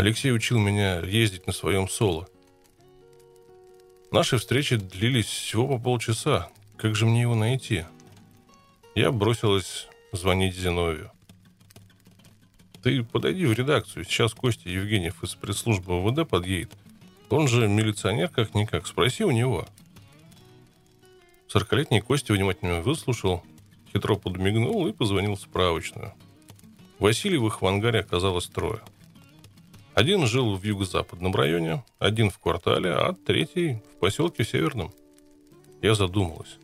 [0.00, 2.26] Алексей учил меня ездить на своем соло.
[4.10, 6.48] Наши встречи длились всего по полчаса.
[6.78, 7.84] Как же мне его найти?
[8.94, 11.12] Я бросилась звонить Зиновию.
[12.82, 14.06] Ты подойди в редакцию.
[14.06, 16.72] Сейчас Костя Евгеньев из пресс-службы ОВД подъедет.
[17.28, 18.86] Он же милиционер как-никак.
[18.86, 19.68] Спроси у него.
[21.46, 23.44] Сорокалетний Костя внимательно выслушал,
[23.92, 26.14] хитро подмигнул и позвонил в справочную.
[26.98, 28.80] Васильевых в ангаре оказалось трое–
[29.94, 34.92] один жил в юго-западном районе, один в квартале, а третий в поселке Северном.
[35.82, 36.58] Я задумалась.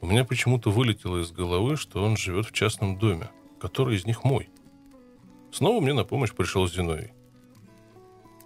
[0.00, 4.24] У меня почему-то вылетело из головы, что он живет в частном доме, который из них
[4.24, 4.48] мой.
[5.52, 7.12] Снова мне на помощь пришел Зиновий.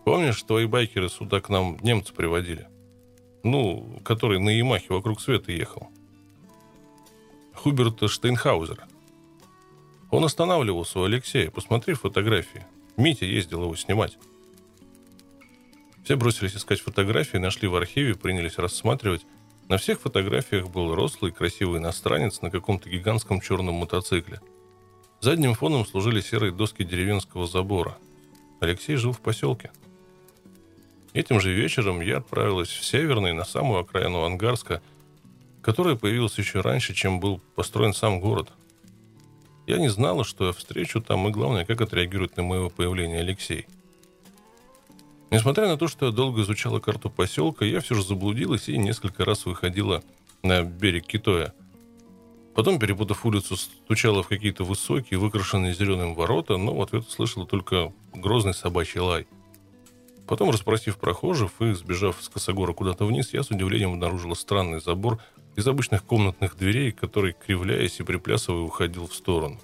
[0.05, 2.69] Помнишь, твои байкеры сюда к нам немцы приводили?
[3.43, 5.89] Ну, который на Ямахе вокруг света ехал.
[7.55, 8.87] Хуберта Штейнхаузера.
[10.11, 11.51] Он останавливался у Алексея.
[11.51, 12.67] Посмотри фотографии.
[12.97, 14.17] Митя ездил его снимать.
[16.05, 19.27] Все бросились искать фотографии, нашли в архиве, принялись рассматривать.
[19.69, 24.41] На всех фотографиях был рослый, красивый иностранец на каком-то гигантском черном мотоцикле.
[25.21, 27.99] Задним фоном служили серые доски деревенского забора.
[28.61, 29.73] Алексей жил в поселке.
[31.13, 34.81] Этим же вечером я отправилась в Северный, на самую окраину Ангарска,
[35.61, 38.51] которая появилась еще раньше, чем был построен сам город–
[39.67, 43.67] я не знала, что я встречу там, и главное, как отреагирует на моего появления Алексей.
[45.31, 49.25] Несмотря на то, что я долго изучала карту поселка, я все же заблудилась и несколько
[49.25, 50.03] раз выходила
[50.43, 51.53] на берег Китоя.
[52.55, 57.93] Потом, перепутав улицу, стучала в какие-то высокие, выкрашенные зеленым ворота, но в ответ слышала только
[58.15, 59.27] грозный собачий лай.
[60.27, 65.19] Потом, расспросив прохожих и сбежав с косогора куда-то вниз, я с удивлением обнаружила странный забор
[65.57, 69.59] из обычных комнатных дверей, который, кривляясь и приплясывая, уходил в сторону.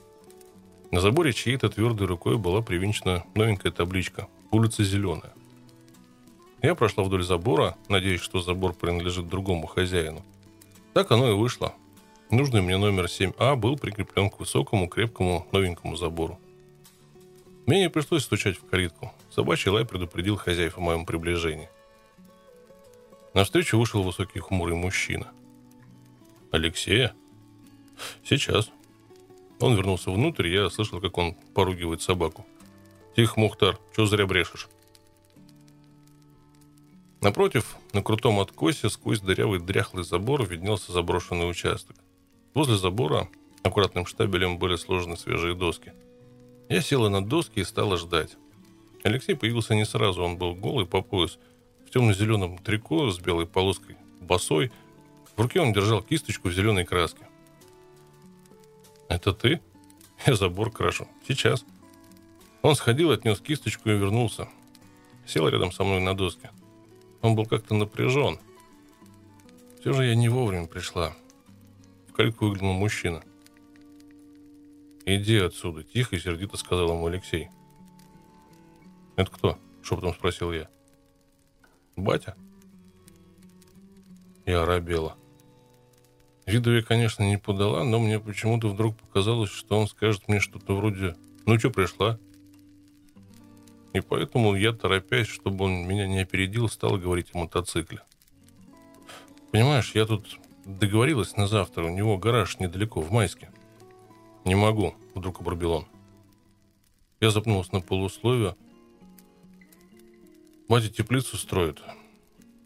[0.90, 5.32] На заборе чьей-то твердой рукой была привинчена новенькая табличка «Улица Зеленая».
[6.62, 10.24] Я прошла вдоль забора, надеясь, что забор принадлежит другому хозяину.
[10.94, 11.74] Так оно и вышло.
[12.31, 16.39] Нужный мне номер 7А был прикреплен к высокому, крепкому, новенькому забору.
[17.66, 19.12] Мне не пришлось стучать в калитку.
[19.31, 21.69] Собачий лай предупредил хозяев о моем приближении.
[23.35, 25.31] На встречу вышел высокий хмурый мужчина–
[26.53, 27.15] Алексея?
[28.23, 28.70] Сейчас.
[29.59, 32.47] Он вернулся внутрь, я слышал, как он поругивает собаку.
[33.16, 34.69] Тихо, Мухтар, что зря брешешь?
[37.23, 41.97] Напротив, на крутом откосе, сквозь дырявый дряхлый забор виднелся заброшенный участок.
[42.53, 43.29] Возле забора
[43.62, 45.93] аккуратным штабелем были сложены свежие доски.
[46.69, 48.37] Я села на доски и стала ждать.
[49.05, 51.39] Алексей появился не сразу, он был голый по пояс,
[51.87, 54.70] в темно-зеленом трико с белой полоской, босой.
[55.36, 57.26] В руке он держал кисточку в зеленой краске.
[59.09, 59.60] «Это ты?»
[60.26, 61.09] «Я забор крашу.
[61.26, 61.64] Сейчас».
[62.62, 64.48] Он сходил, отнес кисточку и вернулся.
[65.26, 66.50] Сел рядом со мной на доске.
[67.20, 68.38] Он был как-то напряжен.
[69.80, 71.16] Все же я не вовремя пришла.
[72.09, 73.22] В кальку выглянул мужчина.
[75.04, 77.48] «Иди отсюда»,— тихо и сердито сказал ему Алексей.
[79.16, 80.68] «Это кто?»— шепотом спросил я.
[81.96, 82.36] «Батя?»
[84.46, 85.16] Я оробела.
[86.47, 90.74] Виду я, конечно, не подала, но мне почему-то вдруг показалось, что он скажет мне что-то
[90.74, 91.16] вроде
[91.47, 92.19] «Ну что, пришла?»
[93.93, 98.02] И поэтому я, торопясь, чтобы он меня не опередил, стал говорить о мотоцикле.
[99.51, 103.51] Понимаешь, я тут договорилась на завтра, у него гараж недалеко, в Майске.
[104.44, 105.86] Не могу, вдруг обрубил он.
[107.20, 108.56] Я запнулась на полусловие.
[110.69, 111.81] Батя теплицу строит.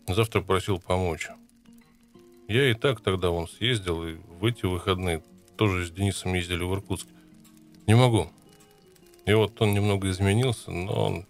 [0.06, 1.28] Завтра просил помочь.
[2.48, 5.22] Я и так тогда он съездил, и в эти выходные
[5.56, 7.06] тоже с Денисом ездили в Иркутск.
[7.86, 8.28] Не могу,
[9.26, 11.26] и вот он немного изменился, но он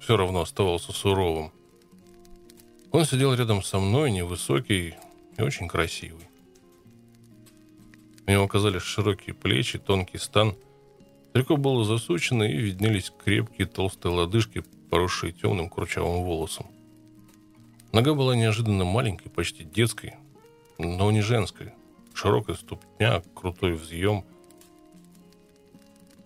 [0.00, 1.52] все равно оставался суровым.
[2.90, 4.94] Он сидел рядом со мной, невысокий
[5.36, 6.28] и очень красивый.
[8.26, 10.54] У него оказались широкие плечи, тонкий стан.
[11.34, 16.66] Трико было засучено, и виднелись крепкие толстые лодыжки, поросшие темным курчавым волосом.
[17.94, 20.16] Нога была неожиданно маленькой, почти детской,
[20.76, 21.72] но не женской.
[22.12, 24.26] Широкая ступня, крутой взъем–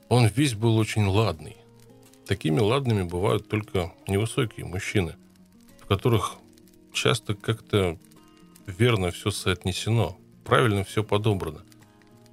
[0.08, 1.56] он весь был очень ладный.
[2.26, 5.16] Такими ладными бывают только невысокие мужчины,
[5.80, 6.36] в которых
[6.92, 7.98] часто как-то
[8.66, 11.62] верно все соотнесено, правильно все подобрано.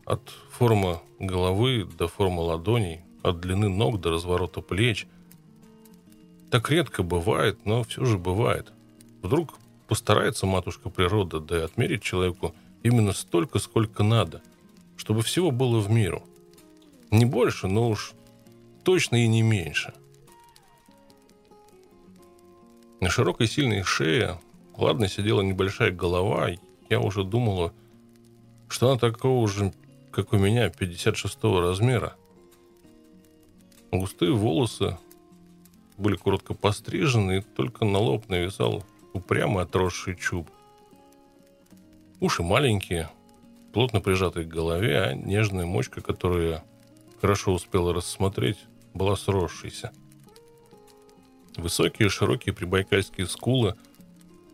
[0.05, 5.05] От формы головы до формы ладоней, от длины ног до разворота плеч.
[6.51, 8.71] Так редко бывает, но все же бывает.
[9.25, 9.55] Вдруг
[9.87, 14.41] постарается матушка природа, да и отмерить человеку именно столько, сколько надо,
[14.97, 16.23] чтобы всего было в миру–
[17.11, 18.13] не больше, но уж
[18.83, 19.93] точно и не меньше.
[22.99, 24.39] На широкой сильной шее
[24.75, 26.49] ладно сидела небольшая голова.
[26.89, 27.73] Я уже думала,
[28.67, 29.73] что она такого же,
[30.11, 32.15] как у меня, 56-го размера.
[33.91, 34.97] Густые волосы
[35.97, 38.83] были коротко пострижены, и только на лоб нависал
[39.15, 40.49] упрямый отросший чуб.
[42.19, 43.09] Уши маленькие,
[43.73, 46.61] плотно прижатые к голове, а нежная мочка, которую
[47.21, 48.59] хорошо успела рассмотреть,
[48.93, 49.93] была сросшейся.
[51.55, 53.75] Высокие, широкие прибайкальские скулы,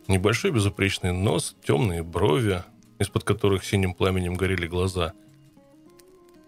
[0.07, 2.63] небольшой безупречный нос, темные брови,
[2.99, 5.13] из-под которых синим пламенем горели глаза.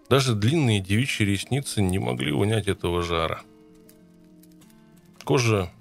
[0.07, 3.41] Даже длинные девичьи ресницы не могли унять этого жара.
[5.23, 5.71] Кожа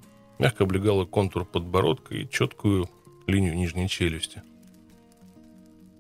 [0.43, 2.90] мягко облегала контур подбородка и четкую
[3.28, 4.43] линию нижней челюсти.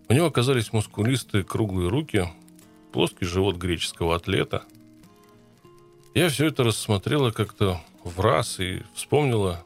[0.08, 2.26] У него оказались мускулистые круглые руки,
[2.90, 4.64] плоский живот греческого атлета.
[6.14, 9.64] Я все это рассмотрела как-то в раз и вспомнила,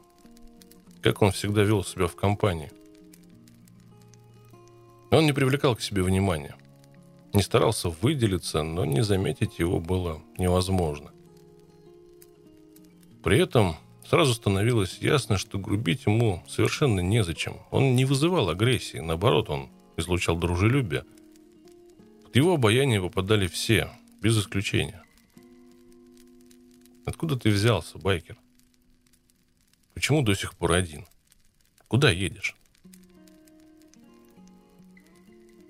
[1.00, 2.70] как он всегда вел себя в компании.
[5.10, 6.54] Он не привлекал к себе внимания.
[7.32, 11.12] Не старался выделиться, но не заметить его было невозможно.
[13.22, 13.76] При этом
[14.08, 17.58] сразу становилось ясно, что грубить ему совершенно незачем.
[17.70, 21.04] Он не вызывал агрессии, наоборот, он излучал дружелюбие–
[22.36, 25.02] его обаяние попадали все, без исключения.
[27.06, 28.36] Откуда ты взялся, байкер?
[29.94, 31.06] Почему до сих пор один?
[31.88, 32.54] Куда едешь?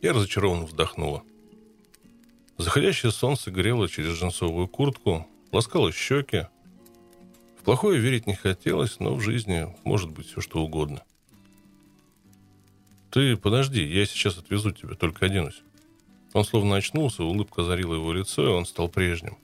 [0.03, 1.23] Я разочарованно вздохнула.
[2.59, 6.49] Заходящее солнце грело через джинсовую куртку, ласкало щеки.
[7.67, 11.03] Плохое верить не хотелось, но в жизни может быть все что угодно.
[13.11, 15.65] Ты подожди, я сейчас отвезу тебя, только оденусь.
[16.33, 19.37] Он словно очнулся, улыбка озарила его лицо, и он стал прежним.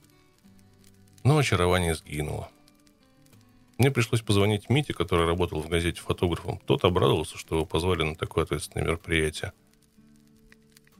[1.25, 2.49] Но очарование сгинуло.
[3.77, 6.59] Мне пришлось позвонить Мите, который работал в газете фотографом.
[6.65, 9.51] Тот обрадовался, что его позвали на такое ответственное мероприятие.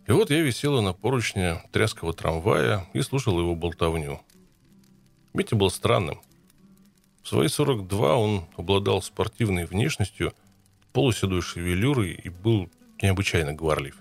[0.08, 4.20] И вот я висела на поручне тряского трамвая и слушал его болтовню.
[5.34, 6.20] Митя был странным.
[7.24, 10.34] В свои 42 он обладал спортивной внешностью,
[10.92, 12.70] полуседой шевелюрой и был
[13.02, 13.96] необычайно говорлив.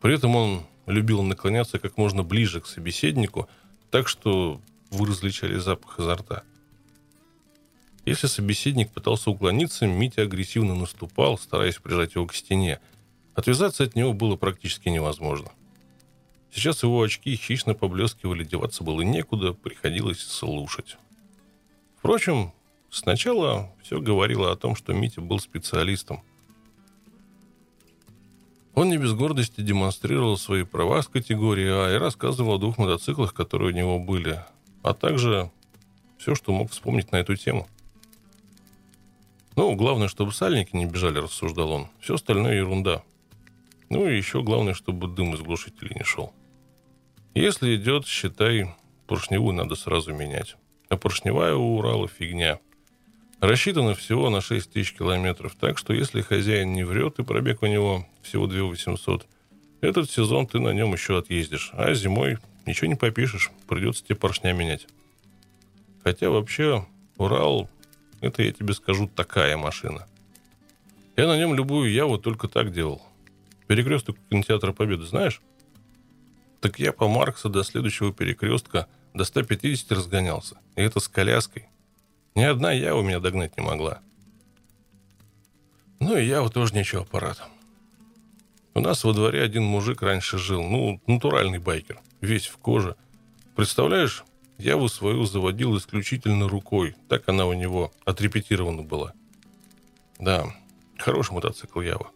[0.00, 3.48] При этом он любил наклоняться как можно ближе к собеседнику,
[3.90, 4.60] так что
[4.90, 6.42] вы различали запах изо рта.
[8.04, 12.80] Если собеседник пытался уклониться, Митя агрессивно наступал, стараясь прижать его к стене.
[13.34, 15.50] Отвязаться от него было практически невозможно.
[16.52, 20.96] Сейчас его очки хищно поблескивали, деваться было некуда, приходилось слушать.
[21.98, 22.52] Впрочем,
[22.90, 26.22] сначала все говорило о том, что Митя был специалистом.
[28.74, 33.34] Он не без гордости демонстрировал свои права с категории А и рассказывал о двух мотоциклах,
[33.34, 34.44] которые у него были,
[34.84, 35.50] а также
[36.18, 37.66] все, что мог вспомнить на эту тему.
[39.56, 41.88] Ну, главное, чтобы сальники не бежали, рассуждал он.
[41.98, 43.02] Все остальное ерунда.
[43.90, 46.32] Ну и еще главное, чтобы дым из глушителей не шел.
[47.34, 48.72] Если идет, считай,
[49.08, 50.56] поршневую надо сразу менять.
[50.88, 52.58] А поршневая у Урала фигня.
[53.40, 57.66] Рассчитано всего на 6 тысяч километров, так что если хозяин не врет и пробег у
[57.66, 59.26] него всего 2 800,
[59.80, 64.52] этот сезон ты на нем еще отъездишь, а зимой ничего не попишешь, придется тебе поршня
[64.52, 64.88] менять.
[66.02, 66.84] Хотя вообще
[67.16, 67.68] Урал
[68.20, 70.06] это, я тебе скажу, такая машина.
[71.16, 73.02] Я на нем любую яву только так делал.
[73.66, 75.40] Перекресток кинотеатра Победы знаешь?
[76.60, 80.58] Так я по Маркса до следующего перекрестка до 150 разгонялся.
[80.76, 81.68] И это с коляской.
[82.34, 84.00] Ни одна ява меня догнать не могла.
[86.00, 87.42] Ну и ява тоже ничего аппарат.
[88.74, 90.62] У нас во дворе один мужик раньше жил.
[90.62, 92.00] Ну, натуральный байкер.
[92.20, 92.96] Весь в коже.
[93.56, 94.24] Представляешь,
[94.58, 96.96] Яву свою заводил исключительно рукой.
[97.08, 99.12] Так она у него отрепетирована была.
[100.18, 100.52] Да,
[100.98, 102.10] хороший мотоцикл Ява.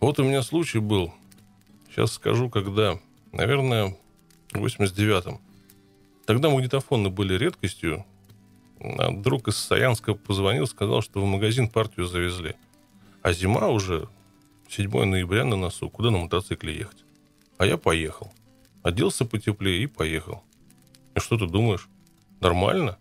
[0.00, 1.12] Вот у меня случай был.
[1.90, 2.98] Сейчас скажу, когда.
[3.32, 3.96] Наверное,
[4.52, 5.40] в 89-м.
[6.26, 8.04] Тогда магнитофоны были редкостью.
[8.80, 12.54] А друг из Саянска позвонил, сказал, что в магазин партию завезли.
[13.22, 14.08] А зима уже,
[14.68, 17.04] 7 ноября на носу, куда на мотоцикле ехать?
[17.58, 18.32] А я поехал.
[18.82, 20.42] Оделся потеплее и поехал.
[21.14, 21.88] И что ты думаешь?
[22.40, 22.98] Нормально?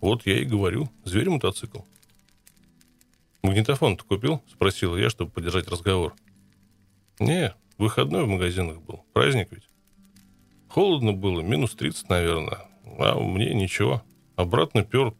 [0.00, 0.88] Вот я и говорю.
[1.04, 1.80] Зверь-мотоцикл.
[3.42, 4.42] Магнитофон ты купил?
[4.50, 6.14] Спросила я, чтобы поддержать разговор.
[7.18, 9.04] Не, выходной в магазинах был.
[9.12, 9.69] Праздник ведь.
[10.70, 12.60] Холодно было, минус 30, наверное.
[12.98, 14.04] А мне ничего.
[14.36, 15.14] Обратно пер,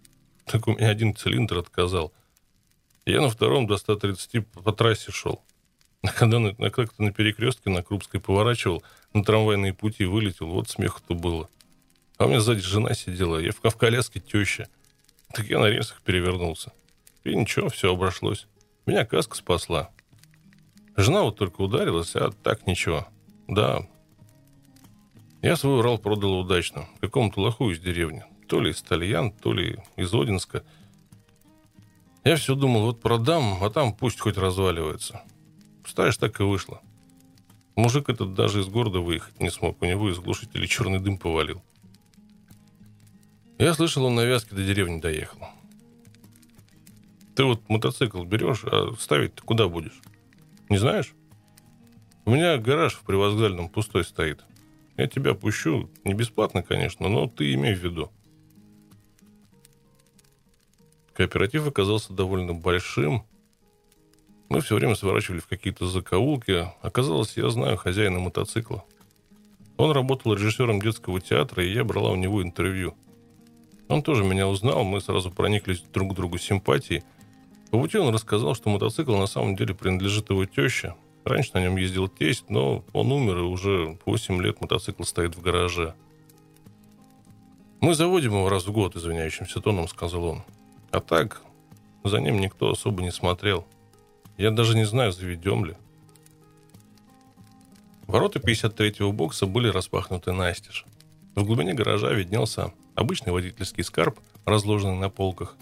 [0.47, 2.12] так у меня один цилиндр отказал.
[3.05, 5.43] Я на втором до 130 по трассе шел.
[6.02, 11.14] А когда на, как-то на перекрестке на Крупской поворачивал, на трамвайные пути вылетел, вот смех-то
[11.14, 11.48] было.
[12.16, 14.68] А у меня сзади жена сидела, я в, в коляске теща.
[15.35, 16.72] Так я на рельсах перевернулся.
[17.24, 18.47] И ничего, все обошлось.
[18.86, 19.90] Меня каска спасла.
[20.97, 23.09] Жена вот только ударилась, а так ничего.
[23.48, 23.86] Да.
[25.42, 26.86] Я свой Урал продал удачно.
[27.00, 28.24] Какому-то лоху из деревни.
[28.46, 30.64] То ли из Тальян, то ли из Одинска.
[32.24, 35.22] Я все думал, вот продам, а там пусть хоть разваливается.
[35.86, 36.82] Ставишь, так и вышло.
[37.74, 39.80] Мужик этот даже из города выехать не смог.
[39.80, 41.62] У него из глушителя черный дым повалил.
[43.58, 45.38] Я слышал, он на вязке до деревни доехал.
[47.34, 49.98] Ты вот мотоцикл берешь, а ставить ты куда будешь?
[50.68, 51.14] Не знаешь?
[52.26, 54.44] У меня гараж в привокзальном пустой стоит.
[55.01, 58.10] Я тебя пущу, не бесплатно, конечно, но ты имей в виду.
[61.14, 63.24] Кооператив оказался довольно большим.
[64.48, 66.68] Мы все время сворачивали в какие-то закоулки.
[66.82, 68.85] Оказалось, я знаю хозяина мотоцикла.
[69.77, 72.94] Он работал режиссером детского театра, и я брала у него интервью–
[73.90, 77.02] он тоже меня узнал, мы сразу прониклись друг к другу симпатией.
[77.72, 80.94] По пути он рассказал, что мотоцикл на самом деле принадлежит его теще.
[81.24, 85.42] Раньше на нем ездил тесть, но он умер, и уже 8 лет мотоцикл стоит в
[85.42, 85.94] гараже.
[87.80, 90.42] «Мы заводим его раз в год»,— извиняющимся тоном сказал он.
[90.90, 91.42] «А так,
[92.05, 93.66] за ним никто особо не смотрел.
[94.36, 95.76] Я даже не знаю, заведем ли».
[98.06, 100.84] Ворота 53-го бокса были распахнуты настежь.
[101.36, 105.56] В глубине гаража виднелся обычный водительский скарб, разложенный на полках.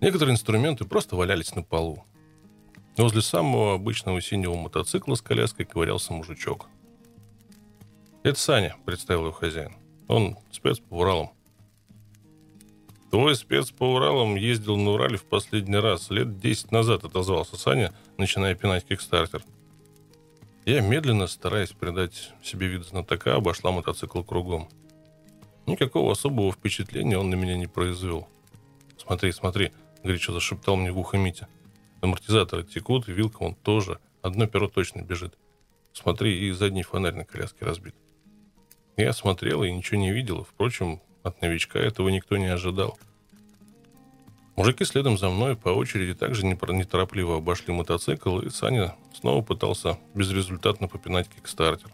[0.00, 2.04] Некоторые инструменты просто валялись на полу.
[2.96, 6.68] Возле самого обычного синего мотоцикла с коляской ковырялся мужичок.
[8.22, 9.74] «Это Саня»,— представил его хозяин.
[10.08, 11.30] «Он спец по Уралам».
[13.10, 16.10] «Твой спец по Уралам ездил на Урале в последний раз.
[16.10, 19.44] Лет десять назад отозвался Саня, начиная пинать кикстартер.
[20.64, 24.68] Я медленно, стараясь придать себе вид знатока, обошла мотоцикл кругом.
[25.66, 28.26] Никакого особого впечатления он на меня не произвел.
[28.96, 29.70] «Смотри, смотри»,—
[30.02, 31.46] горячо зашептал мне в ухо Митя.
[32.06, 33.98] «Амортизаторы текут, вилка он тоже.
[34.22, 35.36] Одно перо точно бежит.
[35.92, 37.96] Смотри, и задний фонарь на коляске разбит».
[38.96, 40.44] Я смотрел и ничего не видел.
[40.44, 42.96] Впрочем, от новичка этого никто не ожидал.
[44.54, 50.86] Мужики следом за мной по очереди также неторопливо обошли мотоцикл, и Саня снова пытался безрезультатно
[50.86, 51.90] попинать кикстартер.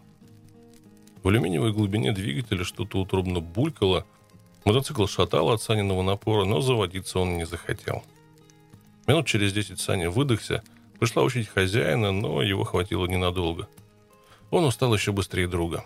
[1.23, 4.05] В алюминиевой глубине двигателя что-то утробно булькало.
[4.63, 8.03] Мотоцикл шатал от Саниного напора, но заводиться он не захотел.
[9.07, 10.63] Минут через десять Саня выдохся.
[10.99, 13.67] Пришла очередь хозяина, но его хватило ненадолго.
[14.51, 15.83] Он устал еще быстрее друга.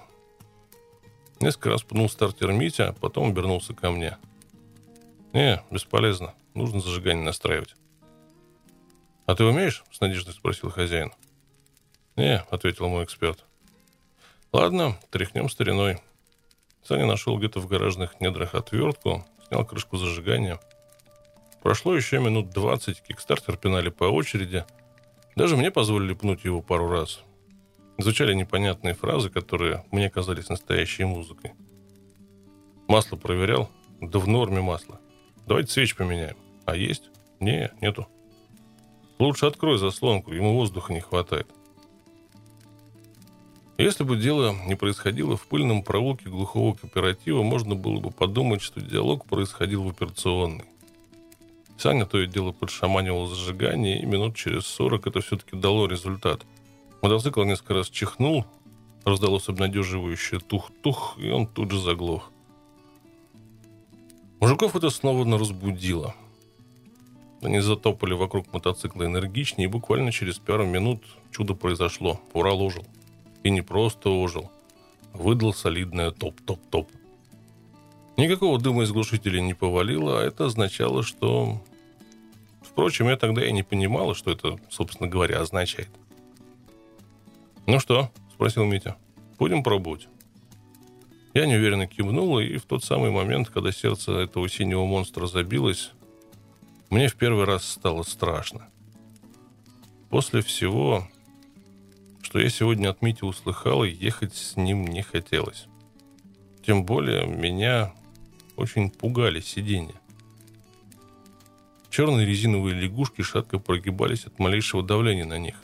[1.39, 4.17] Несколько раз пнул стартер Митя, а потом обернулся ко мне.
[5.33, 6.33] «Не, бесполезно.
[6.53, 7.75] Нужно зажигание настраивать».
[9.25, 11.11] «А ты умеешь?»— с надеждой спросил хозяин.
[12.15, 13.45] «Не»,— ответил мой эксперт.
[14.53, 15.99] Ладно, тряхнем стариной.
[16.81, 20.59] Саня нашел где-то в гаражных недрах отвертку, снял крышку зажигания.
[21.67, 24.63] Прошло еще минут 20, кикстартер пинали по очереди.
[25.35, 27.19] Даже мне позволили пнуть его пару раз.
[27.97, 31.51] Звучали непонятные фразы, которые мне казались настоящей музыкой.
[32.87, 33.69] Масло проверял?
[33.99, 35.01] Да в норме масло.
[35.45, 36.37] Давайте свеч поменяем.
[36.63, 37.09] А есть?
[37.41, 38.07] Не, нету.
[39.19, 41.49] Лучше открой заслонку, ему воздуха не хватает.
[43.77, 48.79] Если бы дело не происходило в пыльном проволоке глухого кооператива, можно было бы подумать, что
[48.79, 50.63] диалог происходил в операционной.
[51.77, 56.45] Саня то и дело подшаманивал зажигание, и минут через сорок это все-таки дало результат.
[57.01, 58.45] Мотоцикл несколько раз чихнул,
[59.05, 62.31] раздалось обнадеживающее тух-тух, и он тут же заглох.
[64.39, 66.15] Мужиков это снова разбудило.
[67.41, 72.19] Они затопали вокруг мотоцикла энергичнее, и буквально через пару минут чудо произошло.
[72.33, 72.85] Урал ожил.
[73.43, 74.49] И не просто ожил.
[75.13, 76.89] Выдал солидное топ-топ-топ.
[78.17, 81.63] Никакого дыма из глушителя не повалило, а это означало, что...
[82.61, 85.89] Впрочем, я тогда и не понимала, что это, собственно говоря, означает.
[87.67, 88.97] «Ну что?»– спросил Митя.
[89.37, 90.07] «Будем пробовать».
[91.33, 95.91] Я неуверенно кивнула, и в тот самый момент, когда сердце этого синего монстра забилось,
[96.89, 98.67] мне в первый раз стало страшно.
[100.09, 101.07] После всего,
[102.23, 105.67] что я сегодня от Мити услыхал, ехать с ним не хотелось.
[106.65, 107.93] Тем более меня
[108.57, 109.95] очень пугали сиденья.
[111.89, 115.55] Черные резиновые лягушки шатко прогибались от малейшего давления на них.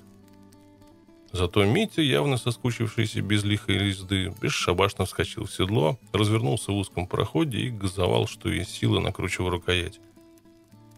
[1.32, 7.58] Зато Митя, явно соскучившийся без лихой езды, бесшабашно вскочил в седло, развернулся в узком проходе
[7.58, 10.00] и газовал, что есть силы, накручивая рукоять.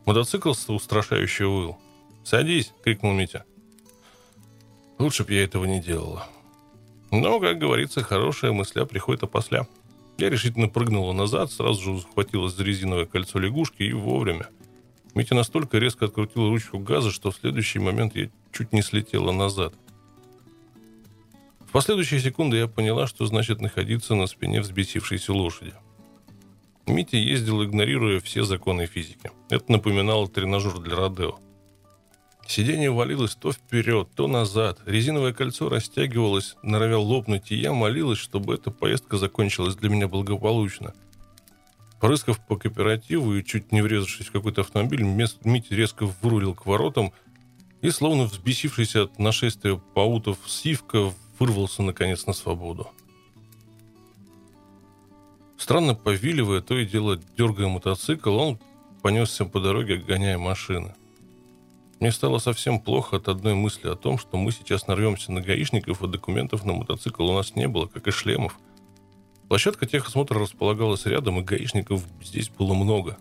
[0.06, 1.78] Мотоцикл устрашающе выл.
[2.24, 3.46] «Садись!»— крикнул Митя.
[4.98, 6.28] Лучше бы я этого не делала.
[7.12, 9.68] Но, как говорится, хорошая мысля приходит опосля.
[10.18, 14.48] Я решительно прыгнула назад, сразу же ухватилась за резиновое кольцо лягушки и вовремя.
[15.14, 19.74] Митя настолько резко открутил ручку газа, что в следующий момент я чуть не слетела назад.
[21.68, 25.74] В последующие секунды я поняла, что значит находиться на спине взбесившейся лошади.
[26.86, 29.32] Митя ездил, игнорируя все законы физики.
[29.50, 31.40] Это напоминало тренажер для Родео.
[32.48, 34.80] Сиденье валилось то вперед, то назад.
[34.86, 40.94] Резиновое кольцо растягивалось, норовя лопнуть, и я молилась, чтобы эта поездка закончилась для меня благополучно.
[42.00, 47.14] Порыскав по кооперативу и чуть не врезавшись в какой-то автомобиль, Митя резко вырулил к воротам
[47.82, 52.90] и, словно взбесившийся от нашествия паутов Сивка, вырвался наконец на свободу.
[55.58, 58.60] Странно повиливая, то и дело дергая мотоцикл, он
[59.02, 60.94] понесся по дороге, гоняя машины.
[62.00, 66.04] Мне стало совсем плохо от одной мысли о том, что мы сейчас нарвемся на гаишников,
[66.04, 68.58] и документов на мотоцикл у нас не было, как и шлемов.
[69.48, 73.18] Площадка техосмотра располагалась рядом, и гаишников здесь было много.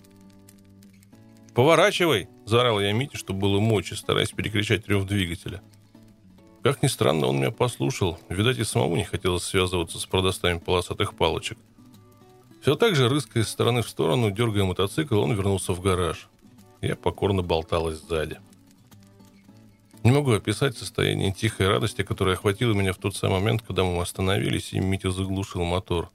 [1.54, 5.62] «Поворачивай!»– заорал я Мите, чтобы было мочи, стараясь перекричать рев двигателя.
[6.64, 8.18] Как ни странно, он меня послушал.
[8.28, 11.58] Видать, и самому не хотелось связываться с продостами полосатых палочек.
[12.62, 16.28] Все так же, рыская из стороны в сторону, дергая мотоцикл, он вернулся в гараж.
[16.80, 18.38] Я покорно болталась сзади.
[20.04, 24.02] Не могу описать состояние тихой радости, которое охватило меня в тот самый момент, когда мы
[24.02, 26.10] остановились, и Митя заглушил мотор.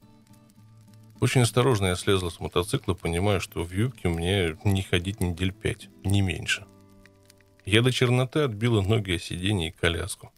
[1.20, 5.90] Очень осторожно я слезла с мотоцикла, понимая, что в юбке мне не ходить недель пять,
[6.04, 6.68] не меньше.
[7.66, 10.32] Я до черноты отбила ноги о сиденье и коляску.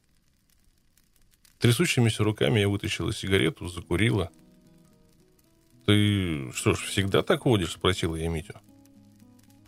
[1.60, 4.32] Трясущимися руками я вытащила сигарету, закурила.
[5.86, 8.53] «Ты что ж, всегда так водишь?»– спросила я Митю.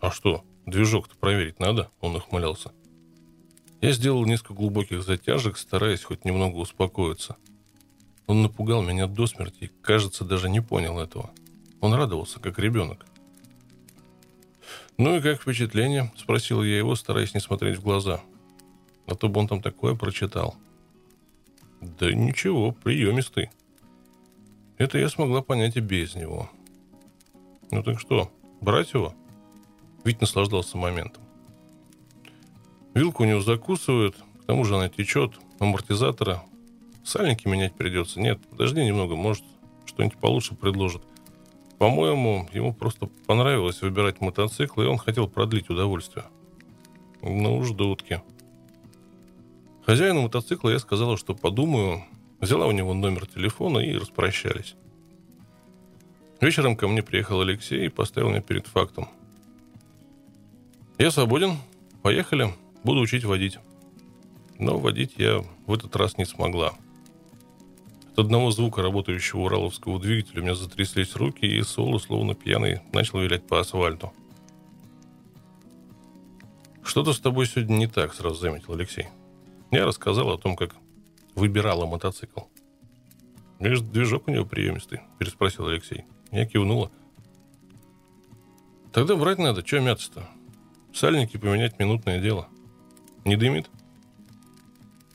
[0.00, 2.72] «А что, движок-то проверить надо?»– он ухмылялся.–
[3.84, 7.36] я сделал несколько глубоких затяжек, стараясь хоть немного успокоиться.
[8.26, 11.30] Он напугал меня до смерти и, кажется, даже не понял этого.
[11.82, 13.04] Он радовался, как ребенок.
[14.96, 18.22] «Ну и как впечатление?»– спросил я его, стараясь не смотреть в глаза.
[19.06, 20.54] А то бы он там такое прочитал.
[21.82, 23.50] «Да ничего, приемистый».
[24.78, 26.48] Это я смогла понять и без него.
[27.70, 28.32] «Ну так что,
[28.62, 29.14] брать его?»
[30.04, 31.23] Вить наслаждался моментом.
[32.94, 36.44] Вилку у него закусывают, к тому же она течет, амортизатора.
[37.04, 38.20] Сальники менять придется.
[38.20, 39.44] Нет, подожди немного, может,
[39.84, 41.02] что-нибудь получше предложат.
[41.78, 46.24] По-моему, ему просто понравилось выбирать мотоцикл, и он хотел продлить удовольствие.
[47.20, 48.22] Ну уж дудки.
[49.84, 52.04] Хозяину мотоцикла я сказала, что подумаю,
[52.40, 54.76] взяла у него номер телефона и распрощались.
[56.40, 59.08] Вечером ко мне приехал Алексей и поставил меня перед фактом.
[60.96, 61.58] Я свободен,
[62.02, 62.54] поехали,
[62.84, 63.58] буду учить водить.
[64.58, 66.74] Но водить я в этот раз не смогла.
[68.12, 73.18] От одного звука работающего ураловского двигателя у меня затряслись руки, и Соло, словно пьяный, начал
[73.18, 74.12] вилять по асфальту.
[76.84, 79.08] «Что-то с тобой сегодня не так»,— сразу заметил Алексей.
[79.72, 80.76] Я рассказал о том, как
[81.34, 82.42] выбирала мотоцикл.
[83.58, 86.04] «Может, движок у него приемистый?»— переспросил Алексей.
[86.30, 86.92] Я кивнула.
[88.92, 90.28] «Тогда брать надо, что мяться-то?
[90.92, 92.48] Сальники поменять минутное дело.
[93.24, 93.70] Не дымит?»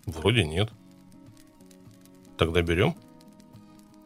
[0.06, 0.72] «Вроде нет».
[2.40, 2.96] Тогда берем.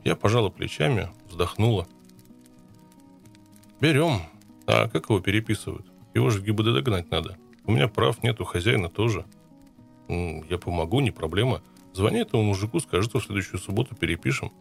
[0.04, 1.88] Я пожала плечами, вздохнула.
[3.80, 4.22] Берем.
[4.66, 5.86] А как его переписывают?
[6.16, 7.38] Его же в ГИБДД гнать надо.
[7.66, 9.24] У меня прав нет, у хозяина тоже.
[10.08, 11.62] Я помогу, не проблема.
[11.94, 14.52] Звони этому мужику, скажи, что в следующую субботу перепишем.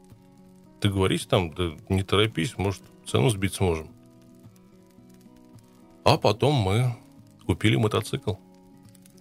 [0.81, 3.89] Ты говоришь там, да не торопись, может, цену сбить сможем.
[6.05, 6.95] А потом мы
[7.47, 8.35] купили мотоцикл.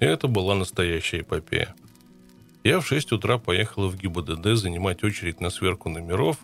[0.02, 1.76] И это была настоящая эпопея.
[2.64, 6.40] Я в 6 утра поехала в ГИБДД занимать очередь на сверку номеров,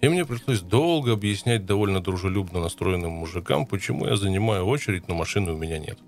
[0.00, 5.52] и мне пришлось долго объяснять довольно дружелюбно настроенным мужикам, почему я занимаю очередь, но машины
[5.52, 5.98] у меня нет.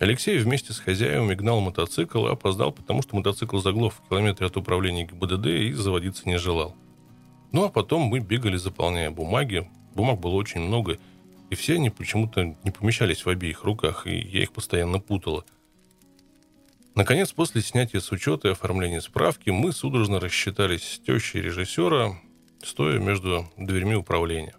[0.00, 4.56] Алексей вместе с хозяевами гнал мотоцикл, а опоздал, потому что мотоцикл заглох в километре от
[4.56, 6.74] управления ГИБДД и заводиться не желал.
[7.52, 9.70] Ну а потом мы бегали, заполняя бумаги.
[9.94, 10.96] Бумаг было очень много,
[11.50, 15.44] и все они почему-то не помещались в обеих руках, и я их постоянно путала–
[16.94, 22.16] Наконец, после снятия с учета и оформления справки, мы судорожно рассчитались с тещей режиссера,
[22.62, 24.54] стоя между дверьми управления.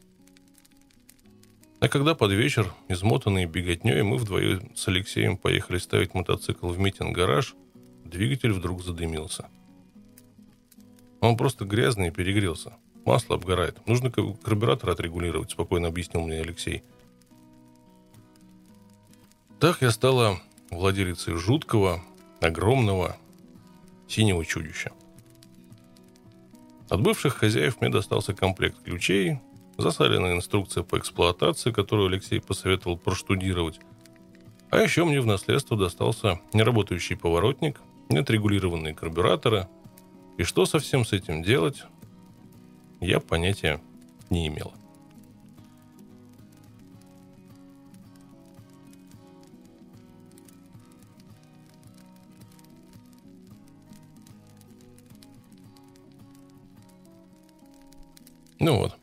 [1.79, 7.55] А когда под вечер, измотанные беготней, мы вдвоем с Алексеем поехали ставить мотоцикл в митинг-гараж,
[8.03, 9.47] двигатель вдруг задымился.
[11.21, 12.73] Он просто грязный и перегрелся.
[13.05, 13.85] Масло обгорает.
[13.87, 16.83] Нужно карбюратор отрегулировать, спокойно объяснил мне Алексей.
[19.59, 22.03] Так я стала владелицей жуткого,
[22.41, 23.17] огромного
[24.07, 24.91] синего чудища.
[26.89, 29.39] От бывших хозяев мне достался комплект ключей,
[29.77, 33.79] засаленная инструкция по эксплуатации, которую Алексей посоветовал проштудировать.
[34.69, 39.67] А еще мне в наследство достался неработающий поворотник, неотрегулированные карбюраторы.
[40.37, 41.83] И что совсем с этим делать,
[42.99, 43.81] я понятия
[44.29, 44.73] не имела.
[58.59, 58.95] Ну вот.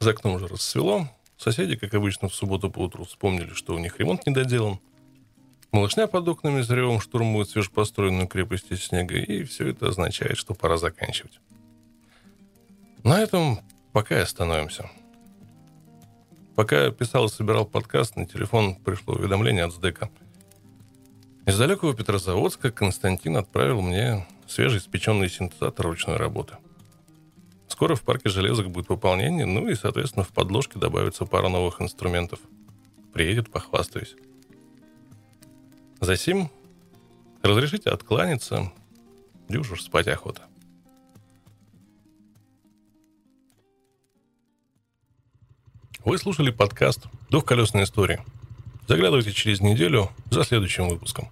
[0.00, 1.08] За окном уже рассвело.
[1.36, 4.78] Соседи, как обычно, в субботу по утру вспомнили, что у них ремонт не доделан.
[5.70, 10.54] Малышня под окнами с ревом штурмует свежепостроенную крепость из снега, и все это означает, что
[10.54, 11.40] пора заканчивать.
[13.04, 13.60] На этом
[13.92, 14.90] пока и остановимся.
[16.56, 20.10] Пока писал и собирал подкаст, на телефон пришло уведомление от СДЭКа.
[21.46, 26.56] Из далекого Петрозаводска Константин отправил мне свежеиспеченный синтезатор ручной работы–
[27.68, 32.40] Скоро в парке железок будет пополнение, ну и, соответственно, в подложке добавится пара новых инструментов.
[33.12, 34.16] Приедет, похвастаюсь.
[36.00, 36.50] Засим,
[37.42, 38.72] разрешите откланяться,
[39.48, 40.42] дюжур спать охота.
[46.04, 48.24] Вы слушали подкаст «Двухколесная история».
[48.86, 51.28] Заглядывайте через неделю за следующим выпуском.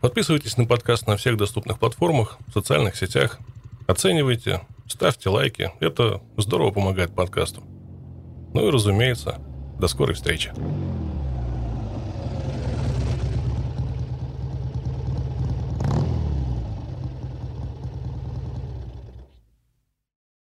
[0.00, 3.40] Подписывайтесь на подкаст на всех доступных платформах, в социальных сетях.
[3.88, 7.62] Оценивайте, Ставьте лайки, это здорово помогает подкасту.
[8.52, 9.38] Ну и разумеется,
[9.80, 10.52] до скорой встречи.